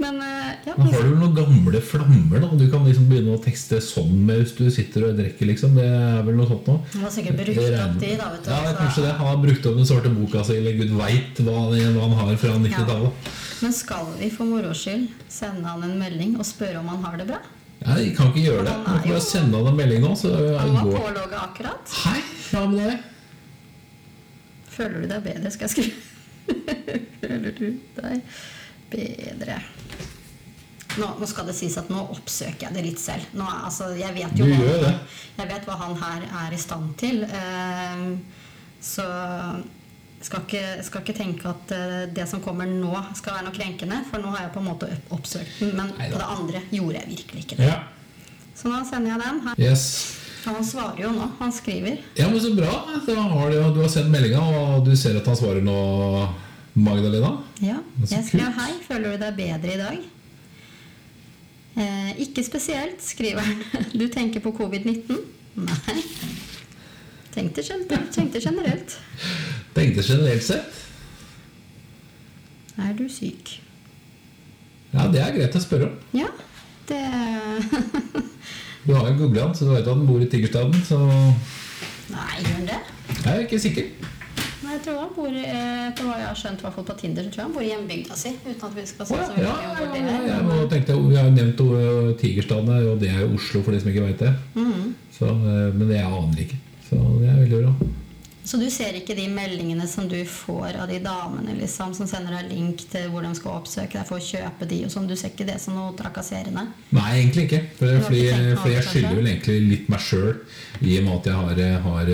Men 0.00 0.16
eh, 0.24 0.52
ja, 0.64 0.74
Men 0.78 0.86
har 0.94 1.02
du 1.04 1.16
noen 1.20 1.34
gamle 1.36 1.80
flammer 1.84 2.40
da 2.40 2.48
du 2.56 2.62
kan 2.72 2.86
liksom 2.88 3.04
begynne 3.10 3.34
å 3.36 3.40
tekste 3.44 3.80
sånn 3.84 4.22
hvis 4.30 4.54
du 4.56 4.62
sitter 4.72 5.04
og 5.10 5.18
drikker? 5.18 5.44
liksom 5.50 5.74
Det 5.76 5.84
er 5.84 6.22
vel 6.24 6.38
noe 6.38 6.48
sånt 6.48 6.70
noe. 6.70 6.80
han 6.94 7.04
har 7.04 7.12
sikkert 7.12 7.36
brukt 7.42 7.60
opp 7.60 7.98
de, 8.00 8.12
da. 8.16 8.30
vet 8.32 8.44
du. 8.46 8.50
Ja, 8.50 8.60
det 8.64 8.72
kanskje 8.78 9.04
det. 9.04 9.12
Han 9.20 9.28
har 9.28 9.40
brukt 9.44 9.66
opp 9.68 9.76
den 9.76 9.88
svarte 9.90 10.12
boka 10.14 10.44
si, 10.48 10.56
eller 10.56 10.78
gud 10.80 10.94
veit 10.96 11.42
hva, 11.44 11.56
hva 11.68 12.04
han 12.06 12.16
har 12.22 12.32
fra 12.40 12.56
90-tallet. 12.64 13.30
Men 13.60 13.74
skal 13.76 14.06
vi 14.16 14.30
for 14.32 14.48
moro 14.48 14.72
skyld 14.72 15.10
sende 15.28 15.68
han 15.68 15.84
en 15.84 15.98
melding 16.00 16.38
og 16.40 16.46
spørre 16.48 16.80
om 16.80 16.88
han 16.94 17.04
har 17.04 17.18
det 17.20 17.26
bra? 17.28 17.40
Ja, 17.84 17.96
jeg 18.00 18.14
kan 18.16 18.32
ikke 18.32 18.46
gjøre 18.46 18.64
det. 18.64 18.76
Kan 18.86 18.96
Jeg 18.96 19.04
får 19.04 19.18
jo- 19.18 19.26
sende 19.26 19.60
han 19.60 19.68
en 19.74 19.76
melding 19.82 20.00
nå. 20.04 20.14
Så 20.16 20.32
Han 20.60 20.72
var 20.78 20.88
pålogget 20.96 21.40
akkurat. 21.44 21.92
Hei, 22.06 22.22
hva 22.52 22.64
med 22.72 22.88
deg? 22.88 23.04
Føler 24.70 25.02
du 25.04 25.06
deg 25.12 25.22
bedre, 25.28 25.52
skal 25.52 25.68
jeg 25.68 25.74
skrive. 25.76 25.92
Føler 27.20 27.52
du 27.60 27.66
deg 28.00 28.22
bedre 28.90 29.60
nå, 30.98 31.08
nå 31.20 31.26
skal 31.30 31.46
det 31.46 31.54
sies 31.54 31.76
at 31.78 31.90
nå 31.92 32.00
oppsøker 32.16 32.66
jeg 32.66 32.74
det 32.74 32.82
litt 32.88 33.00
selv. 33.02 33.26
Nå, 33.38 33.46
altså, 33.46 33.92
jeg, 33.98 34.10
vet 34.16 34.38
jo 34.38 34.46
Du 34.48 34.50
hva, 34.50 34.60
gjør 34.64 34.80
det. 34.86 34.94
jeg 35.38 35.50
vet 35.52 35.68
hva 35.68 35.76
han 35.84 35.94
her 36.02 36.24
er 36.44 36.56
i 36.56 36.58
stand 36.60 36.94
til. 37.00 37.22
Eh, 37.24 38.06
så 38.82 39.04
skal 40.20 40.42
ikke, 40.44 40.62
skal 40.84 41.00
ikke 41.04 41.16
tenke 41.16 41.48
at 41.48 41.72
eh, 41.72 41.98
det 42.16 42.26
som 42.28 42.42
kommer 42.44 42.68
nå, 42.68 42.92
skal 43.16 43.38
være 43.38 43.46
noe 43.48 43.56
krenkende. 43.56 44.02
For 44.10 44.20
nå 44.20 44.32
har 44.34 44.46
jeg 44.48 44.54
på 44.56 44.60
en 44.64 44.68
måte 44.72 44.90
oppsøkt 45.16 45.60
den, 45.62 45.74
men 45.78 45.92
Neida. 45.96 46.10
på 46.12 46.20
det 46.20 46.28
andre 46.36 46.64
gjorde 46.74 46.98
jeg 47.00 47.12
virkelig 47.14 47.44
ikke 47.46 47.60
det. 47.60 47.70
Ja. 47.70 47.78
Så 48.60 48.68
nå 48.68 48.82
sender 48.88 49.14
jeg 49.14 49.22
den. 49.24 49.40
her. 49.46 49.60
Yes. 49.70 49.86
Han 50.44 50.64
svarer 50.64 51.00
jo 51.02 51.10
nå. 51.12 51.26
Han 51.38 51.50
skriver. 51.52 51.98
Ja, 52.16 52.28
men 52.32 52.40
så 52.40 52.50
bra. 52.56 52.70
Har 53.06 53.50
du, 53.52 53.58
du 53.76 53.80
har 53.84 53.90
sendt 53.92 54.08
meldinga, 54.12 54.40
og 54.40 54.84
du 54.86 54.94
ser 54.96 55.16
at 55.20 55.26
han 55.28 55.36
svarer 55.36 55.60
nå, 55.64 55.74
Magdalena. 56.80 57.34
Ja, 57.60 57.76
Så 58.06 58.14
jeg 58.14 58.24
skrev 58.28 58.52
hei, 58.56 58.70
føler 58.86 59.16
du 59.16 59.24
deg 59.24 59.36
bedre 59.36 59.72
i 59.74 59.80
dag? 59.80 60.04
Eh, 61.76 62.12
ikke 62.26 62.42
spesielt, 62.44 63.02
skriver 63.04 63.40
han. 63.46 63.62
Du 64.00 64.06
tenker 64.10 64.40
på 64.44 64.52
covid-19? 64.56 65.20
Nei. 65.60 66.02
Tenkte, 67.34 67.62
tenkte 68.10 68.40
generelt. 68.42 68.96
Tenkte 69.74 70.02
generelt 70.02 70.42
sett. 70.42 70.78
Er 72.80 72.94
du 72.98 73.04
syk? 73.12 73.60
Ja, 74.90 75.04
det 75.12 75.20
er 75.22 75.34
greit 75.36 75.54
å 75.54 75.60
spørre 75.62 75.90
om. 75.92 75.98
Ja, 76.16 76.26
det 76.88 77.00
Du 78.86 78.94
har 78.96 79.10
jo 79.10 79.16
googla 79.20 79.44
han, 79.44 79.54
så 79.54 79.68
du 79.68 79.74
vet 79.74 79.84
at 79.84 79.92
han 79.92 80.06
bor 80.08 80.22
i 80.24 80.26
Tigerstaden. 80.32 80.74
Så 80.88 80.98
Nei, 82.10 82.40
gjør 82.42 82.56
han 82.56 82.66
det? 82.72 82.78
jeg 83.20 83.30
er 83.34 83.42
ikke 83.44 83.60
sikker. 83.62 83.90
Nei, 84.60 84.74
jeg 84.76 84.82
tror 84.84 84.98
han 85.00 85.12
bor 85.16 85.36
etter 85.40 86.04
hva 86.04 86.16
jeg 86.20 86.26
har 86.26 86.36
skjønt, 86.36 86.64
hvert 86.64 86.76
fall 86.76 86.86
på 86.90 86.96
Tinder, 87.00 87.24
så 87.24 87.32
tror 87.32 87.40
jeg 87.40 87.48
han 87.48 87.54
bor 87.54 87.64
i 87.64 87.70
hjembygda 87.70 88.18
si. 88.20 88.32
Uten 88.44 88.66
at 88.68 88.74
vi 88.76 88.84
skal 88.90 89.08
si 89.08 89.16
så 89.16 89.38
ja, 89.38 89.54
ja, 89.64 89.70
om 89.72 89.80
ja, 89.80 89.86
det 89.94 90.02
ja, 90.04 90.18
ja, 90.26 90.40
nå 90.44 90.58
tenkte 90.72 90.96
jeg, 90.96 91.06
jeg 91.14 91.24
har 91.24 91.32
nevnt 91.36 91.62
uh, 91.64 92.10
Tigerstaden, 92.20 92.74
og 92.92 93.00
det 93.00 93.08
er 93.14 93.22
jo 93.24 93.30
Oslo 93.38 93.64
for 93.64 93.72
de 93.72 93.80
som 93.80 93.92
ikke 93.92 94.04
vet 94.04 94.26
det. 94.26 94.34
Mm. 94.58 94.92
Så, 95.16 95.32
uh, 95.32 95.70
men 95.72 95.86
det 95.86 95.96
jeg 95.96 96.12
aner 96.20 96.44
ikke. 96.44 96.60
Så 96.90 97.00
det 97.00 97.30
er 97.30 97.40
veldig 97.40 97.62
bra. 97.64 97.90
Så 98.44 98.56
du 98.56 98.66
ser 98.72 98.96
ikke 98.96 99.14
de 99.14 99.26
meldingene 99.30 99.84
som 99.88 100.06
du 100.08 100.18
får 100.24 100.78
av 100.80 100.88
de 100.88 100.96
damene 101.04 101.52
liksom, 101.58 101.92
som 101.94 102.08
sender 102.08 102.38
deg 102.38 102.48
link 102.54 102.86
til 102.90 103.10
hvor 103.12 103.24
de 103.24 103.30
skal 103.36 103.58
oppsøke 103.58 103.98
deg 103.98 104.08
for 104.08 104.16
å 104.16 104.24
kjøpe 104.24 104.68
de 104.70 104.78
og 104.86 104.92
sånn? 104.94 105.08
Du 105.10 105.14
ser 105.18 105.34
ikke 105.34 105.46
det 105.48 105.58
som 105.60 105.76
noe 105.76 105.92
trakasserende? 105.98 106.64
Nei, 106.96 107.06
egentlig 107.18 107.44
ikke. 107.46 107.60
For, 107.76 108.00
fordi, 108.06 108.22
ikke 108.30 108.56
fordi 108.62 108.74
jeg 108.74 108.86
skylder 108.88 109.18
vel 109.18 109.30
egentlig 109.34 109.58
litt 109.68 109.92
meg 109.92 110.04
sjøl, 110.06 110.32
i 110.80 110.96
og 110.96 111.06
med 111.06 111.12
at 111.18 111.28
jeg 111.30 111.36
har, 111.36 111.62
har, 111.84 112.12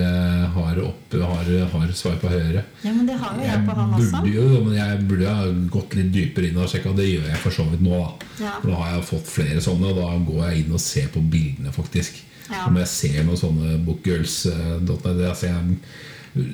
har, 0.57 0.83
opp, 0.89 1.17
har, 1.31 1.53
har 1.77 1.95
svar 2.03 2.19
på 2.23 2.33
høyre. 2.35 2.65
Ja, 2.83 2.93
men 2.93 3.07
det 3.09 3.19
har 3.23 3.39
jo 3.39 3.47
jeg 3.47 3.63
på 3.69 3.79
han 3.79 3.97
også. 4.01 4.25
jo, 4.35 4.47
men 4.67 4.77
jeg 4.81 5.01
burde 5.07 5.37
ha 5.39 5.49
gått 5.79 5.99
litt 6.01 6.13
dypere 6.15 6.51
inn 6.51 6.59
og 6.59 6.71
sjekka. 6.73 6.97
Det 6.99 7.07
gjør 7.07 7.31
jeg 7.31 7.43
for 7.45 7.61
så 7.61 7.69
vidt 7.71 7.87
nå. 7.87 8.03
Da. 8.03 8.33
Ja. 8.43 8.57
For 8.59 8.73
da 8.73 8.81
har 8.83 8.97
jeg 8.97 9.07
fått 9.15 9.31
flere 9.31 9.63
sånne, 9.65 9.95
og 9.95 10.03
da 10.03 10.11
går 10.27 10.43
jeg 10.49 10.65
inn 10.65 10.75
og 10.75 10.83
ser 10.83 11.09
på 11.15 11.23
bildene, 11.23 11.73
faktisk. 11.77 12.19
Ja. 12.51 12.67
Om 12.67 12.77
jeg 12.83 12.91
ser 12.91 13.23
noen 13.27 13.41
sånne 13.41 13.79
bookgirls.net 13.87 15.07
altså 15.07 15.49
Jeg 15.49 15.79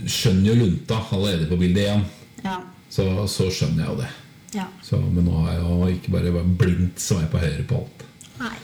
skjønner 0.06 0.52
jo 0.52 0.58
lunta 0.64 0.98
allerede 1.12 1.48
på 1.50 1.58
bildet 1.60 1.86
igjen. 1.86 2.04
Ja. 2.44 2.58
Så, 2.92 3.06
så 3.30 3.48
skjønner 3.48 3.84
jeg 3.84 3.90
jo 3.90 4.00
det. 4.02 4.10
ja. 4.58 4.66
Så, 4.84 5.00
men 5.00 5.24
nå 5.26 5.46
er 5.46 5.56
jeg 5.56 5.64
jo 5.64 5.88
ikke 5.96 6.14
bare, 6.18 6.44
blindt 6.60 7.00
som 7.00 7.22
er 7.22 7.30
på 7.32 7.40
høyre 7.42 7.64
på 7.68 7.80
alt. 7.82 8.06
Nei. 8.42 8.54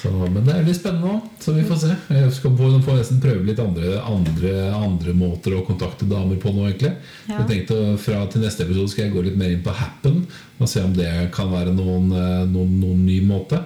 Så, 0.00 0.08
men 0.08 0.46
det 0.46 0.54
er 0.54 0.64
litt 0.64 0.78
spennende 0.78 1.10
òg, 1.12 1.24
så 1.44 1.52
vi 1.52 1.62
får 1.68 1.80
se. 1.82 1.94
Jeg 2.16 2.30
skal 2.32 2.54
få, 2.56 2.70
få 2.86 2.94
nesten 2.96 3.18
prøve 3.20 3.44
litt 3.44 3.58
andre, 3.60 3.98
andre, 4.00 4.52
andre 4.72 5.12
måter 5.12 5.58
å 5.58 5.64
kontakte 5.66 6.08
damer 6.08 6.38
på 6.40 6.54
nå, 6.54 6.64
egentlig. 6.70 6.94
Ja. 7.28 7.42
Jeg 7.42 7.48
tenkte 7.50 7.80
Fra 8.00 8.22
til 8.32 8.46
neste 8.46 8.64
episode 8.64 8.88
skal 8.94 9.06
jeg 9.06 9.12
gå 9.12 9.26
litt 9.26 9.36
mer 9.36 9.52
inn 9.52 9.66
på 9.66 9.74
Happen 9.76 10.22
og 10.56 10.70
se 10.72 10.80
om 10.86 10.94
det 10.96 11.10
kan 11.36 11.52
være 11.52 11.74
noen, 11.76 12.08
eh, 12.16 12.46
noen, 12.48 12.72
noen 12.80 13.04
ny 13.04 13.18
måte. 13.28 13.60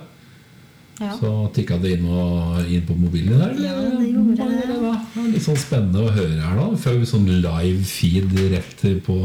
Ja. 1.01 1.17
Så 1.19 1.31
tikka 1.55 1.81
det 1.83 1.97
inn, 1.97 2.07
og, 2.07 2.61
inn 2.71 2.85
på 2.87 2.95
mobilen 2.99 3.41
der. 3.41 3.57
Ja, 3.59 3.75
det 3.99 4.13
gjorde 4.13 4.37
det. 4.39 4.95
er 5.19 5.29
litt 5.33 5.47
sånn 5.47 5.59
spennende 5.59 6.07
å 6.07 6.15
høre 6.15 6.39
her, 6.39 6.57
da. 6.61 6.71
Før 6.79 7.01
vi 7.01 7.11
sånn 7.11 7.29
live 7.43 7.83
feed 7.89 8.35
rett 8.53 8.85
på 9.07 9.19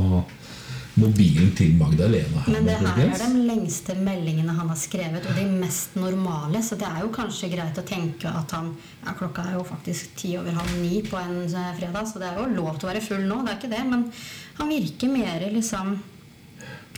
mobilen 1.00 1.52
til 1.56 1.76
Magdalena. 1.80 2.44
Men 2.50 2.68
det 2.68 2.76
her 2.82 3.00
er 3.06 3.22
de 3.22 3.46
lengste 3.48 3.96
meldingene 4.00 4.56
han 4.56 4.72
har 4.72 4.80
skrevet, 4.80 5.26
og 5.30 5.38
de 5.38 5.46
mest 5.62 5.96
normale. 6.00 6.62
Så 6.66 6.78
det 6.80 6.90
er 6.90 7.04
jo 7.06 7.12
kanskje 7.16 7.52
greit 7.54 7.80
å 7.80 7.86
tenke 7.88 8.32
at 8.42 8.56
han 8.58 8.74
ja, 9.06 9.16
Klokka 9.20 9.46
er 9.48 9.58
jo 9.60 9.66
faktisk 9.68 10.16
ti 10.20 10.36
over 10.40 10.56
halv 10.58 10.76
ni 10.82 11.04
på 11.06 11.20
en 11.22 11.44
eh, 11.48 11.74
fredag, 11.80 12.10
så 12.10 12.22
det 12.22 12.32
er 12.32 12.40
jo 12.42 12.50
lov 12.58 12.78
til 12.78 12.90
å 12.90 12.92
være 12.92 13.06
full 13.06 13.26
nå. 13.30 13.42
Det 13.46 13.54
er 13.54 13.60
ikke 13.62 13.74
det, 13.76 13.84
men 13.90 14.08
han 14.60 14.74
virker 14.74 15.14
mer 15.14 15.46
liksom 15.54 16.00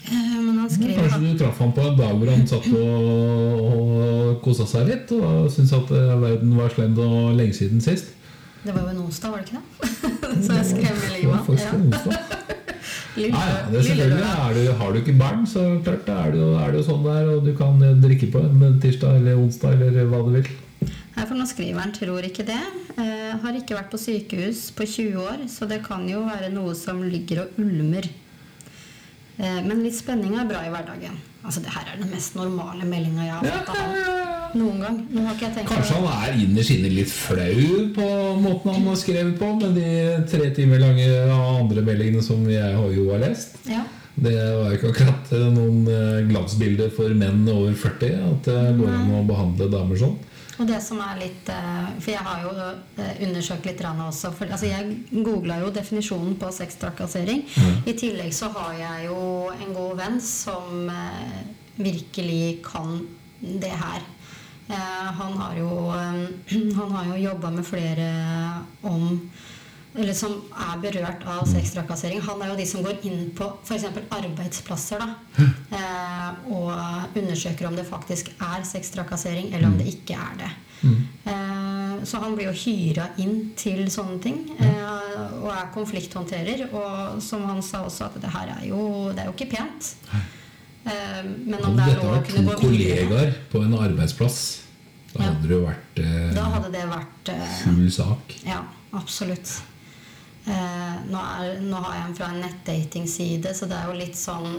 Men 0.09 0.57
han 0.57 0.69
skrev 0.71 0.97
Kanskje 0.97 1.19
du 1.21 1.37
traff 1.39 1.59
ham 1.61 1.73
på 1.75 1.83
en 1.85 1.97
dag 1.99 2.15
hvor 2.17 2.31
han 2.31 2.47
satt 2.49 2.67
og, 2.73 3.61
og 3.67 4.39
kosa 4.45 4.65
seg 4.69 4.89
litt 4.89 5.13
og 5.13 5.51
syntes 5.53 5.75
at 5.77 5.93
eh, 5.95 6.15
verden 6.23 6.55
var 6.57 6.73
slem 6.73 6.97
og 6.99 7.35
lenge 7.37 7.57
siden 7.57 7.83
sist. 7.83 8.15
Det 8.61 8.73
var 8.73 8.85
jo 8.85 8.95
en 8.95 9.03
onsdag, 9.05 9.31
var 9.33 9.41
det 9.41 9.49
ikke 9.49 9.61
det? 9.61 9.91
så 10.45 10.57
jeg 10.57 10.65
skrev 10.71 10.97
med 11.01 11.13
en 11.17 11.61
ja. 11.61 12.39
Lille, 13.15 13.39
det 13.67 13.77
er 13.77 13.83
selvfølgelig. 13.83 14.23
Er 14.23 14.53
du, 14.55 14.61
har 14.79 14.91
du 14.91 14.97
ikke 15.01 15.15
barn, 15.19 15.41
så 15.47 15.63
klart 15.83 16.07
er 16.09 16.31
det, 16.31 16.39
jo, 16.39 16.51
er 16.55 16.71
det 16.71 16.79
jo 16.79 16.85
sånn 16.87 17.01
det 17.03 17.15
er. 17.19 17.31
Og 17.33 17.47
du 17.47 17.51
kan 17.57 17.81
eh, 17.83 17.97
drikke 17.99 18.29
på 18.31 18.43
en 18.47 18.77
tirsdag 18.81 19.19
eller 19.19 19.41
onsdag 19.41 19.75
eller 19.75 20.07
hva 20.09 20.21
du 20.25 20.31
vil. 20.37 20.51
Nei, 20.81 21.25
for 21.25 21.35
nå 21.35 21.45
skriver 21.49 21.83
han 21.83 21.91
tror 21.95 22.25
ikke 22.27 22.45
det. 22.47 22.61
Eh, 22.95 23.33
har 23.43 23.57
ikke 23.59 23.77
vært 23.77 23.91
på 23.91 23.99
sykehus 23.99 24.69
på 24.77 24.87
20 24.87 25.19
år, 25.25 25.43
så 25.51 25.67
det 25.69 25.81
kan 25.85 26.07
jo 26.09 26.23
være 26.29 26.53
noe 26.55 26.73
som 26.77 27.03
ligger 27.03 27.43
og 27.45 27.59
ulmer. 27.61 28.07
Eh, 29.37 29.59
men 29.65 29.83
litt 29.85 29.95
spenning 29.97 30.35
er 30.39 30.49
bra 30.49 30.63
i 30.65 30.71
hverdagen. 30.73 31.19
Altså 31.41 31.61
Det 31.63 31.71
her 31.73 31.87
er 31.89 32.01
den 32.01 32.11
mest 32.11 32.35
normale 32.37 32.85
meldinga 32.85 33.23
jeg 33.25 33.33
har 33.33 33.45
fått 33.45 33.71
av 33.71 33.79
han 33.81 34.59
noen 34.59 34.81
gang. 34.83 34.97
Kanskje 35.69 35.95
han 35.95 36.09
er 36.11 36.35
innerst 36.43 36.73
inne 36.75 36.91
litt 36.91 37.11
flau 37.11 37.87
på 37.95 38.09
måten 38.43 38.75
han 38.75 38.89
har 38.89 38.99
skrevet 38.99 39.39
på, 39.39 39.53
med 39.61 39.79
de 39.79 39.93
tre 40.29 40.51
timer 40.55 40.83
lange 40.83 41.07
andre 41.31 41.85
meldingene 41.87 42.25
som 42.25 42.43
jeg 42.51 42.95
Jo 42.97 43.07
har 43.13 43.23
lest. 43.23 43.57
Ja. 43.69 43.85
Det 44.21 44.35
var 44.35 44.73
jo 44.73 44.75
ikke 44.75 44.89
akkurat 44.91 45.31
eh, 45.37 45.47
noen 45.55 45.85
eh, 45.87 46.19
glansbilder 46.27 46.91
for 46.93 47.13
menn 47.17 47.45
over 47.49 47.71
40 47.73 48.17
at 48.27 48.49
det 48.49 48.59
går 48.77 48.91
an 48.91 49.13
å 49.21 49.23
behandle 49.29 49.69
damer 49.71 49.97
sånn. 49.97 50.17
Og 50.61 50.67
det 50.69 50.77
som 50.85 50.99
er 51.01 51.17
litt 51.17 51.49
eh, 51.49 51.93
For 51.97 52.13
jeg 52.13 52.21
har 52.21 52.43
jo 52.45 52.51
eh, 53.01 53.21
undersøkt 53.25 53.65
litt 53.65 53.81
også. 53.81 54.29
For, 54.37 54.45
altså 54.53 54.69
jeg 54.69 55.23
googla 55.25 55.57
jo 55.63 55.71
definisjonen 55.73 56.35
på 56.37 56.51
sextrakassering. 56.53 57.41
I 57.89 57.95
tillegg 57.97 58.33
så 58.35 58.51
har 58.53 58.75
jeg 58.77 59.07
jo 59.09 59.49
en 59.55 59.73
god 59.73 59.95
venn 59.97 60.19
som 60.21 60.89
eh, 60.93 61.39
virkelig 61.81 62.61
kan 62.67 62.99
det 63.41 63.73
her. 63.73 64.03
Han 64.71 65.33
har 65.35 65.55
jo, 65.57 65.71
han 66.77 66.91
har 66.93 67.07
jo 67.09 67.23
jobba 67.25 67.49
med 67.57 67.65
flere 67.67 68.05
om 68.87 69.17
eller 69.95 70.13
som 70.15 70.37
er 70.55 70.77
berørt 70.81 71.23
av 71.27 71.43
sextrakassering. 71.49 72.21
Han 72.23 72.41
er 72.41 72.51
jo 72.53 72.55
de 72.61 72.65
som 72.69 72.83
går 72.85 73.01
inn 73.09 73.31
på 73.35 73.47
f.eks. 73.67 73.83
arbeidsplasser 74.15 75.01
da, 75.03 75.09
eh, 75.75 76.51
og 76.51 77.17
undersøker 77.19 77.67
om 77.67 77.75
det 77.75 77.85
faktisk 77.89 78.31
er 78.39 78.63
sextrakassering, 78.67 79.51
eller 79.53 79.67
om 79.67 79.77
det 79.81 79.89
ikke 79.91 80.15
er 80.15 80.37
det. 80.45 80.51
Eh, 81.27 81.97
så 82.07 82.17
han 82.23 82.33
blir 82.37 82.47
jo 82.49 82.55
hyra 82.63 83.09
inn 83.21 83.51
til 83.59 83.83
sånne 83.93 84.17
ting, 84.23 84.39
eh, 84.57 85.41
og 85.43 85.51
er 85.53 85.67
konflikthåndterer. 85.75 86.63
Og 86.73 87.19
som 87.21 87.43
han 87.49 87.61
sa 87.61 87.83
også, 87.85 88.07
at 88.07 88.21
det 88.23 88.31
her 88.33 88.55
er 88.57 88.65
jo, 88.71 89.11
det 89.13 89.21
er 89.25 89.29
jo 89.29 89.35
ikke 89.35 89.51
pent. 89.57 89.91
Eh, 90.87 91.21
men 91.45 91.59
om 91.61 91.75
Hadde 91.77 91.83
det 91.83 91.93
er 91.93 91.99
lov 92.01 92.15
å 92.15 92.23
kunne 92.25 92.55
gå 92.55 92.71
videre 92.71 93.03
kollegaer 93.05 93.33
på 93.51 93.61
en 93.67 93.75
arbeidsplass, 93.77 94.39
da 95.11 95.19
Ja. 95.19 95.27
hadde 95.27 95.43
det 95.49 95.57
jo 95.57 95.65
vært 95.67 95.99
eh, 95.99 96.29
Da 96.33 96.43
hadde 96.55 96.71
det 96.71 96.85
vært 96.89 97.29
eh, 97.35 97.57
full 97.65 97.91
sak. 97.91 98.33
Ja, 98.47 98.61
absolutt. 98.95 99.51
Eh, 100.41 100.93
nå, 101.11 101.19
er, 101.21 101.59
nå 101.61 101.81
har 101.83 101.97
jeg 101.97 102.05
en 102.07 102.15
fra 102.17 102.29
en 102.33 102.41
nettdatingside, 102.41 103.53
så 103.53 103.67
det 103.69 103.77
er 103.77 103.89
jo 103.91 103.99
litt 103.99 104.17
sånn 104.17 104.55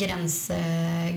grense, 0.00 0.58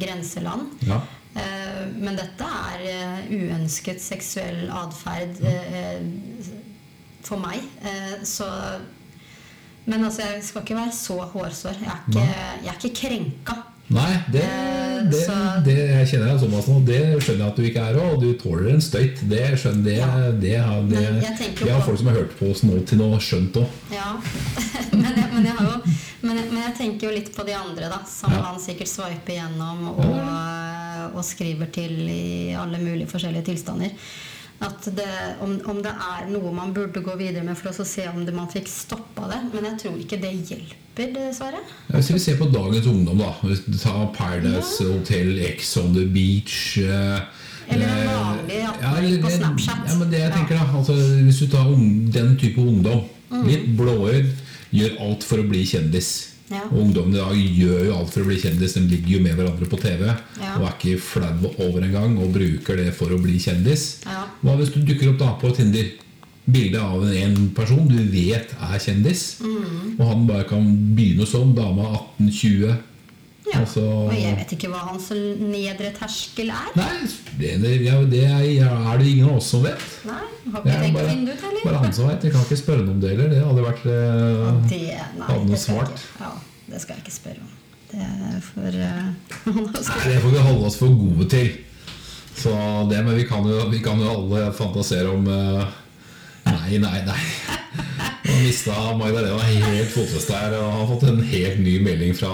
grenseland. 0.02 0.76
Ja. 0.86 1.00
Eh, 1.38 1.82
men 2.02 2.18
dette 2.18 2.46
er 2.46 2.86
uh, 2.86 3.34
uønsket 3.34 4.02
seksuell 4.02 4.70
atferd 4.74 5.42
eh, 5.46 6.02
for 7.26 7.42
meg. 7.42 7.66
Eh, 7.86 8.22
så 8.26 8.48
Men 9.90 10.04
altså, 10.06 10.22
jeg 10.22 10.44
skal 10.46 10.62
ikke 10.62 10.76
være 10.78 10.94
så 10.94 11.16
hårsår. 11.32 11.78
Jeg 11.82 11.90
er 11.90 12.02
ikke, 12.08 12.26
jeg 12.64 12.70
er 12.70 12.76
ikke 12.78 12.96
krenka. 13.00 13.56
Nei, 13.90 14.12
det, 14.30 14.44
det, 15.10 15.22
det 15.66 15.76
jeg 15.80 16.08
kjenner 16.12 16.28
jeg 16.30 16.42
såpass 16.44 16.68
nå. 16.70 16.76
Det 16.86 17.00
skjønner 17.26 17.40
jeg 17.42 17.48
at 17.50 17.58
du 17.58 17.64
ikke 17.66 17.86
er 17.90 17.98
og 18.04 18.20
du 18.22 18.28
tåler 18.38 18.68
en 18.76 18.84
støyt. 18.86 19.24
Det 19.32 19.40
skjønner 19.58 19.84
det, 19.88 19.96
Ja. 19.98 20.10
det, 20.44 20.56
har- 20.62 20.84
det, 20.92 21.02
jeg 21.02 21.56
det 21.64 21.72
har 21.74 21.82
folk 21.88 21.98
som 21.98 22.12
har 22.12 22.20
hørt 22.20 22.36
på 22.38 22.52
oss 22.54 22.62
nå 22.68 22.78
til 22.86 23.02
nå, 23.02 23.08
skjønt 23.18 23.58
òg. 23.64 23.80
Ja, 23.96 24.12
men 24.94 25.10
jeg, 25.10 25.26
men, 25.34 25.46
jeg 25.50 25.56
har 25.58 25.66
jo, 25.72 25.94
men, 26.22 26.42
men 26.52 26.62
jeg 26.68 26.76
tenker 26.78 27.10
jo 27.10 27.16
litt 27.18 27.34
på 27.36 27.46
de 27.50 27.58
andre, 27.58 27.90
da. 27.90 28.02
Som 28.06 28.36
Ja. 28.36 28.44
han 28.52 28.62
sikkert 28.62 28.92
sveiper 28.94 29.40
gjennom 29.40 29.88
og, 29.96 31.14
og 31.16 31.24
skriver 31.26 31.72
til 31.74 31.98
i 32.14 32.54
alle 32.54 32.78
mulige 32.84 33.10
forskjellige 33.10 33.48
tilstander. 33.50 33.98
At 34.60 34.88
det, 34.92 35.08
om, 35.40 35.54
om 35.72 35.78
det 35.84 35.92
er 35.94 36.26
noe 36.34 36.52
man 36.52 36.74
burde 36.76 37.00
gå 37.04 37.14
videre 37.16 37.46
med 37.48 37.56
for 37.56 37.72
å 37.72 37.86
se 37.88 38.04
om 38.12 38.26
det, 38.28 38.34
man 38.36 38.50
fikk 38.52 38.68
stoppa 38.68 39.30
det. 39.32 39.40
Men 39.54 39.70
jeg 39.72 39.78
tror 39.84 40.00
ikke 40.02 40.20
det 40.20 40.32
hjelper, 40.50 41.14
dessverre. 41.16 41.62
Hvis 41.94 42.10
vi 42.12 42.20
ser 42.20 42.40
på 42.42 42.50
dagens 42.52 42.90
ungdom, 42.92 43.22
da. 43.24 43.30
Ta 43.80 43.94
Paradise 44.16 44.84
ja. 44.84 44.90
Hotel, 44.92 45.32
X 45.54 45.78
on 45.80 45.94
the 45.96 46.04
Beach 46.12 46.78
eh, 46.84 47.22
Eller 47.70 47.86
en 47.88 48.02
eh, 48.02 48.12
vanlig 48.12 48.60
18-åring 48.66 49.16
ja, 49.16 49.22
på 49.24 49.32
Snapchat. 49.38 49.88
Ja, 49.88 49.96
men 50.02 50.12
det 50.12 50.20
jeg 50.26 50.34
tenker 50.36 50.60
da 50.60 50.68
altså, 50.82 50.98
Hvis 51.24 51.40
du 51.40 51.48
tar 51.54 51.72
den 52.20 52.36
type 52.42 52.60
ungdom, 52.62 53.08
Mm. 53.30 53.44
litt 53.46 53.66
blåøyd, 53.78 54.32
gjør 54.74 54.96
alt 55.06 55.22
for 55.22 55.38
å 55.38 55.44
bli 55.46 55.60
kjendis. 55.62 56.29
Ja. 56.50 56.64
Ungdommen 56.74 57.14
i 57.14 57.18
dag 57.18 57.36
gjør 57.38 57.86
jo 57.86 57.96
alt 58.00 58.10
for 58.14 58.22
å 58.24 58.26
bli 58.26 58.38
kjendis. 58.42 58.74
De 58.74 58.82
ligger 58.90 59.18
jo 59.18 59.20
med 59.22 59.36
hverandre 59.38 59.68
på 59.70 59.80
TV 59.80 60.06
Ja. 60.08 60.56
og 60.58 60.64
er 60.66 60.76
ikke 60.80 61.00
flau 61.00 61.52
over 61.60 61.82
engang 61.86 62.18
og 62.18 62.34
bruker 62.34 62.76
det 62.78 62.94
for 62.98 63.10
å 63.14 63.22
bli 63.22 63.38
kjendis. 63.38 64.02
Ja. 64.06 64.26
Hva 64.44 64.58
hvis 64.58 64.74
du 64.74 64.82
dukker 64.82 65.10
opp 65.14 65.20
da 65.20 65.34
på 65.42 65.56
Tinder? 65.56 65.92
Bilde 66.50 66.80
av 66.82 67.04
en 67.06 67.50
person 67.54 67.88
du 67.88 67.98
vet 68.10 68.50
er 68.60 68.80
kjendis, 68.82 69.40
Mm. 69.42 70.00
og 70.00 70.08
han 70.08 70.26
bare 70.26 70.44
kan 70.50 70.66
begynne 70.96 71.28
sånn. 71.28 71.54
Dama 71.54 71.84
18-20. 72.20 72.76
Ja. 73.50 73.60
Altså, 73.64 73.82
Og 73.82 74.14
jeg 74.14 74.36
vet 74.38 74.52
ikke 74.54 74.70
hva 74.70 74.82
hans 74.92 75.08
nedre 75.16 75.90
terskel 75.96 76.52
er. 76.54 76.68
Nei, 76.78 77.08
det, 77.40 77.54
det, 77.64 77.72
ja, 77.86 77.96
det 78.06 78.24
er, 78.28 78.44
er 78.68 79.00
det 79.02 79.08
ingen 79.10 79.30
av 79.32 79.40
oss 79.40 79.48
som 79.56 79.64
vet. 79.66 79.86
Nei, 80.06 80.20
Har 80.54 80.62
ikke 80.62 80.76
tenkt 80.84 81.00
bare, 81.00 81.16
ut, 81.16 81.46
eller? 81.50 81.64
bare 81.64 81.80
han 81.86 81.96
som 81.98 82.10
vet. 82.12 82.28
Jeg 82.28 82.36
kan 82.36 82.46
ikke 82.46 82.60
spørre 82.62 82.86
noe 82.86 82.98
om 82.98 83.02
det 83.02 83.14
heller. 83.16 83.32
Det 83.34 83.42
hadde 83.48 83.64
vært 83.66 83.88
eh, 83.90 84.60
Det, 84.70 84.82
nei, 85.18 85.32
Hadde 85.32 85.50
det 85.50 85.62
svart. 85.64 85.96
ikke. 85.96 86.22
Ja, 86.22 86.32
det 86.70 86.84
skal 86.84 86.96
jeg 87.00 87.06
ikke 87.08 87.16
spørre 87.18 87.48
om. 87.48 87.56
Det 87.90 88.08
for 88.46 88.76
uh, 88.86 89.08
Nei, 89.50 90.04
det 90.06 90.20
får 90.22 90.30
vi 90.36 90.46
holde 90.46 90.68
oss 90.70 90.78
for 90.78 90.94
gode 90.94 91.26
til. 91.32 91.50
Så 92.40 92.54
det, 92.92 93.02
Men 93.04 93.18
vi 93.18 93.26
kan 93.28 93.48
jo, 93.50 93.64
vi 93.74 93.82
kan 93.84 94.00
jo 94.00 94.12
alle 94.14 94.52
fantasere 94.56 95.10
om 95.10 95.26
uh, 95.26 95.66
Nei, 96.46 96.78
nei, 96.82 97.02
nei. 97.10 97.20
Mista 98.44 98.76
Magdalena 98.98 99.46
helt 99.46 99.92
fotfestet 99.94 100.36
her 100.36 100.56
og 100.60 100.72
har 100.78 100.88
fått 100.94 101.06
en 101.10 101.22
helt 101.32 101.62
ny 101.64 101.78
melding 101.86 102.16
fra 102.18 102.32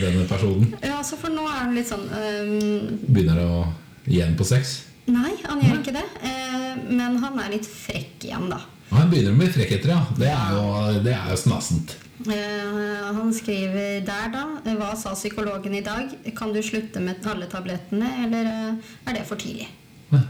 denne 0.00 0.26
personen. 0.30 0.72
Ja, 0.84 1.00
så 1.06 1.18
for 1.20 1.34
nå 1.34 1.46
er 1.48 1.60
han 1.60 1.76
litt 1.76 1.90
sånn 1.90 2.08
um... 2.08 2.98
Begynner 3.08 3.42
å 3.44 3.62
igjen 4.06 4.36
på 4.38 4.46
sex. 4.46 4.82
Nei, 5.10 5.32
han 5.44 5.60
gjør 5.62 5.80
ikke 5.80 5.94
det. 5.96 6.04
Eh, 6.26 6.76
men 6.90 7.18
han 7.22 7.38
er 7.42 7.50
litt 7.56 7.66
frekk 7.66 8.24
igjen, 8.28 8.48
da. 8.52 8.60
Han 8.92 9.10
begynner 9.10 9.34
med 9.36 9.52
frekkheter, 9.54 9.90
ja. 9.94 10.02
Det 10.18 10.30
er 10.30 10.56
jo, 10.56 10.64
det 11.04 11.14
er 11.16 11.30
jo 11.32 11.38
snassent. 11.40 11.96
Eh, 12.22 13.08
han 13.16 13.32
skriver 13.34 14.02
der, 14.06 14.28
da. 14.34 14.44
Hva 14.78 14.92
sa 14.98 15.14
psykologen 15.16 15.74
i 15.78 15.84
dag? 15.84 16.12
Kan 16.38 16.54
du 16.54 16.62
slutte 16.64 17.00
med 17.02 17.26
alle 17.26 17.46
tablettene, 17.50 18.08
eller 18.26 18.52
eh, 18.52 18.92
er 19.08 19.18
det 19.18 19.24
for 19.28 19.42
tidlig? 19.42 19.68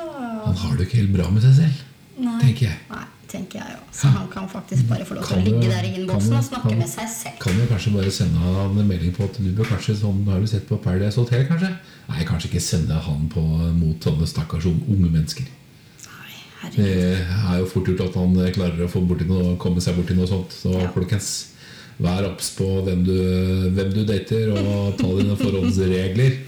Han 0.00 0.56
har 0.56 0.76
det 0.78 0.86
ikke 0.88 1.00
helt 1.02 1.12
bra 1.14 1.30
med 1.30 1.42
seg 1.44 1.54
selv, 1.60 1.80
Nei. 2.18 2.36
tenker 2.40 2.66
jeg. 2.70 2.78
Nei, 2.90 3.04
tenker 3.28 3.58
jeg 3.60 3.76
også. 3.76 4.00
Så 4.00 4.08
han 4.16 4.28
kan 4.32 4.48
faktisk 4.48 4.88
bare 4.88 5.04
få 5.06 5.14
lov 5.18 5.26
til 5.28 5.36
å 5.38 5.44
ligge 5.44 5.68
der 5.70 5.86
i 5.88 5.92
innboksen 6.00 6.36
og 6.38 6.44
snakke 6.46 6.68
kan- 6.70 6.78
med 6.78 6.88
seg 6.88 7.08
selv. 7.12 7.38
Kan 7.44 7.56
du 7.60 7.66
kanskje 7.66 7.92
bare 7.94 8.10
sende 8.10 8.38
han 8.38 8.78
en 8.78 8.88
melding 8.88 9.12
på 9.16 9.24
at 9.28 9.38
du 9.38 9.50
bør 9.52 9.64
kanskje 9.74 9.96
sånn, 10.00 10.24
Har 10.26 10.40
du 10.40 10.46
sett 10.46 10.66
på 10.68 10.80
Paradise 10.82 11.16
Hotel, 11.16 11.46
kanskje? 11.46 11.70
Nei, 12.08 12.24
kanskje 12.24 12.48
ikke 12.50 12.60
sende 12.60 12.94
han 13.00 13.28
på, 13.28 13.40
mot 13.76 14.00
sånne 14.00 14.26
stakkars 14.26 14.66
unge 14.66 15.10
mennesker. 15.10 15.46
Nei, 16.62 16.70
Det 16.76 17.20
er 17.50 17.58
jo 17.58 17.66
fort 17.66 17.86
gjort 17.86 18.00
at 18.08 18.14
han 18.14 18.34
klarer 18.52 18.84
å 18.86 19.26
noe, 19.26 19.56
komme 19.56 19.80
seg 19.80 19.94
borti 19.96 20.14
noe 20.16 20.26
sånt. 20.26 20.50
Så 20.52 20.72
Ja. 20.78 20.88
folkens, 20.92 21.46
vær 22.00 22.24
obs 22.30 22.50
på 22.56 22.84
hvem 22.84 23.04
du, 23.04 23.70
hvem 23.72 23.92
du 23.94 24.04
dater, 24.04 24.50
og 24.52 24.96
ta 24.98 25.06
dine 25.06 25.36
forholdsregler. 25.36 26.38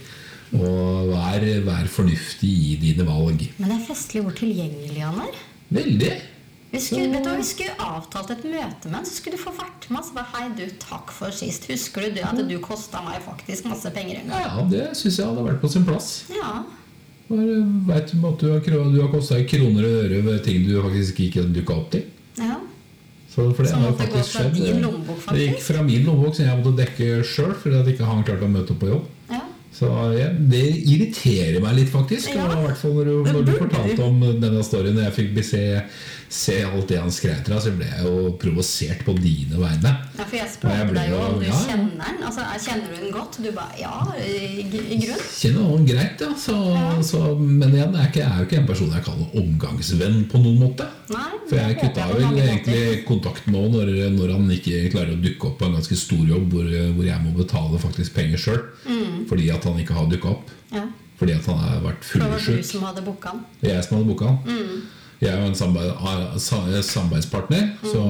Og 0.52 1.08
vær, 1.08 1.44
vær 1.64 1.86
fornuftig 1.88 2.50
i 2.72 2.76
dine 2.80 3.06
valg. 3.08 3.46
Men 3.58 3.70
det 3.72 3.78
er 3.78 3.86
festlig 3.88 4.22
hvor 4.26 4.34
tilgjengelig 4.36 5.00
han 5.00 5.22
er. 5.24 5.38
Veldig. 5.72 6.12
Vi 6.72 6.80
skulle, 6.80 7.08
vet 7.12 7.24
du, 7.24 7.30
vi 7.36 7.44
skulle 7.44 7.74
avtalt 7.84 8.30
et 8.32 8.44
møte 8.48 8.88
med 8.88 8.96
ham, 8.96 9.04
så 9.04 9.16
skulle 9.18 9.36
du 9.36 9.42
få 9.42 9.52
vært 9.56 9.88
med. 9.92 10.04
Så 10.06 10.14
bare, 10.16 10.28
Hei, 10.32 10.44
du, 10.56 10.62
takk 10.80 11.10
for 11.12 11.32
sist. 11.36 11.66
Husker 11.68 12.06
du 12.06 12.14
det 12.16 12.24
at 12.24 12.38
du 12.48 12.54
kosta 12.64 13.02
meg 13.04 13.18
faktisk 13.24 13.68
masse 13.68 13.92
penger 13.92 14.22
en 14.22 14.32
gang? 14.32 14.46
Ja, 14.46 14.62
det 14.70 14.84
syns 14.96 15.18
jeg 15.20 15.28
hadde 15.28 15.44
vært 15.48 15.60
på 15.64 15.68
sin 15.72 15.84
plass. 15.88 16.10
Ja. 16.32 16.62
Veit 17.32 18.12
du 18.12 18.24
at 18.28 18.40
du 18.40 18.48
har, 18.52 18.60
du 18.92 18.98
har 19.00 19.10
kosta 19.12 19.38
i 19.40 19.46
kroner 19.48 19.84
og 19.88 19.98
øre 20.04 20.20
ved 20.26 20.42
ting 20.44 20.64
du 20.68 20.74
faktisk 20.84 21.20
ikke 21.28 21.46
dukka 21.54 21.78
opp 21.80 21.90
til? 21.96 22.04
ja. 22.40 22.58
Så 23.32 23.46
for 23.56 23.64
det 23.64 23.70
Som 23.70 23.80
gå 23.86 23.92
faktisk 23.96 24.34
fra 24.34 24.42
skjedd. 24.42 24.56
din 24.60 24.82
lommebok, 24.84 25.22
Det 25.32 25.44
gikk 25.46 25.62
fra 25.64 25.82
min 25.82 26.02
lommebok, 26.04 26.34
så 26.36 26.42
jeg 26.44 26.56
måtte 26.58 26.72
dekke 26.82 27.06
sjøl 27.24 27.54
fordi 27.56 27.78
at 27.78 27.86
ikke 27.88 28.04
han 28.04 28.20
klarte 28.28 28.44
å 28.44 28.50
møte 28.52 28.74
opp 28.74 28.80
på 28.82 28.90
jobb. 28.90 29.06
ja. 29.32 29.38
Så 29.72 29.88
ja, 30.18 30.28
Det 30.36 30.64
irriterer 30.84 31.60
meg 31.64 31.78
litt, 31.78 31.92
faktisk. 31.92 32.34
Ja. 32.34 32.44
I 32.44 32.66
hvert 32.66 32.80
fall 32.80 32.96
når 32.98 33.08
du, 33.08 33.14
når 33.30 33.46
du 33.46 33.52
fortalte 33.56 34.04
om 34.04 34.18
denne 34.42 34.64
storyen. 34.66 35.00
Jeg 35.06 35.16
fikk 35.16 35.38
se, 35.48 35.62
se 36.32 36.54
alt 36.64 36.88
det 36.88 36.96
han 36.96 37.10
skrev 37.12 37.42
til 37.44 37.52
deg, 37.52 37.60
så 37.60 37.70
ble 37.76 37.86
jeg 37.90 38.04
jo 38.06 38.30
provosert 38.40 39.02
på 39.04 39.12
dine 39.20 39.58
vegne. 39.60 39.90
Ja, 40.16 40.24
for 40.24 40.36
jeg 40.38 40.48
spurte 40.48 40.94
deg 40.96 41.10
jo 41.12 41.18
om 41.26 41.34
du 41.42 41.44
ja, 41.44 41.58
kjenner 41.66 41.90
den. 42.06 42.22
Altså, 42.24 42.40
er- 42.46 42.62
Kjenner 42.62 42.88
du 42.88 42.96
den 43.02 43.12
godt? 43.12 43.36
Du 43.44 43.50
bare 43.52 43.76
ja, 43.76 43.92
i, 44.16 44.62
i 44.64 44.96
grunn. 45.02 45.20
Kjenner 45.36 45.66
han 45.68 45.84
greit, 45.90 46.24
ja. 46.24 46.30
Så, 46.40 46.54
Ja. 46.72 46.86
så, 47.04 47.20
men 47.36 47.74
igjen, 47.74 47.92
jeg 47.92 48.00
er, 48.00 48.08
ikke, 48.08 48.22
jeg 48.22 48.30
er 48.30 48.38
jo 48.40 48.46
ikke 48.48 48.60
en 48.62 48.70
person 48.70 48.94
jeg 48.96 49.04
kaller 49.10 49.36
omgangsvenn 49.42 50.18
på 50.32 50.40
noen 50.46 50.58
måte. 50.62 50.86
Nei, 51.12 51.28
For 51.50 51.58
jeg 51.60 51.76
kutta 51.82 52.06
vel 52.14 52.24
egentlig 52.40 53.04
kontakten 53.08 53.52
nå 53.52 53.66
når, 53.74 53.92
når 54.16 54.32
han 54.38 54.48
ikke 54.56 54.80
klarer 54.94 55.12
å 55.18 55.20
dukke 55.20 55.50
opp 55.50 55.58
på 55.60 55.68
en 55.68 55.76
ganske 55.76 55.98
stor 56.00 56.24
jobb 56.32 56.48
hvor, 56.56 56.70
hvor 56.96 57.04
jeg 57.10 57.20
må 57.26 57.34
betale 57.36 57.82
faktisk 57.82 58.14
penger 58.16 58.40
sjøl 58.40 58.62
fordi 59.28 59.50
at 59.52 59.64
han 59.68 59.76
ikke 59.82 59.94
har 59.96 60.08
dukka 60.10 60.32
opp. 60.32 60.48
Ja. 60.72 60.86
Fordi 61.20 61.36
at 61.36 61.46
han 61.46 61.60
har 61.60 61.82
vært 61.84 62.02
fullsjuk. 62.08 62.24
det 62.24 62.32
var 62.32 62.62
du 62.64 62.66
som 62.72 62.82
hadde 62.88 63.04
booka 63.06 63.30
han? 63.34 63.44
Jeg 63.62 63.84
som 63.86 63.98
hadde 63.98 64.08
booka 64.08 64.32
han. 64.32 64.82
Jeg 65.22 65.38
jo 65.38 65.46
en 65.46 65.76
ah, 66.02 66.34
samarbeidspartner 66.82 67.68
så, 67.86 68.00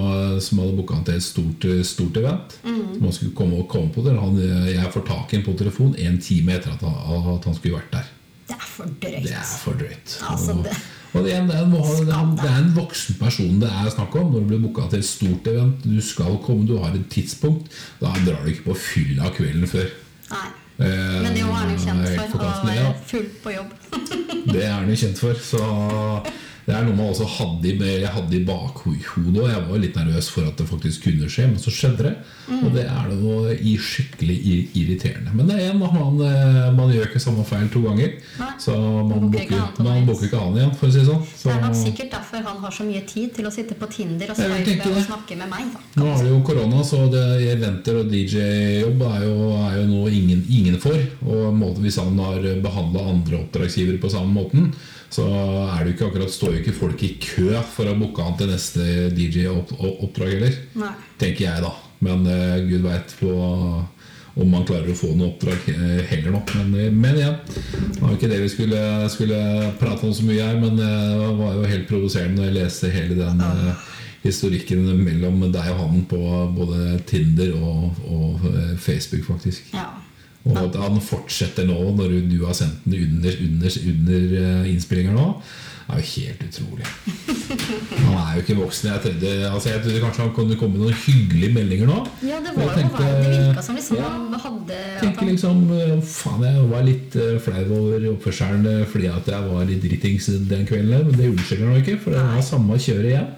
som 0.41 0.63
hadde 0.63 0.77
booka 0.79 0.97
han 0.97 1.05
til 1.05 1.19
et 1.19 1.25
stort, 1.27 1.67
stort 1.85 2.17
event. 2.17 2.55
Som 2.65 3.03
han 3.05 3.13
skulle 3.13 3.35
komme, 3.37 3.61
komme 3.69 3.93
på 3.93 4.05
det. 4.07 4.15
Han, 4.17 4.39
jeg 4.71 4.93
får 4.95 5.05
tak 5.11 5.33
i 5.35 5.37
ham 5.37 5.45
på 5.45 5.53
telefon 5.61 5.93
en 6.01 6.17
time 6.25 6.57
etter 6.57 6.73
at 6.73 6.85
han, 6.87 7.29
at 7.37 7.45
han 7.51 7.59
skulle 7.59 7.77
vært 7.77 7.93
der. 7.99 8.09
Det 8.49 8.57
er 8.57 8.65
for 8.69 8.97
drøyt. 9.03 9.23
Det 9.27 9.37
er 9.37 9.53
for 9.61 9.79
drøyt. 9.83 10.17
Altså, 10.31 10.57
det- 10.65 10.81
og 11.13 11.25
det, 11.27 11.35
er 11.35 11.43
en, 11.43 11.49
det, 11.51 12.49
er 12.49 12.69
voksen 12.73 13.19
person 13.21 13.59
det 13.61 13.69
er 13.69 13.91
snakk 13.93 14.15
om 14.17 14.31
når 14.33 14.41
du 14.41 14.47
blir 14.49 14.63
booka 14.63 14.87
til 14.89 15.03
et 15.03 15.05
stort 15.05 15.47
event. 15.53 15.83
Du 15.85 16.01
skal 16.01 16.39
komme, 16.41 16.65
du 16.67 16.79
har 16.81 16.95
et 16.97 17.05
tidspunkt. 17.13 17.69
Da 18.01 18.15
drar 18.25 18.41
du 18.41 18.49
ikke 18.49 18.71
på 18.71 18.77
fylla 18.81 19.29
kvelden 19.37 19.69
før. 19.69 19.91
Nei. 20.33 20.47
Eh, 20.79 21.19
Men 21.21 21.35
det 21.37 21.43
er 21.45 21.53
han 21.53 21.75
jo 21.75 21.83
kjent 21.85 22.09
for. 22.33 22.41
Å 22.41 22.65
være 22.65 22.95
full 23.11 23.29
på 23.45 23.53
jobb. 23.53 23.75
Det 24.55 24.65
er 24.65 24.73
han 24.73 24.89
jo 24.89 24.97
kjent 25.05 25.21
for. 25.21 25.37
Så 25.37 25.61
det 26.67 26.75
er 26.77 26.85
noe 26.87 26.95
man 26.95 27.11
også 27.11 27.27
hadde 27.27 27.73
i, 27.73 27.75
jeg 28.05 28.11
hadde 28.15 28.37
i 28.39 28.45
bakhodet. 28.47 29.35
Og 29.35 29.49
jeg 29.51 29.63
var 29.67 29.81
litt 29.83 29.97
nervøs 29.99 30.29
for 30.31 30.47
at 30.47 30.61
det 30.61 30.67
faktisk 30.69 31.09
kunne 31.09 31.31
skje, 31.31 31.49
men 31.51 31.59
så 31.59 31.73
skjedde 31.75 32.07
det. 32.07 32.13
Og 32.61 32.69
det 32.77 32.85
er 32.87 33.09
noe 33.11 33.57
i 33.57 33.73
skikkelig 33.83 34.37
irriterende. 34.79 35.35
Men 35.35 35.51
det 35.51 35.57
er 35.57 35.65
igjen, 35.65 35.83
man, 35.83 36.21
eh, 36.23 36.69
man 36.77 36.93
gjør 36.95 37.09
ikke 37.09 37.23
samme 37.23 37.43
feil 37.49 37.67
to 37.73 37.83
ganger. 37.83 38.15
Nei. 38.39 38.51
Så 38.63 38.77
man 38.77 39.27
booker 39.33 40.29
ikke 40.29 40.45
han 40.45 40.61
igjen, 40.61 40.75
for 40.79 40.87
å 40.87 40.95
si 40.95 41.03
det 41.03 41.09
sånn. 41.11 41.27
Så, 41.33 41.51
Det 41.51 41.57
er 41.57 41.67
nok 41.67 41.79
sikkert 41.83 42.15
derfor 42.15 42.47
han 42.47 42.63
har 42.63 42.79
så 42.79 42.87
mye 42.87 43.03
tid 43.11 43.35
til 43.35 43.51
å 43.51 43.55
sitte 43.55 43.79
på 43.79 43.91
Tinder 43.91 44.31
og 44.31 44.39
og 44.43 45.05
snakke 45.07 45.37
med 45.39 45.51
meg. 45.51 45.75
da. 45.75 45.83
Nå 45.99 46.09
har 46.13 46.23
det 46.23 46.31
jo 46.31 46.41
korona, 46.47 46.83
så 46.87 47.05
det 47.11 47.27
eventer 47.53 48.01
og 48.01 48.11
DJ-jobb 48.13 49.03
er, 49.09 49.27
er 49.27 49.77
jo 49.81 49.87
noe 49.91 50.11
ingen, 50.15 50.47
ingen 50.49 50.79
får. 50.83 51.01
Og 51.27 51.55
måten 51.57 51.83
hvis 51.83 51.99
han 51.99 52.19
har 52.23 52.43
behandla 52.63 53.09
andre 53.13 53.43
oppdragsgivere 53.43 54.01
på 54.03 54.11
samme 54.13 54.31
måten, 54.35 54.73
så 55.13 55.27
er 55.29 55.83
det 55.83 55.91
jo 55.91 55.95
ikke 55.97 56.07
akkurat, 56.09 56.33
står 56.33 56.55
jo 56.55 56.61
ikke 56.63 56.77
folk 56.77 57.03
i 57.05 57.15
kø 57.21 57.51
for 57.75 57.91
å 57.91 57.97
booke 58.01 58.25
han 58.25 58.37
til 58.39 58.49
neste 58.53 58.85
DJ-oppdrag 59.13 60.37
heller. 60.39 60.61
Nei. 60.81 60.93
Tenker 61.21 61.45
jeg, 61.45 61.65
da. 61.67 61.73
Men 62.03 62.25
uh, 62.27 62.63
gud 62.67 62.87
veit 62.87 63.13
om 64.33 64.49
man 64.49 64.65
klarer 64.65 64.89
å 64.89 64.97
få 64.97 65.11
noe 65.13 65.35
oppdrag 65.35 65.67
heller 66.09 66.33
nå. 66.33 66.39
Men, 66.57 66.71
eh, 66.81 66.93
men 66.93 67.19
igjen, 67.19 67.35
det 67.45 67.99
var 68.01 68.15
jo 68.15 68.17
ikke 68.17 68.31
det 68.31 68.39
vi 68.41 68.49
skulle, 68.49 68.79
skulle 69.13 69.41
prate 69.81 70.09
om 70.09 70.15
så 70.17 70.25
mye 70.25 70.47
her. 70.47 70.57
Men 70.57 70.81
eh, 70.81 71.11
det 71.21 71.35
var 71.37 71.59
jo 71.59 71.67
helt 71.69 71.91
provoserende 71.91 72.41
når 72.41 72.49
jeg 72.49 72.57
leste 72.57 72.93
hele 72.95 73.19
den 73.19 73.43
historikken 74.23 74.87
mellom 75.03 75.45
deg 75.53 75.69
og 75.75 75.83
han 75.83 76.07
på 76.09 76.23
både 76.57 76.97
Tinder 77.11 77.53
og, 77.59 78.01
og 78.09 78.49
Facebook, 78.81 79.27
faktisk. 79.29 79.69
Ja. 79.77 79.91
Og 80.45 80.57
at 80.59 80.75
han 80.75 81.01
fortsetter 81.01 81.67
nå, 81.69 81.77
når 81.97 82.17
du- 82.31 82.45
har 82.47 82.55
sendt 82.59 82.81
den 82.85 83.05
under, 83.19 83.37
under, 83.47 83.71
under 83.93 84.39
eh, 84.43 84.73
innspillinger 84.73 85.13
nå, 85.15 85.27
er 85.93 85.99
jo 86.01 86.07
helt 86.17 86.43
utrolig. 86.47 86.87
Han 88.07 88.15
er 88.17 88.35
jo 88.37 88.41
ikke 88.43 88.57
voksen. 88.57 88.89
Jeg 88.93 89.03
trodde, 89.05 89.33
altså 89.51 89.69
jeg 89.73 89.83
trodde 89.83 90.01
kanskje 90.01 90.23
han 90.25 90.33
kunne 90.35 90.57
komme 90.57 90.79
med 90.79 90.87
noen 90.87 91.01
hyggelige 91.05 91.53
meldinger 91.55 91.87
nå. 91.91 91.99
ja, 92.27 92.39
det 92.41 92.55
var 92.57 92.63
jo 92.65 92.77
tenkte- 92.79 93.11
Det 93.13 93.33
virka 93.37 93.63
som 93.63 93.77
liksom 93.77 93.97
Ja. 93.99 94.09
han 94.09 94.33
hadde 94.47 94.79
tenker 95.03 95.27
liksom, 95.27 95.63
eh, 95.79 96.01
faen 96.01 96.43
Jeg 96.43 96.71
var 96.71 96.83
litt 96.83 97.17
eh, 97.17 97.39
flau 97.39 97.65
over 97.79 98.09
oppførselen 98.15 98.67
eh, 98.67 98.85
fordi 98.87 99.07
at 99.13 99.27
jeg 99.27 99.43
var 99.53 99.65
litt 99.65 99.83
dritings 99.83 100.27
den 100.49 100.67
kvelden. 100.67 101.07
Men 101.07 101.19
det 101.19 101.31
unnskylder 101.35 101.67
han 101.73 101.83
ikke, 101.83 101.99
for 102.01 102.11
det 102.11 102.21
var 102.21 102.43
samme 102.43 102.79
kjøret 102.79 103.11
igjen. 103.13 103.29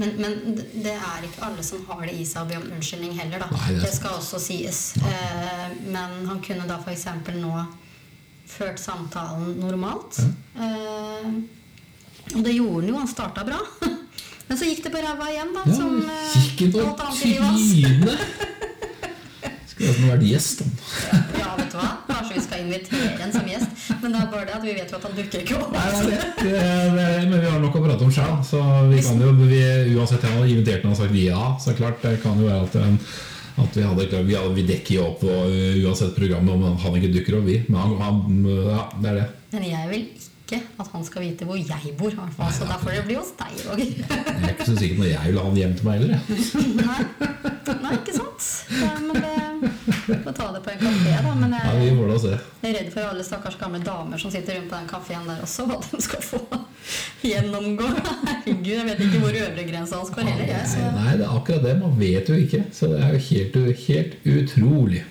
Men, 0.00 0.14
men 0.16 0.56
det 0.56 0.94
er 0.94 1.26
ikke 1.26 1.44
alle 1.46 1.64
som 1.66 1.82
har 1.88 2.04
det 2.06 2.14
i 2.16 2.24
seg 2.28 2.44
å 2.44 2.48
be 2.48 2.58
om 2.60 2.68
unnskyldning 2.76 3.12
heller, 3.18 3.42
da. 3.42 3.48
Nei, 3.52 3.74
det 3.76 3.84
det 3.84 3.92
skal 3.94 4.16
også 4.18 4.40
sies. 4.40 4.82
Eh, 5.04 5.66
men 5.92 6.22
han 6.28 6.40
kunne 6.44 6.68
da 6.68 6.78
f.eks. 6.80 7.08
nå 7.36 7.52
ført 8.52 8.80
samtalen 8.80 9.58
normalt. 9.60 10.22
Eh, 10.56 11.28
og 12.32 12.40
det 12.46 12.54
gjorde 12.56 12.80
han 12.80 12.88
jo. 12.88 12.96
Han 13.02 13.10
starta 13.10 13.44
bra. 13.44 13.58
Men 14.52 14.58
så 14.58 14.66
gikk 14.68 14.82
det 14.84 14.90
på 14.92 15.00
ræva 15.00 15.28
igjen, 15.32 15.52
da. 15.54 15.62
Ja, 15.64 15.76
som 15.76 15.94
eh, 16.02 16.80
alt 16.82 17.04
annet 17.06 17.22
i 17.24 17.36
livet 17.40 18.24
trynet! 19.82 19.96
Skulle 19.98 20.12
vært 20.12 20.24
gjest, 20.28 20.62
han. 20.62 20.70
Ja, 21.40 21.50
vet 21.58 21.72
du 21.72 21.76
hva? 21.78 21.88
Kanskje 22.08 22.36
vi 22.36 22.44
skal 22.46 22.62
invitere 22.64 23.10
en 23.26 23.34
som 23.34 23.50
gjest. 23.50 23.82
Men 24.02 24.16
da 24.16 24.22
bare 24.30 24.46
det 24.48 24.56
at 24.56 24.64
vi 24.66 24.76
vet 24.76 24.94
jo 24.94 25.00
at 25.00 25.06
han 25.08 25.18
dukker 25.18 25.44
ikke 25.44 25.58
opp. 25.58 25.74
Nei, 25.74 25.84
det 25.90 26.06
det. 26.12 26.30
Det 26.42 26.62
det 26.96 27.10
Men 27.28 27.36
vi 27.36 27.50
har 27.50 27.60
nok 27.62 27.76
å 27.78 27.84
prate 27.84 28.06
om 28.06 28.14
sjøl, 28.14 28.32
så 28.46 28.62
vi 28.90 29.02
kan 29.04 29.20
jo 29.22 29.34
vi, 29.42 29.60
Uansett 29.96 30.26
jeg 30.26 30.38
har 30.38 30.48
invitert 30.54 30.86
han 30.86 30.94
og 30.94 30.98
sagt 31.02 31.18
ja, 31.18 31.44
så 31.62 31.76
klart 31.78 32.02
det 32.04 32.16
kan 32.24 32.40
jo 32.40 32.48
være 32.48 32.66
at, 32.66 32.76
um, 32.82 32.98
at 33.62 33.78
vi 33.78 33.86
hadde 33.86 34.24
vi, 34.26 34.36
hadde, 34.38 34.56
vi 34.56 34.66
dekker 34.68 34.96
jo 34.96 35.06
opp 35.10 35.24
og, 35.28 35.52
uh, 35.52 35.78
uansett 35.84 36.16
programmet 36.16 36.54
om 36.54 36.78
han 36.82 36.98
ikke 37.00 37.14
dukker 37.18 37.38
opp, 37.40 37.48
vi. 37.48 37.62
Men 37.68 37.80
han, 37.84 37.96
han 38.02 38.52
Ja, 38.72 38.84
det 38.98 39.12
er 39.12 39.22
det. 39.22 39.30
Men 39.52 39.66
jeg 39.68 39.90
vil 39.90 40.04
ikke 40.06 40.31
at 40.60 40.90
han 40.92 41.04
skal 41.06 41.24
vite 41.24 41.46
hvor 41.48 41.58
jeg 41.60 41.94
bor. 41.98 42.12
i 42.12 42.18
hvert 42.18 42.36
fall. 42.36 42.52
Så 42.56 42.68
da 42.68 42.78
får 42.82 42.96
det 42.98 43.04
bli 43.08 43.16
hos 43.18 43.32
deg, 43.38 43.62
òg. 43.72 43.82
Jeg 43.82 44.42
er 44.42 44.54
ikke 44.54 44.68
så 44.68 44.76
sikker 44.78 45.00
når 45.02 45.10
jeg 45.12 45.30
vil 45.32 45.40
ha 45.40 45.46
han 45.48 45.60
hjem 45.62 45.76
til 45.78 45.88
meg 45.88 46.02
heller. 46.02 46.20
Nei. 46.82 47.00
Nei, 47.82 47.94
ikke 48.00 48.16
sant? 48.16 48.48
Ja, 48.80 48.92
men 49.00 49.22
det 49.22 49.32
Får 50.24 50.34
ta 50.34 50.48
det 50.52 50.60
på 50.64 50.72
en 50.72 50.80
kafé, 50.82 51.12
da. 51.22 51.32
Men 51.38 51.54
jeg 51.54 51.76
Nei, 51.78 51.90
vi 51.94 52.18
se. 52.22 52.32
er 52.66 52.74
redd 52.76 52.90
for 52.94 53.06
alle 53.12 53.24
stakkars 53.26 53.56
gamle 53.60 53.80
damer 53.86 54.18
som 54.18 54.32
sitter 54.34 54.58
rundt 54.58 54.70
på 54.72 54.80
den 54.80 54.88
kafeen 54.90 55.28
der 55.28 55.44
også, 55.44 55.66
hva 55.70 55.78
de 55.84 56.00
skal 56.02 56.24
få 56.26 56.40
gjennomgå. 57.22 57.86
Herregud, 58.26 58.72
jeg 58.72 58.86
vet 58.88 59.02
ikke 59.06 59.22
hvor 59.22 59.38
øvre 59.44 59.66
grensa 59.68 60.00
hans 60.00 60.12
går 60.14 60.28
heller. 60.30 60.50
Jeg. 60.50 60.92
Nei, 60.98 61.16
det 61.20 61.26
er 61.28 61.36
akkurat 61.38 61.66
det. 61.68 61.76
Man 61.80 61.96
vet 62.00 62.30
jo 62.32 62.38
ikke. 62.42 62.64
Så 62.74 62.90
det 62.92 63.02
er 63.02 63.14
jo 63.14 63.22
helt, 63.28 63.58
helt 63.86 64.30
utrolig. 64.36 65.04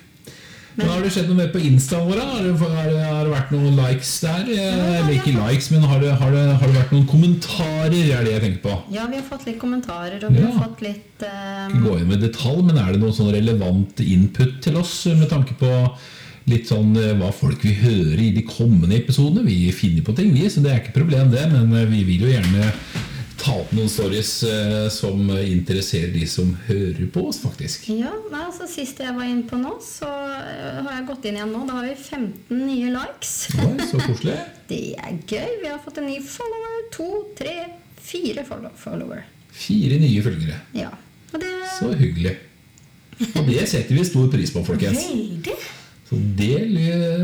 Men 0.81 0.89
Har 0.91 1.03
det 1.05 1.11
skjedd 1.13 1.27
noe 1.29 1.37
mer 1.37 1.49
på 1.53 1.61
Instaen 1.61 2.07
vår? 2.09 2.21
Har 2.21 2.45
det, 2.45 2.53
har, 2.61 2.89
det, 3.25 3.31
vært 3.33 3.51
noen 3.55 3.75
likes 3.77 4.13
der? 4.23 4.47
Eh, 4.55 4.79
Eller 4.99 5.13
ikke 5.17 5.33
likes, 5.37 5.67
men 5.73 5.85
har 5.87 6.01
det, 6.03 6.13
har, 6.21 6.31
det, 6.35 6.45
har 6.61 6.71
det 6.71 6.77
vært 6.79 6.95
noen 6.95 7.07
kommentarer? 7.09 7.97
er 8.01 8.25
det 8.25 8.33
jeg 8.35 8.43
tenker 8.45 8.63
på. 8.65 8.77
Ja, 8.95 9.05
vi 9.11 9.19
har 9.19 9.27
fått 9.27 9.45
litt 9.49 9.59
kommentarer, 9.61 10.17
og 10.25 10.33
vi 10.33 10.41
Ja. 10.41 10.49
har 10.49 10.65
fått 10.65 10.81
litt 10.85 11.25
um... 11.27 11.77
Gå 11.85 11.97
inn 11.99 12.09
med 12.09 12.23
detalj, 12.25 12.63
men 12.65 12.81
er 12.81 12.91
det 12.95 13.03
noen 13.03 13.15
sånn 13.15 13.31
relevant 13.33 14.01
input 14.05 14.57
til 14.65 14.79
oss 14.81 14.95
med 15.13 15.29
tanke 15.31 15.55
på 15.59 15.69
litt 16.49 16.67
sånn 16.71 16.95
eh, 16.97 17.13
hva 17.19 17.29
folk 17.35 17.61
vil 17.63 17.77
høre 17.83 18.17
i 18.25 18.31
de 18.33 18.41
kommende 18.47 18.97
episodene? 18.97 19.45
Vi 19.45 19.69
finner 19.75 20.05
på 20.07 20.15
ting, 20.17 20.33
vi, 20.33 20.47
så 20.49 20.63
det 20.63 20.71
er 20.73 20.81
ikke 20.81 20.97
problem, 20.97 21.29
det. 21.33 21.45
Men 21.53 21.69
eh, 21.77 21.85
vi 21.91 22.01
vil 22.07 22.25
jo 22.25 22.31
gjerne 22.33 22.71
ta 23.41 23.55
opp 23.57 23.71
noen 23.73 23.89
stories 23.89 24.31
eh, 24.45 24.87
som 24.93 25.29
interesserer 25.33 26.11
de 26.13 26.25
som 26.29 26.51
hører 26.67 27.07
på 27.13 27.23
oss, 27.29 27.41
faktisk. 27.41 27.87
Ja, 27.97 28.13
altså 28.37 28.67
Sist 28.69 29.01
jeg 29.01 29.15
var 29.17 29.27
inne 29.27 29.47
på 29.49 29.57
nå, 29.59 29.73
så 29.85 30.09
eh, 30.09 30.81
har 30.85 30.99
jeg 30.99 31.07
gått 31.09 31.27
inn 31.29 31.39
igjen 31.39 31.53
nå. 31.53 31.63
Da 31.67 31.79
har 31.79 31.87
vi 31.89 31.95
15 31.95 32.61
nye 32.67 32.91
likes. 32.93 33.33
Oi, 33.57 33.73
så 33.89 34.01
koselig. 34.03 34.37
Det 34.71 34.83
er 34.95 35.17
gøy. 35.17 35.57
Vi 35.63 35.69
har 35.71 35.81
fått 35.83 35.99
en 36.01 36.07
ny 36.07 36.19
follower. 36.23 36.77
To, 36.95 37.09
tre, 37.37 37.55
fire 38.01 38.45
follower. 38.47 39.25
Fire 39.51 39.97
nye 39.99 40.23
følgere. 40.23 40.61
Ja. 40.77 40.93
Det 41.31 41.51
Så 41.79 41.91
hyggelig. 41.95 42.37
Og 43.37 43.45
det 43.47 43.63
setter 43.69 43.95
vi 43.95 44.03
stor 44.07 44.29
pris 44.33 44.51
på, 44.53 44.63
folkens. 44.65 45.03
Veldig. 45.11 45.57
Så 46.09 46.17
del 46.37 46.79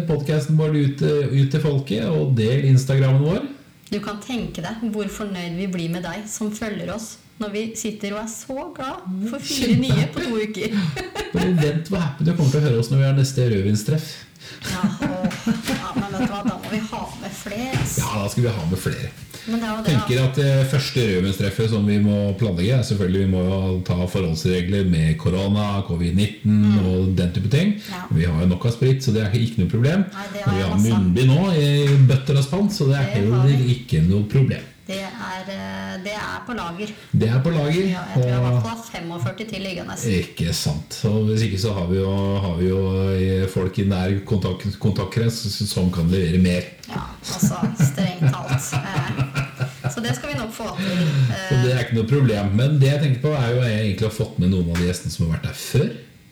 podkasten 0.07 0.59
vår 0.59 0.75
ut, 0.77 1.01
ut 1.03 1.49
til 1.51 1.63
folket, 1.63 2.05
og 2.07 2.35
del 2.37 2.67
Instagrammen 2.69 3.23
vår. 3.25 3.47
Du 3.87 3.99
kan 4.03 4.19
tenke 4.23 4.63
deg 4.63 4.83
hvor 4.91 5.07
fornøyd 5.11 5.55
vi 5.59 5.69
blir 5.71 5.93
med 5.93 6.03
deg 6.07 6.25
som 6.31 6.51
følger 6.55 6.91
oss 6.95 7.15
når 7.41 7.51
vi 7.53 7.63
sitter 7.77 8.15
og 8.15 8.23
er 8.23 8.29
så 8.31 8.69
glad 8.75 9.03
for 9.29 9.43
fire 9.43 9.75
Kjempehappy. 9.75 9.97
nye 9.97 10.07
på 10.13 10.23
to 10.25 10.39
uker. 10.41 10.79
Bare 11.35 11.51
vent 11.59 11.91
hvor 11.91 12.01
happy 12.01 12.25
du 12.25 12.33
kommer 12.33 12.53
til 12.53 12.63
å 12.63 12.65
høre 12.69 12.81
oss 12.81 12.89
når 12.93 13.03
vi 13.03 13.07
har 13.09 13.19
neste 13.19 13.51
rødvinstreff. 13.51 14.15
Ja, 14.63 14.81
og, 15.03 15.25
ja, 15.67 15.89
men 15.97 16.13
vet 16.13 16.23
du 16.23 16.31
hva, 16.31 16.41
da 16.47 16.55
må 16.55 16.69
vi 16.71 16.79
ha 16.89 16.99
med 17.21 17.33
flere. 17.35 17.79
Ja, 17.99 18.11
da 18.23 18.27
skal 18.31 18.45
vi 18.45 18.53
ha 18.55 18.67
med 18.69 18.79
flere. 18.79 19.09
Men 19.47 19.61
det 19.61 19.67
er 19.67 19.83
det, 19.83 19.91
tenker 19.91 20.21
at 20.23 20.39
det 20.39 20.53
første 20.71 21.03
rødvinstreffet 21.07 21.69
som 21.71 21.85
vi 21.87 21.97
må 22.03 22.17
planlegge, 22.39 22.79
er 22.79 22.87
selvfølgelig 22.87 23.21
vi 23.25 23.31
må 23.31 23.43
jo 23.45 23.59
ta 23.87 23.97
forholdsregler 24.11 24.87
med 24.91 25.13
korona, 25.21 25.67
covid-19 25.87 26.79
og 26.81 27.11
den 27.19 27.35
type 27.35 27.51
ting. 27.53 27.75
Mm. 27.75 27.91
Ja. 27.91 28.01
Vi 28.17 28.25
har 28.27 28.41
jo 28.43 28.49
nok 28.53 28.65
av 28.67 28.75
sprit, 28.75 29.03
så 29.03 29.13
det 29.15 29.23
er 29.27 29.37
ikke 29.37 29.61
noe 29.61 29.71
problem. 29.71 30.07
Nei, 30.15 30.25
har 30.41 30.57
vi 30.57 30.65
har 30.65 30.81
munnbind 30.87 31.31
nå 31.31 31.51
i 31.53 31.69
bøtter 32.09 32.39
og 32.39 32.47
spann, 32.47 32.71
så 32.73 32.89
det 32.89 32.97
er 32.99 33.13
heller 33.19 33.69
ikke 33.75 34.01
noe 34.07 34.25
problem. 34.31 34.65
Det, 34.87 34.97
er, 35.03 35.49
eh, 35.51 35.93
det 36.05 36.13
er 36.15 36.37
på 36.47 36.53
lager. 36.55 36.91
Det 37.11 37.27
er 37.29 37.41
på 37.43 37.51
lager. 37.51 37.87
Ja, 37.91 38.03
jeg 38.13 38.21
tror 38.21 38.29
jeg 38.29 38.37
i 38.37 38.43
hvert 38.45 38.61
fall 38.63 38.77
har 38.77 38.83
45 38.93 39.47
til 39.51 39.65
liggende. 39.65 39.97
Ikke 40.17 40.53
sant. 40.55 40.97
Og 41.09 41.25
hvis 41.27 41.43
ikke 41.47 41.59
så 41.59 41.73
har 41.75 41.89
vi 41.91 41.97
jo, 41.99 42.13
har 42.45 42.55
vi 42.61 42.69
jo 42.69 42.79
eh, 43.11 43.47
folk 43.51 43.79
i 43.83 43.87
nær 43.89 44.15
kontakt, 44.29 44.67
kontaktkrets 44.79 45.41
som 45.67 45.91
kan 45.91 46.07
levere 46.11 46.39
mer. 46.43 46.69
Ja, 46.87 47.03
altså 47.19 47.59
strengt 47.81 48.29
talt. 48.31 48.71
Eh, 48.79 49.43
Så 49.87 50.01
det 50.03 50.13
skal 50.17 50.33
vi 50.33 50.39
nok 50.39 50.51
få 50.55 50.65
til. 50.77 51.03
Så 51.47 51.57
det 51.63 51.69
er 51.73 51.83
ikke 51.85 51.95
noe 51.99 52.07
problem. 52.09 52.49
Men 52.59 52.75
det 52.81 52.89
jeg 52.91 53.01
tenker 53.03 53.21
på 53.23 53.31
er 53.37 53.53
jo 53.53 53.61
at 53.63 53.69
jeg 53.71 53.83
egentlig 53.85 54.07
har 54.09 54.15
fått 54.17 54.39
med 54.41 54.51
noen 54.51 54.71
av 54.73 54.79
de 54.81 54.87
gjestene 54.89 55.13
som 55.13 55.25
har 55.27 55.37
vært 55.37 55.47
der 55.47 55.59
før. 55.61 55.87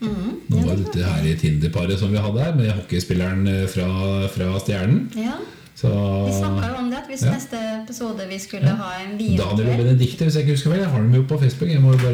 Mm, 0.06 0.32
Nå 0.52 0.64
var 0.68 0.76
dette 0.82 1.06
her 1.08 1.24
i 1.26 1.36
Tinder-paret 1.40 2.00
som 2.02 2.12
vi 2.12 2.20
hadde 2.22 2.44
her, 2.44 2.56
med 2.58 2.72
hockeyspilleren 2.76 3.48
fra, 3.72 3.88
fra 4.34 4.50
Stjernen. 4.60 5.06
Ja, 5.18 5.38
Så 5.76 5.90
Vi 5.92 6.32
snakka 6.40 6.68
jo 6.72 6.76
om 6.80 6.86
det, 6.92 6.98
at 7.02 7.08
hvis 7.12 7.24
Ja. 7.26 7.32
neste 7.34 7.58
episode 7.84 8.28
vi 8.30 8.38
skulle 8.40 8.68
ha 8.80 8.90
en 9.04 9.18
Daniel 9.20 9.42
og 9.42 9.58
Benedicte, 9.82 10.24
hvis 10.24 10.36
jeg 10.36 10.44
ikke 10.46 10.54
husker 10.56 10.70
feil. 10.72 10.82
Jeg 10.82 10.90
har 10.90 11.02
dem 11.02 11.14
jo 11.16 11.24
på 11.28 11.40
Facebook. 11.42 11.70
Bare, 11.70 12.12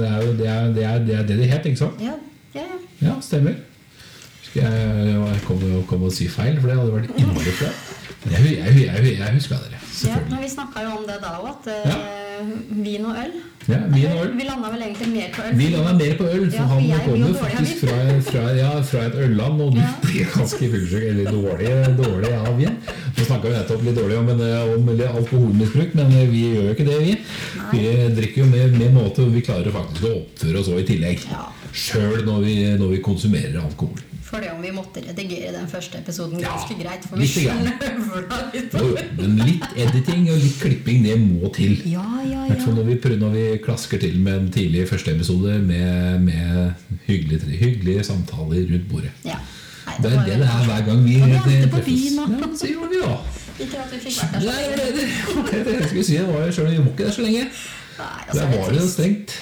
det 0.00 0.08
er 0.10 0.20
jo 0.26 0.32
det, 0.38 0.46
er, 0.48 0.66
det, 0.74 0.84
er, 0.84 0.98
det, 1.06 1.14
er 1.18 1.22
det 1.26 1.38
de 1.38 1.48
het, 1.50 1.66
ikke 1.66 1.76
sant? 1.82 2.00
ja, 2.00 2.14
ja, 2.54 2.60
ja. 3.02 3.08
Ja, 3.08 3.14
stemmer. 3.20 3.54
Skal 4.42 4.62
jeg, 4.62 5.06
jeg 5.06 5.40
kom, 5.46 5.60
kom 5.88 6.02
og 6.02 6.12
si 6.12 6.28
feil, 6.28 6.60
for 6.60 6.68
det 6.70 6.76
hadde 6.78 6.92
vært 6.94 7.10
innmari 7.18 7.52
flaut. 7.58 7.82
Jeg, 8.30 8.40
jeg, 8.56 8.74
jeg, 8.86 9.18
jeg 9.18 9.34
huska 9.34 9.54
dere, 9.54 9.78
ja, 10.06 10.16
men 10.30 10.42
Vi 10.42 10.48
snakka 10.50 10.82
jo 10.84 10.90
om 10.98 11.04
det 11.08 11.16
da 11.22 11.30
òg, 11.40 11.46
at 11.50 11.68
eh, 11.72 11.92
vin 12.84 13.06
og 13.06 13.16
øl 13.24 13.32
Ja, 13.68 13.78
Vin 13.92 14.06
og 14.10 14.22
øl. 14.24 14.30
Vi 14.38 14.44
landa 14.46 14.70
vel 14.72 14.82
egentlig 14.86 15.08
mer 15.12 15.28
på 15.34 15.42
øl. 15.46 15.56
Vi 15.58 15.66
lander 15.74 15.94
mer 15.98 16.14
på 16.18 16.24
øl, 16.24 16.46
for 16.50 16.56
Ja, 16.56 16.64
for 16.66 16.74
han 16.74 17.04
kommer 17.04 17.34
faktisk 17.42 17.82
fra, 17.84 17.98
fra, 18.30 18.44
ja, 18.56 18.70
fra 18.90 19.04
et 19.06 19.18
ølland, 19.24 19.60
og 19.60 19.74
du 19.76 19.80
blir 20.04 20.30
ganske 20.34 20.70
fullsjuk 20.74 21.06
eller 21.10 21.30
dårlig, 21.30 21.70
dårlig 22.00 22.32
av 22.38 22.58
vin. 22.58 22.76
Nå 23.18 23.28
snakka 23.28 23.46
vi 23.48 23.54
nettopp 23.58 23.86
litt 23.86 24.00
dårlig 24.00 24.18
om, 24.18 24.30
eh, 24.34 24.74
om 24.74 24.92
alkoholmisbruk, 25.20 25.94
men 26.00 26.18
eh, 26.18 26.28
vi 26.32 26.44
gjør 26.48 26.68
jo 26.70 26.76
ikke 26.76 26.88
det, 26.88 27.00
vi. 27.04 27.16
Vi 27.70 27.86
drikker 28.20 28.44
jo 28.44 28.50
med, 28.50 28.78
med 28.80 28.96
måte, 28.96 29.26
og 29.26 29.34
vi 29.36 29.44
klarer 29.44 29.76
faktisk 29.76 30.08
å 30.08 30.16
oppføre 30.22 30.62
oss 30.62 30.72
òg 30.72 30.82
i 30.82 30.88
tillegg. 30.94 31.26
Ja. 31.30 31.46
Sjøl 31.70 32.24
når, 32.26 32.48
når 32.80 32.96
vi 32.96 33.04
konsumerer 33.04 33.60
alkohol. 33.62 34.00
For 34.30 34.38
det 34.44 34.50
om 34.54 34.60
vi 34.62 34.70
måtte 34.70 35.00
redigere 35.02 35.50
den 35.56 35.66
første 35.66 35.98
episoden 35.98 36.38
Ja, 36.38 36.52
ganske 36.54 36.76
greit. 36.78 37.06
For 37.10 37.16
vi 37.20 37.26
litt 37.26 38.52
litt. 38.54 38.74
Jo, 38.78 38.90
men 39.18 39.40
litt 39.42 39.64
editing 39.74 40.28
og 40.30 40.36
litt 40.38 40.60
klipping, 40.62 41.02
det 41.06 41.16
må 41.18 41.50
til. 41.56 41.74
Ja, 41.90 42.04
ja, 42.22 42.44
ja. 42.46 42.58
når 42.70 42.86
vi, 42.92 42.94
prøver- 43.02 43.18
når 43.24 43.32
vi 43.34 43.44
klasker 43.64 43.98
til 44.04 44.20
med 44.22 44.36
en 44.38 44.50
tidlig 44.54 44.84
første 44.88 45.14
episode 45.16 45.56
med, 45.66 46.20
med 46.28 47.00
hyggelige, 47.08 47.50
hyggelige 47.58 48.04
samtaler 48.06 48.62
rundt 48.70 48.88
bordet. 48.92 49.10
ja. 49.26 49.40
Nei, 49.90 49.96
Det 50.04 50.10
er 50.12 50.24
det 50.28 50.34
det 50.38 50.46
er 50.46 50.64
hver 50.68 50.82
gang 50.86 51.00
vi 51.02 51.14
treffes. 51.18 52.02
Ja, 52.14 52.48
så 52.54 52.66
gjorde 52.70 52.90
vi 52.92 52.98
jo. 53.00 53.12
Ikke 53.64 53.78
at 53.82 53.90
vi 53.90 53.98
fikk 54.04 54.18
vært 54.20 54.32
der 54.32 54.40
Det 54.40 54.46
så 54.46 54.52
er 54.52 54.76
lenge. 54.76 55.06
det, 55.50 55.64
det, 55.66 55.72
jeg 55.80 55.88
skulle 55.88 56.04
si, 56.06 56.16
det 56.20 56.26
var 56.28 56.44
jo 56.46 56.52
selv 56.52 56.66
om 56.66 56.72
vi 56.72 56.78
var 56.78 56.90
ikke 56.92 57.06
der 57.08 57.16
så 57.16 57.24
lenge. 57.24 57.42
Nei, 57.98 58.20
altså, 58.28 58.38
Der 58.38 58.50
det, 58.52 58.60
var 58.60 58.70
det 58.76 58.84
stengt. 58.92 59.34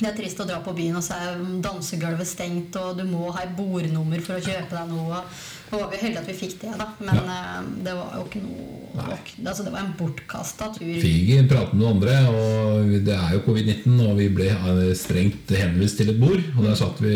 Det 0.00 0.10
er 0.10 0.16
trist 0.16 0.40
å 0.40 0.48
dra 0.48 0.58
på 0.64 0.74
byen, 0.76 0.98
og 0.98 1.04
så 1.04 1.16
er 1.20 1.40
dansegulvet 1.64 2.28
stengt, 2.28 2.76
og 2.80 2.98
du 2.98 3.04
må 3.08 3.30
ha 3.34 3.44
et 3.44 3.56
bordnummer 3.56 4.22
for 4.24 4.38
å 4.38 4.44
kjøpe 4.44 4.72
deg 4.72 4.92
noe. 4.92 5.22
Og 5.70 5.76
var 5.78 5.90
vi 5.92 6.00
heldige 6.00 6.22
at 6.24 6.30
vi 6.30 6.34
fikk 6.34 6.56
det, 6.64 6.72
da, 6.80 6.88
men 6.98 7.18
eh, 7.20 7.58
det 7.86 7.94
var 7.94 8.16
jo 8.18 8.26
ikke 8.26 8.44
noe 8.44 8.80
Altså, 8.90 9.62
det 9.62 9.70
var 9.70 9.84
en 9.84 9.92
bortkasta 9.94 10.66
tur. 10.74 10.88
Fikk 11.00 11.46
prate 11.48 11.76
med 11.76 11.84
noen 11.84 11.92
andre, 11.94 12.16
og 12.26 12.88
det 13.06 13.14
er 13.14 13.36
jo 13.36 13.42
covid-19, 13.46 14.00
og 14.02 14.16
vi 14.18 14.26
ble 14.34 14.48
eh, 14.50 14.80
strengt 14.98 15.52
henvist 15.54 16.00
til 16.00 16.10
et 16.10 16.18
bord. 16.20 16.42
Og 16.56 16.66
der 16.66 16.74
satt 16.78 16.98
vi 17.04 17.14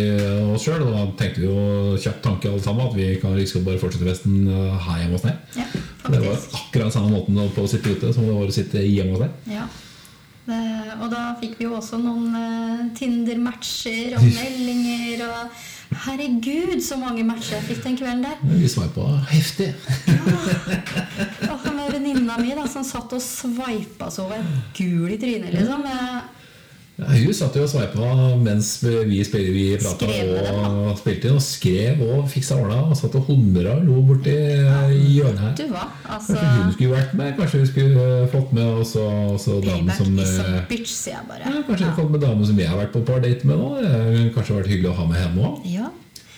oss 0.55 0.65
sjøl, 0.65 0.85
og 0.87 0.95
da 0.95 1.03
tenkte 1.19 1.43
vi 1.43 1.49
jo 1.51 1.97
kjapt 1.99 2.23
tanke 2.25 2.53
alle 2.53 2.63
sammen 2.63 2.87
at 2.87 2.95
vi 2.97 3.09
kan 3.23 3.35
liksom 3.37 3.67
bare 3.67 3.83
fortsette 3.83 4.07
festen 4.07 4.47
eh, 4.47 4.77
her 4.87 5.03
hjemme 5.03 5.19
hos 5.19 5.27
deg. 5.27 5.59
Ja, 5.59 5.67
Det 6.05 6.23
var 6.23 6.47
akkurat 6.61 6.95
samme 6.95 7.11
måten 7.17 7.43
på 7.57 7.67
å 7.67 7.71
sitte 7.75 7.97
ute 7.97 8.15
som 8.15 8.29
det 8.29 8.39
var 8.39 8.55
å 8.55 8.55
sitte 8.55 8.87
hjemme 8.87 9.17
hos 9.17 9.27
deg. 9.27 9.57
Ja. 9.59 9.67
Og 11.01 11.11
da 11.13 11.23
fikk 11.41 11.59
vi 11.59 11.69
jo 11.69 11.77
også 11.79 11.99
noen 12.03 12.35
eh, 12.39 12.83
Tinder-matcher 12.99 14.19
og 14.19 14.27
meldinger 14.39 15.25
og 15.29 15.63
Herregud, 16.05 16.81
så 16.83 16.97
mange 16.99 17.23
matcher 17.27 17.59
jeg 17.61 17.67
fikk 17.69 17.83
den 17.85 17.99
kvelden 18.01 18.25
der. 18.27 18.41
Vi 18.51 18.69
sveipa 18.69 19.05
heftig. 19.31 19.69
Og 21.47 21.59
han 21.63 21.77
med 21.77 21.93
venninna 21.95 22.39
mi 22.41 22.55
da, 22.57 22.65
som 22.71 22.87
satt 22.87 23.15
og 23.15 23.23
sveipa 23.23 24.11
så 24.11 24.27
var 24.27 24.41
jeg 24.41 24.65
gul 24.81 25.15
i 25.15 25.21
trynet, 25.21 25.55
liksom. 25.55 25.87
Jeg, 25.87 26.23
Ja, 26.95 27.09
hun 27.11 27.33
satt 27.35 27.57
jo 27.59 27.65
og 27.65 27.71
sveipa 27.73 28.09
mens 28.39 28.69
vi, 28.85 29.17
spil- 29.27 29.49
vi 29.51 29.63
prata 29.83 30.07
og 30.07 30.93
spilte 31.01 31.27
inn. 31.27 31.35
Og 31.35 31.43
skrev 31.43 32.03
og 32.07 32.29
fiksa 32.31 32.55
ordna 32.61 32.77
og 32.87 32.95
satt 33.01 33.17
og 33.19 33.25
humra 33.33 33.73
og 33.81 33.83
lo 33.89 33.97
borti 34.07 34.31
hjørnet 34.31 35.41
her. 35.43 35.57
du 35.59 35.65
var, 35.73 35.89
Altså 36.07 36.37
Kanskje 36.39 36.63
hun 36.63 36.73
skulle 36.77 36.95
vært 36.95 37.17
med? 37.19 37.33
Kanskje 37.41 37.59
hun 37.65 37.67
skulle 37.73 38.07
eh, 38.21 38.29
fått 38.31 38.53
med 38.55 38.79
også, 38.85 39.03
også 39.35 39.59
dame 39.67 39.91
Payback 39.91 39.99
som 40.05 40.23
eh, 40.23 40.63
bitch, 40.71 40.95
sier 40.95 41.17
jeg 41.19 41.27
bare. 41.33 41.51
ja, 41.51 41.65
Kanskje 41.67 41.91
fått 41.99 42.15
med 42.15 42.21
dame 42.29 42.47
som 42.47 42.63
jeg 42.63 42.71
har 42.71 42.79
vært 42.85 42.95
på 42.95 43.03
par 43.11 43.21
date 43.27 43.51
med 43.51 43.59
nå. 43.59 43.69
Har 43.83 44.33
kanskje 44.39 44.59
vært 44.61 44.71
hyggelig 44.71 44.93
å 44.95 44.97
ha 45.03 45.07
med 45.11 45.19
henne 45.25 45.51
òg. 45.51 45.67
Ja. 45.67 45.91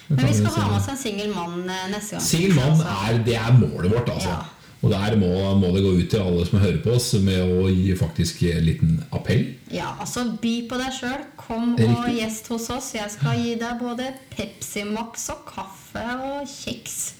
Men 0.09 0.23
vi 0.25 0.35
skal 0.39 0.53
ha 0.57 0.69
med 0.71 0.79
oss 0.81 0.89
en 0.89 0.97
singel 1.05 1.33
mann 1.37 1.65
eh, 1.69 1.87
neste 1.93 2.17
gang. 2.17 2.25
Singel 2.33 2.57
mann 2.57 2.81
er, 2.81 3.21
det 3.29 3.37
er 3.37 3.53
målet 3.61 3.91
vårt, 3.93 4.09
altså. 4.17 4.33
Ja. 4.33 4.45
Og 4.85 4.93
der 4.93 5.17
må, 5.19 5.31
må 5.57 5.71
det 5.75 5.83
gå 5.83 5.95
ut 5.97 6.11
til 6.13 6.21
alle 6.21 6.45
som 6.47 6.61
hører 6.61 6.79
på 6.85 6.95
oss, 6.99 7.09
med 7.25 7.41
å 7.41 7.67
gi 7.73 7.95
faktisk 7.97 8.43
en 8.51 8.67
liten 8.67 8.97
appell. 9.17 9.47
Ja, 9.73 9.95
altså 10.03 10.27
by 10.43 10.55
på 10.69 10.79
deg 10.81 10.95
sjøl. 10.95 11.25
Kom 11.41 11.75
og 11.75 12.09
gjest 12.13 12.53
hos 12.53 12.69
oss. 12.75 12.93
Jeg 12.95 13.11
skal 13.15 13.41
gi 13.41 13.57
deg 13.61 13.81
både 13.81 14.13
Pepsi 14.35 14.85
Max 14.89 15.31
og 15.33 15.47
kaffe 15.49 16.05
og 16.29 16.45
kjeks. 16.51 17.16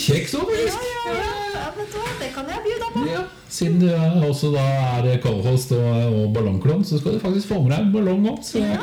Kjeks 0.00 0.34
òg, 0.38 0.48
faktisk. 0.48 0.84
ja, 0.86 1.12
ja, 1.12 1.32
ja, 1.54 1.64
vet 1.76 1.92
du 1.92 1.98
hva? 1.98 2.12
Det 2.20 2.28
kan 2.34 2.46
jeg 2.48 2.62
by 2.64 2.74
deg 2.80 2.92
på. 2.94 3.02
Ja, 3.10 3.22
Siden 3.50 3.80
du 3.82 3.88
også 4.28 4.52
da 4.54 4.62
er 5.02 5.18
co-host 5.24 5.72
og, 5.74 6.14
og 6.14 6.28
ballongklovn, 6.36 6.84
så 6.86 7.00
skal 7.00 7.16
du 7.16 7.22
faktisk 7.22 7.50
få 7.50 7.58
med 7.64 7.72
deg 7.74 7.86
en 7.88 7.92
ballong 7.96 8.28
òg. 8.30 8.38
Så, 8.46 8.62
Ja, 8.62 8.78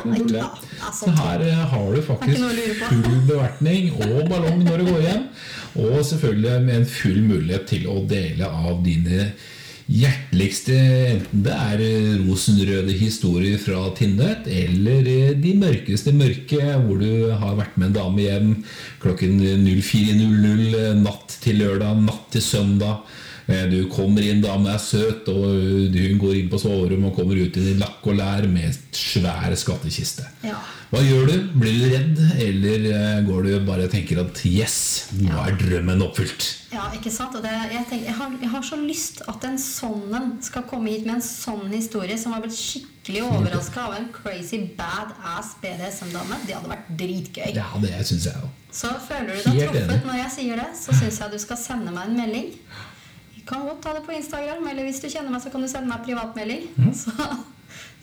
Altså, 0.78 1.08
så 1.08 1.14
her 1.16 1.42
eh, 1.48 1.62
har 1.72 1.86
du 1.94 2.02
faktisk 2.04 2.44
full 2.84 3.20
bevertning 3.26 3.88
og 3.96 4.28
ballong 4.30 4.60
når 4.66 4.82
du 4.82 4.90
går 4.92 5.00
hjem. 5.06 5.24
Og 5.78 6.04
selvfølgelig 6.04 6.60
med 6.66 6.76
en 6.82 6.86
full 6.92 7.22
mulighet 7.24 7.66
til 7.72 7.88
å 7.90 8.02
dele 8.08 8.46
av 8.48 8.78
dine 8.84 9.30
hjerteligste, 9.88 10.76
enten 11.14 11.44
det 11.46 11.54
er 11.54 11.82
eh, 11.84 12.18
rosenrøde 12.26 12.96
historier 12.98 13.56
fra 13.62 13.86
Tindet, 13.96 14.48
eller 14.52 15.08
eh, 15.08 15.30
de 15.40 15.54
mørkeste 15.56 16.12
mørke, 16.16 16.60
hvor 16.84 17.00
du 17.00 17.30
har 17.32 17.56
vært 17.56 17.78
med 17.80 17.90
en 17.90 17.96
dame 17.96 18.26
hjem 18.26 18.50
klokken 19.02 19.40
04.00 19.64 20.76
eh, 20.76 20.92
natt 21.00 21.38
til 21.40 21.62
lørdag, 21.62 22.04
natt 22.04 22.28
til 22.34 22.44
søndag. 22.44 23.00
Eh, 23.48 23.64
Du 23.70 23.88
kommer 23.88 24.20
inn, 24.24 24.42
damen 24.44 24.66
er 24.68 24.78
søt, 24.82 25.28
og 25.32 25.46
hun 25.94 26.18
går 26.20 26.34
inn 26.42 26.50
på 26.52 26.58
soverommet 26.60 27.08
og 27.12 27.16
kommer 27.16 27.38
ut 27.40 27.56
i 27.56 27.74
lakk 27.80 28.04
og 28.04 28.18
lær 28.18 28.44
med 28.50 28.76
svær 28.92 29.54
skattkiste. 29.56 30.26
Ja. 30.44 30.58
Hva 30.90 31.00
gjør 31.04 31.26
du? 31.28 31.34
Blir 31.60 31.78
du 31.80 31.86
redd, 31.92 32.20
eller 32.44 32.84
eh, 32.92 33.22
går 33.26 33.42
du 33.44 33.50
bare 33.64 33.86
og 33.88 33.92
tenker 33.92 34.20
at 34.22 34.40
yes, 34.48 34.76
nå 35.20 35.32
er 35.46 35.56
drømmen 35.60 36.04
oppfylt? 36.04 36.46
Ja, 36.72 36.86
ikke 36.96 37.12
sant? 37.12 37.36
Det, 37.40 37.52
jeg, 37.72 37.84
tenker, 37.88 38.06
jeg, 38.10 38.16
har, 38.18 38.36
jeg 38.40 38.52
har 38.52 38.64
så 38.68 38.76
lyst 38.80 39.22
at 39.28 39.44
en 39.48 39.56
sånn 39.60 40.36
skal 40.44 40.64
komme 40.68 40.92
hit 40.92 41.04
med 41.08 41.16
en 41.18 41.24
sånn 41.24 41.72
historie 41.72 42.16
som 42.20 42.36
har 42.36 42.44
blitt 42.44 42.56
skikkelig 42.56 43.24
overraska 43.30 43.86
av 43.88 43.96
en 43.96 44.08
crazy 44.12 44.60
badass 44.76 45.54
BDSM-dame. 45.64 46.40
Det 46.44 46.56
hadde 46.56 46.72
vært 46.72 46.92
dritgøy. 47.00 47.48
Ja, 47.56 47.68
det 47.80 47.94
syns 48.08 48.28
jeg 48.28 48.44
òg. 48.44 48.52
Så 48.78 48.92
føler 49.08 49.32
du 49.32 49.48
deg 49.56 49.72
truffet 49.72 50.04
når 50.04 50.20
jeg 50.22 50.34
sier 50.36 50.60
det, 50.60 50.68
så 50.76 50.92
syns 51.00 51.20
jeg 51.24 51.32
du 51.32 51.40
skal 51.40 51.60
sende 51.60 51.92
meg 51.96 52.10
en 52.12 52.20
melding. 52.20 52.50
Kan 53.48 53.64
godt 53.68 53.80
ta 53.84 53.94
det 53.96 54.02
på 54.06 54.12
Instagram, 54.12 54.66
eller 54.70 54.84
hvis 54.88 55.00
du 55.00 55.08
kjenner 55.08 55.32
meg, 55.32 55.40
så 55.44 55.52
kan 55.52 55.64
du 55.64 55.68
sende 55.70 55.88
meg 55.90 56.04
privatmelding. 56.06 56.66
Så 56.96 57.14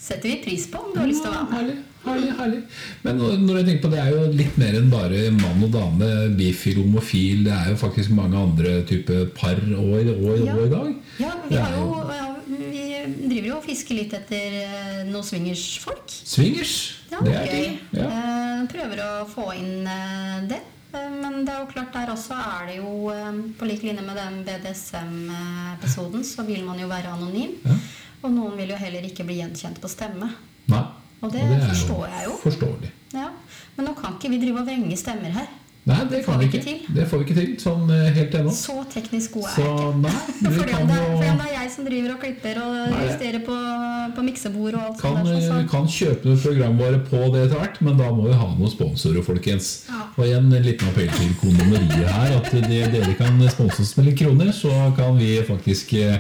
setter 0.05 0.29
vi 0.29 0.39
pris 0.43 0.65
på 0.69 0.81
om 0.81 0.93
du 0.93 0.99
har 1.01 1.07
lyst 1.09 1.23
til 1.25 1.31
å 1.31 1.35
være 1.35 1.45
med. 1.49 1.55
Herlig, 1.55 1.75
herlig, 2.05 2.31
herlig. 2.39 2.59
Men 3.05 3.21
når 3.45 3.59
jeg 3.59 3.67
tenker 3.69 3.83
på 3.87 3.91
det, 3.93 4.01
er 4.03 4.11
jo 4.13 4.25
litt 4.41 4.57
mer 4.61 4.77
enn 4.79 4.91
bare 4.91 5.21
mann 5.37 5.63
og 5.65 5.71
dame, 5.73 6.09
bifil, 6.37 6.81
homofil. 6.83 7.45
Det 7.47 7.53
er 7.55 7.71
jo 7.73 7.79
faktisk 7.81 8.13
mange 8.17 8.37
andre 8.41 8.75
typer 8.89 9.25
par 9.37 9.57
år, 9.61 10.11
år, 10.15 10.43
Ja. 10.45 10.57
i 10.65 10.69
dag. 10.73 10.91
Ja, 11.21 11.33
vi, 11.49 11.55
har 11.61 11.77
jo, 11.79 11.87
ja, 12.11 12.27
vi 12.45 12.85
driver 13.29 13.49
jo 13.53 13.57
og 13.57 13.65
fisker 13.65 13.97
litt 14.01 14.13
etter 14.17 14.59
noen 15.07 15.13
noen 15.15 15.25
swingersfolk. 15.25 16.05
Swingers. 16.35 16.75
Ja, 17.11 17.21
det 17.25 17.35
er 17.39 17.51
gøy. 17.51 17.67
Ja. 17.95 18.07
Eh, 18.11 18.63
prøver 18.71 19.01
å 19.05 19.11
få 19.29 19.51
inn 19.57 19.85
eh, 19.87 20.39
det. 20.49 20.61
Eh, 20.95 21.11
Men 21.21 21.43
det 21.45 21.53
er 21.53 21.61
jo 21.63 21.69
klart 21.71 21.93
der 21.93 22.11
også 22.13 22.37
er 22.39 22.67
det 22.69 22.77
jo 22.79 23.09
eh, 23.13 23.39
På 23.59 23.67
lik 23.69 23.83
linje 23.83 24.03
med 24.05 24.17
den 24.19 24.41
BDSM-episoden, 24.47 26.23
så 26.23 26.45
vil 26.47 26.63
man 26.65 26.79
jo 26.79 26.87
være 26.91 27.13
anonym. 27.13 27.57
Ja. 27.65 27.77
Og 28.23 28.31
noen 28.33 28.55
vil 28.57 28.71
jo 28.73 28.79
heller 28.79 29.05
ikke 29.05 29.25
bli 29.27 29.39
gjenkjent 29.41 29.81
på 29.81 29.91
stemme. 29.91 30.31
Nei. 30.71 30.85
Og 31.21 31.31
det, 31.33 31.41
er 31.41 31.61
forstår 31.69 32.07
jeg 32.11 32.25
jo. 32.27 32.33
Forståelig. 32.41 32.89
Ja. 33.15 33.29
Men 33.75 33.87
nå 33.87 33.93
kan 33.97 34.17
ikke 34.17 34.31
vi 34.33 34.39
drive 34.41 34.61
og 34.61 34.67
vrenge 34.67 34.97
stemmer 34.99 35.33
her. 35.33 35.47
Nei, 35.85 35.99
det 36.09 36.19
får 36.25 36.39
vi 36.41 36.45
ikke 36.49 36.59
ikke. 36.63 36.93
Det 36.95 37.03
får 37.09 37.19
vi 37.21 37.25
ikke 37.27 37.35
til 37.37 37.49
sånn 37.61 37.89
helt 38.15 38.33
ennå. 38.39 38.51
Så 38.57 38.73
teknisk 38.89 39.35
god 39.35 39.43
er 39.45 39.51
Så 39.53 39.65
jeg 39.65 39.73
ikke. 39.75 39.99
nei, 40.01 40.13
Fordi 40.55 40.71
kan 40.71 40.87
det 40.89 40.95
er, 40.97 41.11
det 41.21 41.27
er 41.45 41.51
jeg 41.55 41.69
som 41.75 41.85
driver 41.85 42.13
og 42.15 42.19
klipper 42.23 42.57
og 42.63 42.71
Nei, 42.95 43.03
justerer 43.05 43.43
på, 43.45 43.57
på 44.15 44.23
miksebord 44.25 44.77
og 44.79 44.81
alt 44.87 44.97
kan, 45.03 45.19
sånt. 45.19 45.29
der, 45.29 45.43
så- 45.45 45.59
eh, 45.59 45.67
kan 45.75 45.85
kjøpe 45.97 46.25
noen 46.31 46.41
programvare 46.41 47.01
på 47.05 47.19
det 47.35 47.43
etter 47.45 47.61
hvert, 47.61 47.77
men 47.85 47.99
da 48.01 48.07
må 48.17 48.25
vi 48.25 48.33
ha 48.39 48.47
noen 48.55 48.73
sponsorer, 48.73 49.21
folkens. 49.27 49.69
Ja. 49.91 50.01
Og 50.17 50.25
igjen 50.25 50.49
en 50.57 50.65
liten 50.65 50.89
appell 50.89 51.11
til 51.19 51.35
kondomeriet 51.43 52.09
her. 52.15 52.33
At 52.39 52.49
det, 52.65 52.81
dere 52.95 53.13
kan 53.19 53.37
sponse 53.53 53.85
oss 53.85 53.93
med 53.99 54.09
litt 54.09 54.17
kroner, 54.23 54.49
så 54.57 54.73
kan 54.97 55.17
vi 55.21 55.35
faktisk 55.45 55.93
eh, 56.01 56.17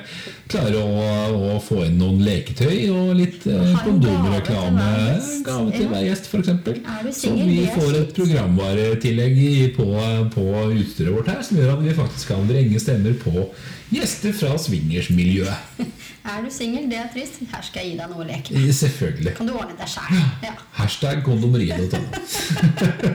klare 0.51 0.77
å, 0.77 1.09
å 1.55 1.57
få 1.65 1.81
inn 1.87 1.97
noen 2.03 2.21
leketøy 2.21 2.85
og 2.93 3.15
litt 3.17 3.41
kondomreklame. 3.81 4.89
gave 5.45 5.71
til 5.73 5.89
hver 5.89 6.05
gjest. 6.05 6.29
Til 6.29 6.45
f.eks. 6.45 7.17
Så 7.23 7.33
vi 7.33 7.65
får 7.73 7.99
et 8.03 8.13
programvaretillegg 8.17 9.37
i- 9.41 9.53
på, 9.75 9.85
på 10.33 10.43
utstyret 10.75 11.13
vårt 11.15 11.29
her, 11.31 11.41
som 11.45 11.57
gjør 11.59 11.75
at 11.77 11.83
vi 11.85 11.93
faktisk 11.97 12.31
kan 12.33 12.45
vrenge 12.49 12.79
stemmer 12.81 13.15
på 13.21 13.33
gjester 13.93 14.33
fra 14.35 14.55
swingersmiljøet. 14.61 15.85
Er 16.25 16.41
du 16.41 16.49
singel, 16.49 16.87
det 16.89 16.97
er 16.97 17.09
trist. 17.13 17.35
Her 17.51 17.61
skal 17.61 17.83
jeg 17.83 17.91
gi 17.91 17.97
deg 17.99 18.09
noe 18.09 18.23
å 18.23 18.25
leke 18.25 18.55
med. 18.55 18.71
Selvfølgelig. 18.73 19.35
Kan 19.37 19.45
du 19.45 19.53
ordne 19.53 19.75
deg 19.77 19.91
sjæl? 19.91 20.15
Ja. 20.41 20.55
Hashtag 20.73 21.19
kondomeriet.no. 21.27 21.99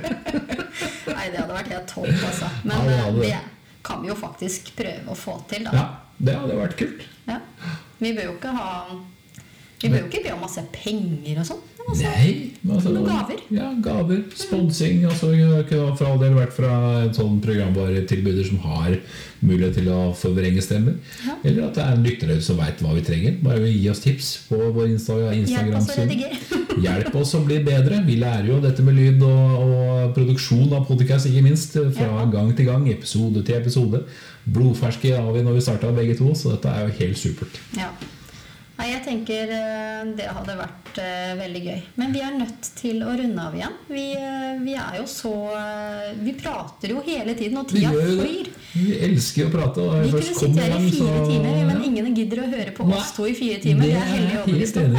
Nei, 1.11 1.25
det 1.33 1.41
hadde 1.41 1.57
vært 1.57 1.73
helt 1.75 1.89
topp, 1.91 2.07
altså. 2.13 2.51
Men 2.63 2.77
Ja, 2.87 3.01
eh, 3.01 3.09
det. 3.17 3.33
det 3.33 3.41
kan 3.83 4.03
vi 4.05 4.13
jo 4.13 4.17
faktisk 4.19 4.71
prøve 4.79 5.11
å 5.11 5.17
få 5.19 5.35
til, 5.51 5.67
da. 5.67 5.73
Ja, 5.75 5.87
det 6.23 6.37
hadde 6.39 6.59
vært 6.61 6.77
kult. 6.79 7.03
Ja. 7.27 7.41
Vi 7.99 8.13
bør 8.17 8.31
jo 8.31 8.37
ikke 8.39 8.55
ha 8.57 8.71
Vi 9.81 9.89
bør 9.91 10.03
jo 10.05 10.09
ikke 10.11 10.23
be 10.29 10.33
om 10.37 10.43
masse 10.45 10.63
penger 10.73 11.41
og 11.43 11.47
sånn. 11.51 11.67
Altså, 11.89 12.05
Nei, 12.05 12.53
men 12.63 12.77
altså, 12.77 12.93
Noen 12.95 13.09
gaver. 13.09 13.41
Ja, 13.55 13.69
gaver. 13.85 14.21
Sponsing. 14.37 15.05
Altså, 15.09 15.31
kunne 15.71 15.97
for 15.99 16.07
all 16.11 16.21
del 16.23 16.37
vært 16.37 16.53
fra 16.57 16.73
en 17.05 17.15
sånn 17.17 17.41
programvaretilbyder 17.45 18.47
som 18.51 18.61
har 18.67 18.97
mulighet 19.41 19.79
til 19.81 19.89
å 19.93 20.11
forvrenge 20.17 20.63
stemmer. 20.65 20.99
Ja. 21.25 21.39
Eller 21.45 21.69
at 21.69 21.79
det 21.79 21.85
er 21.87 21.97
en 21.97 22.05
lytter 22.05 22.35
som 22.45 22.61
veit 22.61 22.83
hva 22.85 22.93
vi 22.99 23.05
trenger. 23.07 23.39
Bare 23.45 23.65
gi 23.71 23.89
oss 23.91 24.03
tips 24.05 24.31
på 24.51 24.61
vår 24.77 24.91
Insta 24.93 25.17
redigere. 25.17 26.31
Hjelp 26.85 27.17
oss 27.19 27.35
å 27.35 27.43
bli 27.47 27.59
bedre. 27.67 28.03
Vi 28.07 28.21
lærer 28.21 28.53
jo 28.53 28.61
dette 28.63 28.85
med 28.87 28.99
lyd 28.99 29.25
og, 29.27 29.57
og 29.65 30.15
produksjon 30.17 30.71
av 30.77 30.87
podkast, 30.89 31.31
ikke 31.31 31.45
minst. 31.49 31.75
Fra 31.97 32.11
Ja. 32.11 32.25
gang 32.31 32.55
til 32.57 32.69
gang, 32.69 32.87
episode 32.93 33.43
til 33.47 33.57
episode. 33.57 34.05
Blodferske 34.45 35.17
har 35.17 35.33
vi 35.35 35.43
når 35.45 35.59
vi 35.59 35.67
starta 35.67 35.91
begge 35.97 36.17
to, 36.19 36.33
så 36.35 36.55
dette 36.55 36.71
er 36.71 36.87
jo 36.89 36.97
helt 37.01 37.19
supert. 37.19 37.61
Ja. 37.77 37.91
Nei, 38.81 38.95
jeg 38.95 39.01
tenker 39.05 39.51
eh, 39.53 40.11
det 40.17 40.27
hadde 40.33 40.55
vært 40.57 40.99
eh, 41.03 41.33
veldig 41.37 41.61
gøy. 41.67 41.81
Men 42.01 42.15
vi 42.15 42.23
er 42.25 42.33
nødt 42.33 42.69
til 42.79 43.03
å 43.05 43.13
runde 43.13 43.43
av 43.45 43.57
igjen. 43.59 43.75
Vi, 43.93 44.05
eh, 44.17 44.55
vi 44.65 44.77
er 44.81 44.97
jo 44.97 45.05
så 45.11 45.33
Vi 46.21 46.33
prater 46.41 46.95
jo 46.95 47.03
hele 47.05 47.35
tiden, 47.37 47.59
og 47.61 47.69
tida 47.69 47.93
flyr. 47.93 48.49
Vi 48.73 48.97
elsker 49.11 49.51
å 49.51 49.53
prate. 49.53 49.85
Og 49.85 50.07
Vi 50.07 50.15
kunne 50.15 50.39
sitte 50.39 50.65
her 50.65 50.79
i 50.79 50.95
fire 50.95 51.25
timer, 51.29 51.61
men 51.69 51.85
ingen 51.91 52.17
gidder 52.17 52.47
å 52.47 52.49
høre 52.55 52.73
på 52.77 52.89
oss 52.89 53.13
to 53.19 53.29
i 53.29 53.37
fire 53.37 53.61
timer. 53.61 53.91
Det 53.91 53.99
er 54.01 54.15
hellig 54.15 54.39
overbevist 54.41 54.81
om. 54.81 54.97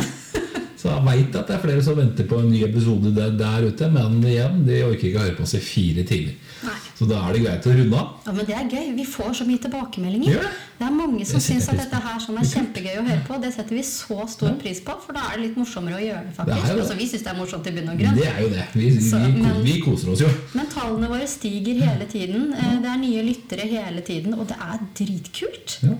Så 0.81 0.89
jeg 0.89 1.03
veit 1.05 1.35
at 1.37 1.45
det 1.51 1.53
er 1.55 1.61
flere 1.61 1.81
som 1.85 1.97
venter 1.99 2.25
på 2.25 2.39
en 2.41 2.47
ny 2.49 2.63
episode 2.65 3.11
der, 3.13 3.35
der 3.37 3.67
ute, 3.69 3.89
men 3.93 4.15
igjen, 4.25 4.63
de 4.65 4.79
orker 4.87 5.11
ikke 5.11 5.19
å 5.19 5.25
høre 5.27 5.35
på 5.37 5.43
oss 5.45 5.53
i 5.53 5.61
fire 5.61 6.01
timer. 6.09 6.33
Nei. 6.65 6.77
Så 6.97 7.05
da 7.09 7.19
er 7.27 7.33
det 7.37 7.41
greit 7.43 7.65
å 7.69 7.73
runde 7.77 7.97
av. 7.97 8.09
Ja, 8.25 8.33
men 8.37 8.45
det 8.45 8.55
er 8.57 8.65
gøy. 8.69 8.87
Vi 8.97 9.05
får 9.09 9.31
så 9.39 9.45
mye 9.45 9.61
tilbakemeldinger. 9.61 10.33
Ja. 10.35 10.41
det? 10.41 10.87
Er 10.87 10.93
mange 10.93 11.25
som 11.29 11.41
syns 11.41 11.67
at 11.69 11.77
dette 11.77 11.99
her 12.01 12.19
sånn 12.21 12.37
er 12.41 12.47
kjempegøy 12.49 12.97
å 12.97 13.05
høre 13.05 13.23
på. 13.27 13.37
Det 13.41 13.51
setter 13.53 13.77
vi 13.77 13.83
så 13.85 14.17
stor 14.29 14.53
pris 14.61 14.81
på, 14.85 14.95
for 15.05 15.17
da 15.17 15.23
er 15.29 15.37
det 15.37 15.47
litt 15.47 15.57
morsommere 15.61 15.97
å 15.99 16.03
gjøre 16.03 16.23
det, 16.27 16.33
faktisk. 16.37 16.67
det. 16.67 16.77
Altså, 16.83 16.97
vi 16.97 17.07
syns 17.11 17.25
det 17.25 17.31
er 17.33 17.39
morsomt 17.41 17.69
i 17.69 17.73
bunn 17.77 17.89
og 17.93 18.01
grunn. 18.01 18.17
Det 18.21 18.27
er 18.29 18.39
jo 18.41 18.49
det. 18.53 18.65
Vi, 18.73 18.89
vi, 18.97 19.03
Så, 19.09 19.21
men- 19.37 19.61
vi 19.65 19.75
koser 19.85 20.13
oss 20.13 20.21
jo. 20.25 20.29
Men 20.57 20.69
tallene 20.73 21.09
våre 21.13 21.27
stiger 21.29 21.81
hele 21.85 22.09
tiden. 22.09 22.53
Eh, 22.57 22.77
Det 22.81 22.89
er 22.93 23.01
nye 23.05 23.25
lyttere 23.29 23.69
hele 23.69 24.01
tiden, 24.01 24.33
og 24.37 24.47
det 24.49 24.57
er 24.57 24.81
dritkult. 24.97 25.77
Ja. 25.85 25.97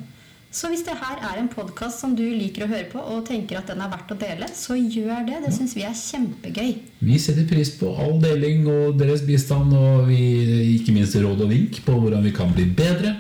Så 0.51 0.67
hvis 0.67 0.81
det 0.83 0.97
her 0.99 1.21
er 1.23 1.37
en 1.39 1.47
podkast 1.47 2.01
som 2.03 2.11
du 2.11 2.25
liker 2.25 2.65
å 2.65 2.67
høre 2.67 2.89
på, 2.91 2.99
og 2.99 3.23
tenker 3.29 3.61
at 3.61 3.69
den 3.71 3.79
er 3.79 3.91
verdt 3.93 4.11
å 4.11 4.17
dele, 4.19 4.49
så 4.51 4.75
gjør 4.75 5.23
det. 5.29 5.37
Det 5.45 5.51
syns 5.55 5.77
vi 5.77 5.85
er 5.87 5.95
kjempegøy. 5.95 6.73
Vi 6.99 7.19
setter 7.23 7.47
pris 7.47 7.71
på 7.79 7.93
all 7.95 8.17
deling 8.19 8.67
og 8.67 8.99
deres 8.99 9.23
bistand, 9.23 9.71
og 9.71 10.09
vi, 10.09 10.19
ikke 10.75 10.91
minst 10.97 11.15
råd 11.15 11.45
og 11.45 11.53
vink 11.53 11.79
på 11.85 11.95
hvordan 11.95 12.27
vi 12.27 12.33
kan 12.35 12.51
bli 12.51 12.67
bedre. 12.67 13.15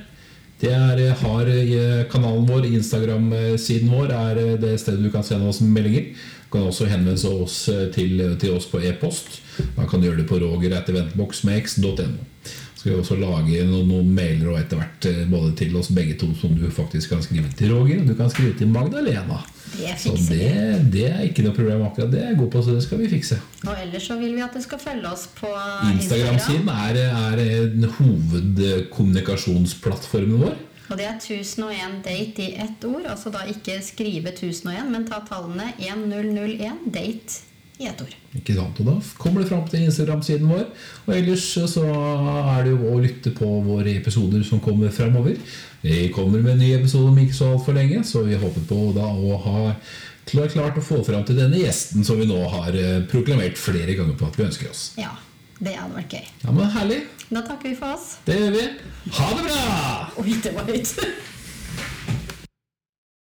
Det 0.61 0.73
er, 0.75 0.99
har 1.23 1.47
eh, 1.49 2.03
Kanalen 2.11 2.43
vår, 2.45 2.67
Instagram-siden 2.67 3.89
vår, 3.89 4.11
er 4.11 4.43
eh, 4.43 4.57
det 4.61 4.75
stedet 4.83 5.01
du 5.01 5.09
kan 5.13 5.23
sende 5.25 5.47
oss 5.49 5.63
meldinger. 5.63 6.11
Du 6.45 6.57
kan 6.57 6.67
også 6.67 6.89
henvende 6.91 7.31
oss 7.31 7.63
eh, 7.71 7.87
til, 7.95 8.19
til 8.43 8.59
oss 8.59 8.67
på 8.69 8.83
e-post. 8.83 9.39
Da 9.79 9.87
kan 9.89 10.03
gjøre 10.03 10.19
det 10.19 10.27
på 10.29 10.37
roger.eventboxmax.no. 10.43 12.27
Skal 12.81 12.97
også 12.97 13.13
lage 13.21 13.61
noen, 13.69 13.85
noen 13.91 14.07
mailer 14.09 14.47
og 14.49 14.55
etter 14.57 14.79
hvert 14.79 15.05
eh, 15.05 15.19
både 15.29 15.51
til 15.59 15.75
oss 15.77 15.91
begge 15.93 16.15
to, 16.17 16.33
som 16.39 16.55
du 16.57 16.63
faktisk 16.73 17.11
kan 17.13 17.21
skrive 17.21 17.45
til 17.53 17.69
Roger, 17.75 17.99
og 18.01 18.07
du 18.09 18.15
kan 18.17 18.29
skrive 18.33 18.57
til 18.57 18.67
Magdalena. 18.73 19.37
Det 19.71 19.95
Så 20.01 20.11
det, 20.25 20.91
det 20.91 21.07
er 21.11 21.21
ikke 21.27 21.43
noe 21.45 21.55
problem 21.55 21.81
akkurat. 21.85 22.11
Det 22.11 22.19
er 22.23 22.27
jeg 22.31 22.39
god 22.41 22.51
på, 22.55 22.61
så 22.65 22.71
det 22.73 22.83
skal 22.87 22.99
vi 23.03 23.07
fikse. 23.11 23.35
Og 23.67 23.73
ellers 23.83 24.03
så 24.09 24.15
vil 24.17 24.33
vi 24.33 24.41
at 24.41 24.53
du 24.57 24.61
skal 24.65 24.79
følge 24.81 25.07
oss 25.11 25.27
på 25.37 25.49
Instagram. 25.53 26.01
Instagram-siden 26.01 26.67
er, 26.73 26.95
er 27.05 27.37
en 27.45 27.85
hovedkommunikasjonsplattformen 27.99 30.41
vår. 30.41 30.55
Og 30.89 30.95
det 30.99 31.05
er 31.05 31.15
1001 31.21 32.01
date 32.03 32.41
i 32.41 32.57
ett 32.65 32.81
ord. 32.89 33.05
Altså 33.13 33.29
da 33.31 33.39
ikke 33.47 33.77
skrive 33.85 34.29
1001, 34.33 34.89
men 34.89 35.05
ta 35.07 35.21
tallene 35.29 35.69
1001 35.77 36.89
date 36.97 37.50
i 37.81 37.87
ett 37.89 38.01
år. 38.03 38.13
Ikke 38.37 38.55
sant? 38.55 38.79
Og 38.79 38.87
da 38.87 38.95
kommer 39.19 39.41
det 39.41 39.49
fram 39.49 39.65
til 39.69 39.87
Instagram-siden 39.87 40.51
vår. 40.51 40.67
Og 41.07 41.15
ellers 41.15 41.47
så 41.73 41.83
er 41.87 42.63
det 42.67 42.75
jo 42.75 42.91
å 42.91 43.01
lytte 43.01 43.33
på 43.35 43.49
våre 43.65 43.95
episoder 43.97 44.45
som 44.47 44.61
kommer 44.63 44.93
fremover. 44.93 45.39
Vi 45.81 46.05
kommer 46.13 46.43
med 46.43 46.55
en 46.55 46.61
ny 46.61 46.71
episode 46.77 47.09
om 47.09 47.17
ikke 47.17 47.37
så 47.39 47.51
altfor 47.55 47.75
lenge, 47.77 48.03
så 48.05 48.21
vi 48.27 48.37
håper 48.37 48.67
på 48.69 48.79
da 48.97 49.07
å 49.09 49.39
ha 49.47 49.65
klart 50.31 50.77
å 50.77 50.85
få 50.85 51.01
fram 51.03 51.25
til 51.27 51.41
denne 51.41 51.57
gjesten 51.59 52.05
som 52.07 52.19
vi 52.21 52.29
nå 52.29 52.37
har 52.53 52.77
eh, 52.77 53.01
proklamert 53.09 53.57
flere 53.59 53.97
ganger 53.97 54.15
på 54.15 54.29
at 54.29 54.37
vi 54.37 54.45
ønsker 54.45 54.69
oss. 54.69 54.91
Ja, 55.01 55.15
det 55.59 55.73
hadde 55.75 55.97
vært 55.97 56.13
gøy. 56.13 56.29
Ja, 56.45 56.53
men 56.55 56.71
Herlig. 56.77 57.01
Da 57.31 57.41
takker 57.47 57.69
vi 57.71 57.75
for 57.79 57.97
oss. 57.97 58.17
Det 58.27 58.37
gjør 58.37 58.55
vi. 58.55 58.63
Ha 59.17 59.27
det 59.35 59.43
bra! 59.49 59.59
Oi, 60.21 60.37
det 60.43 60.53
var 60.55 60.69
høyt. 60.69 60.93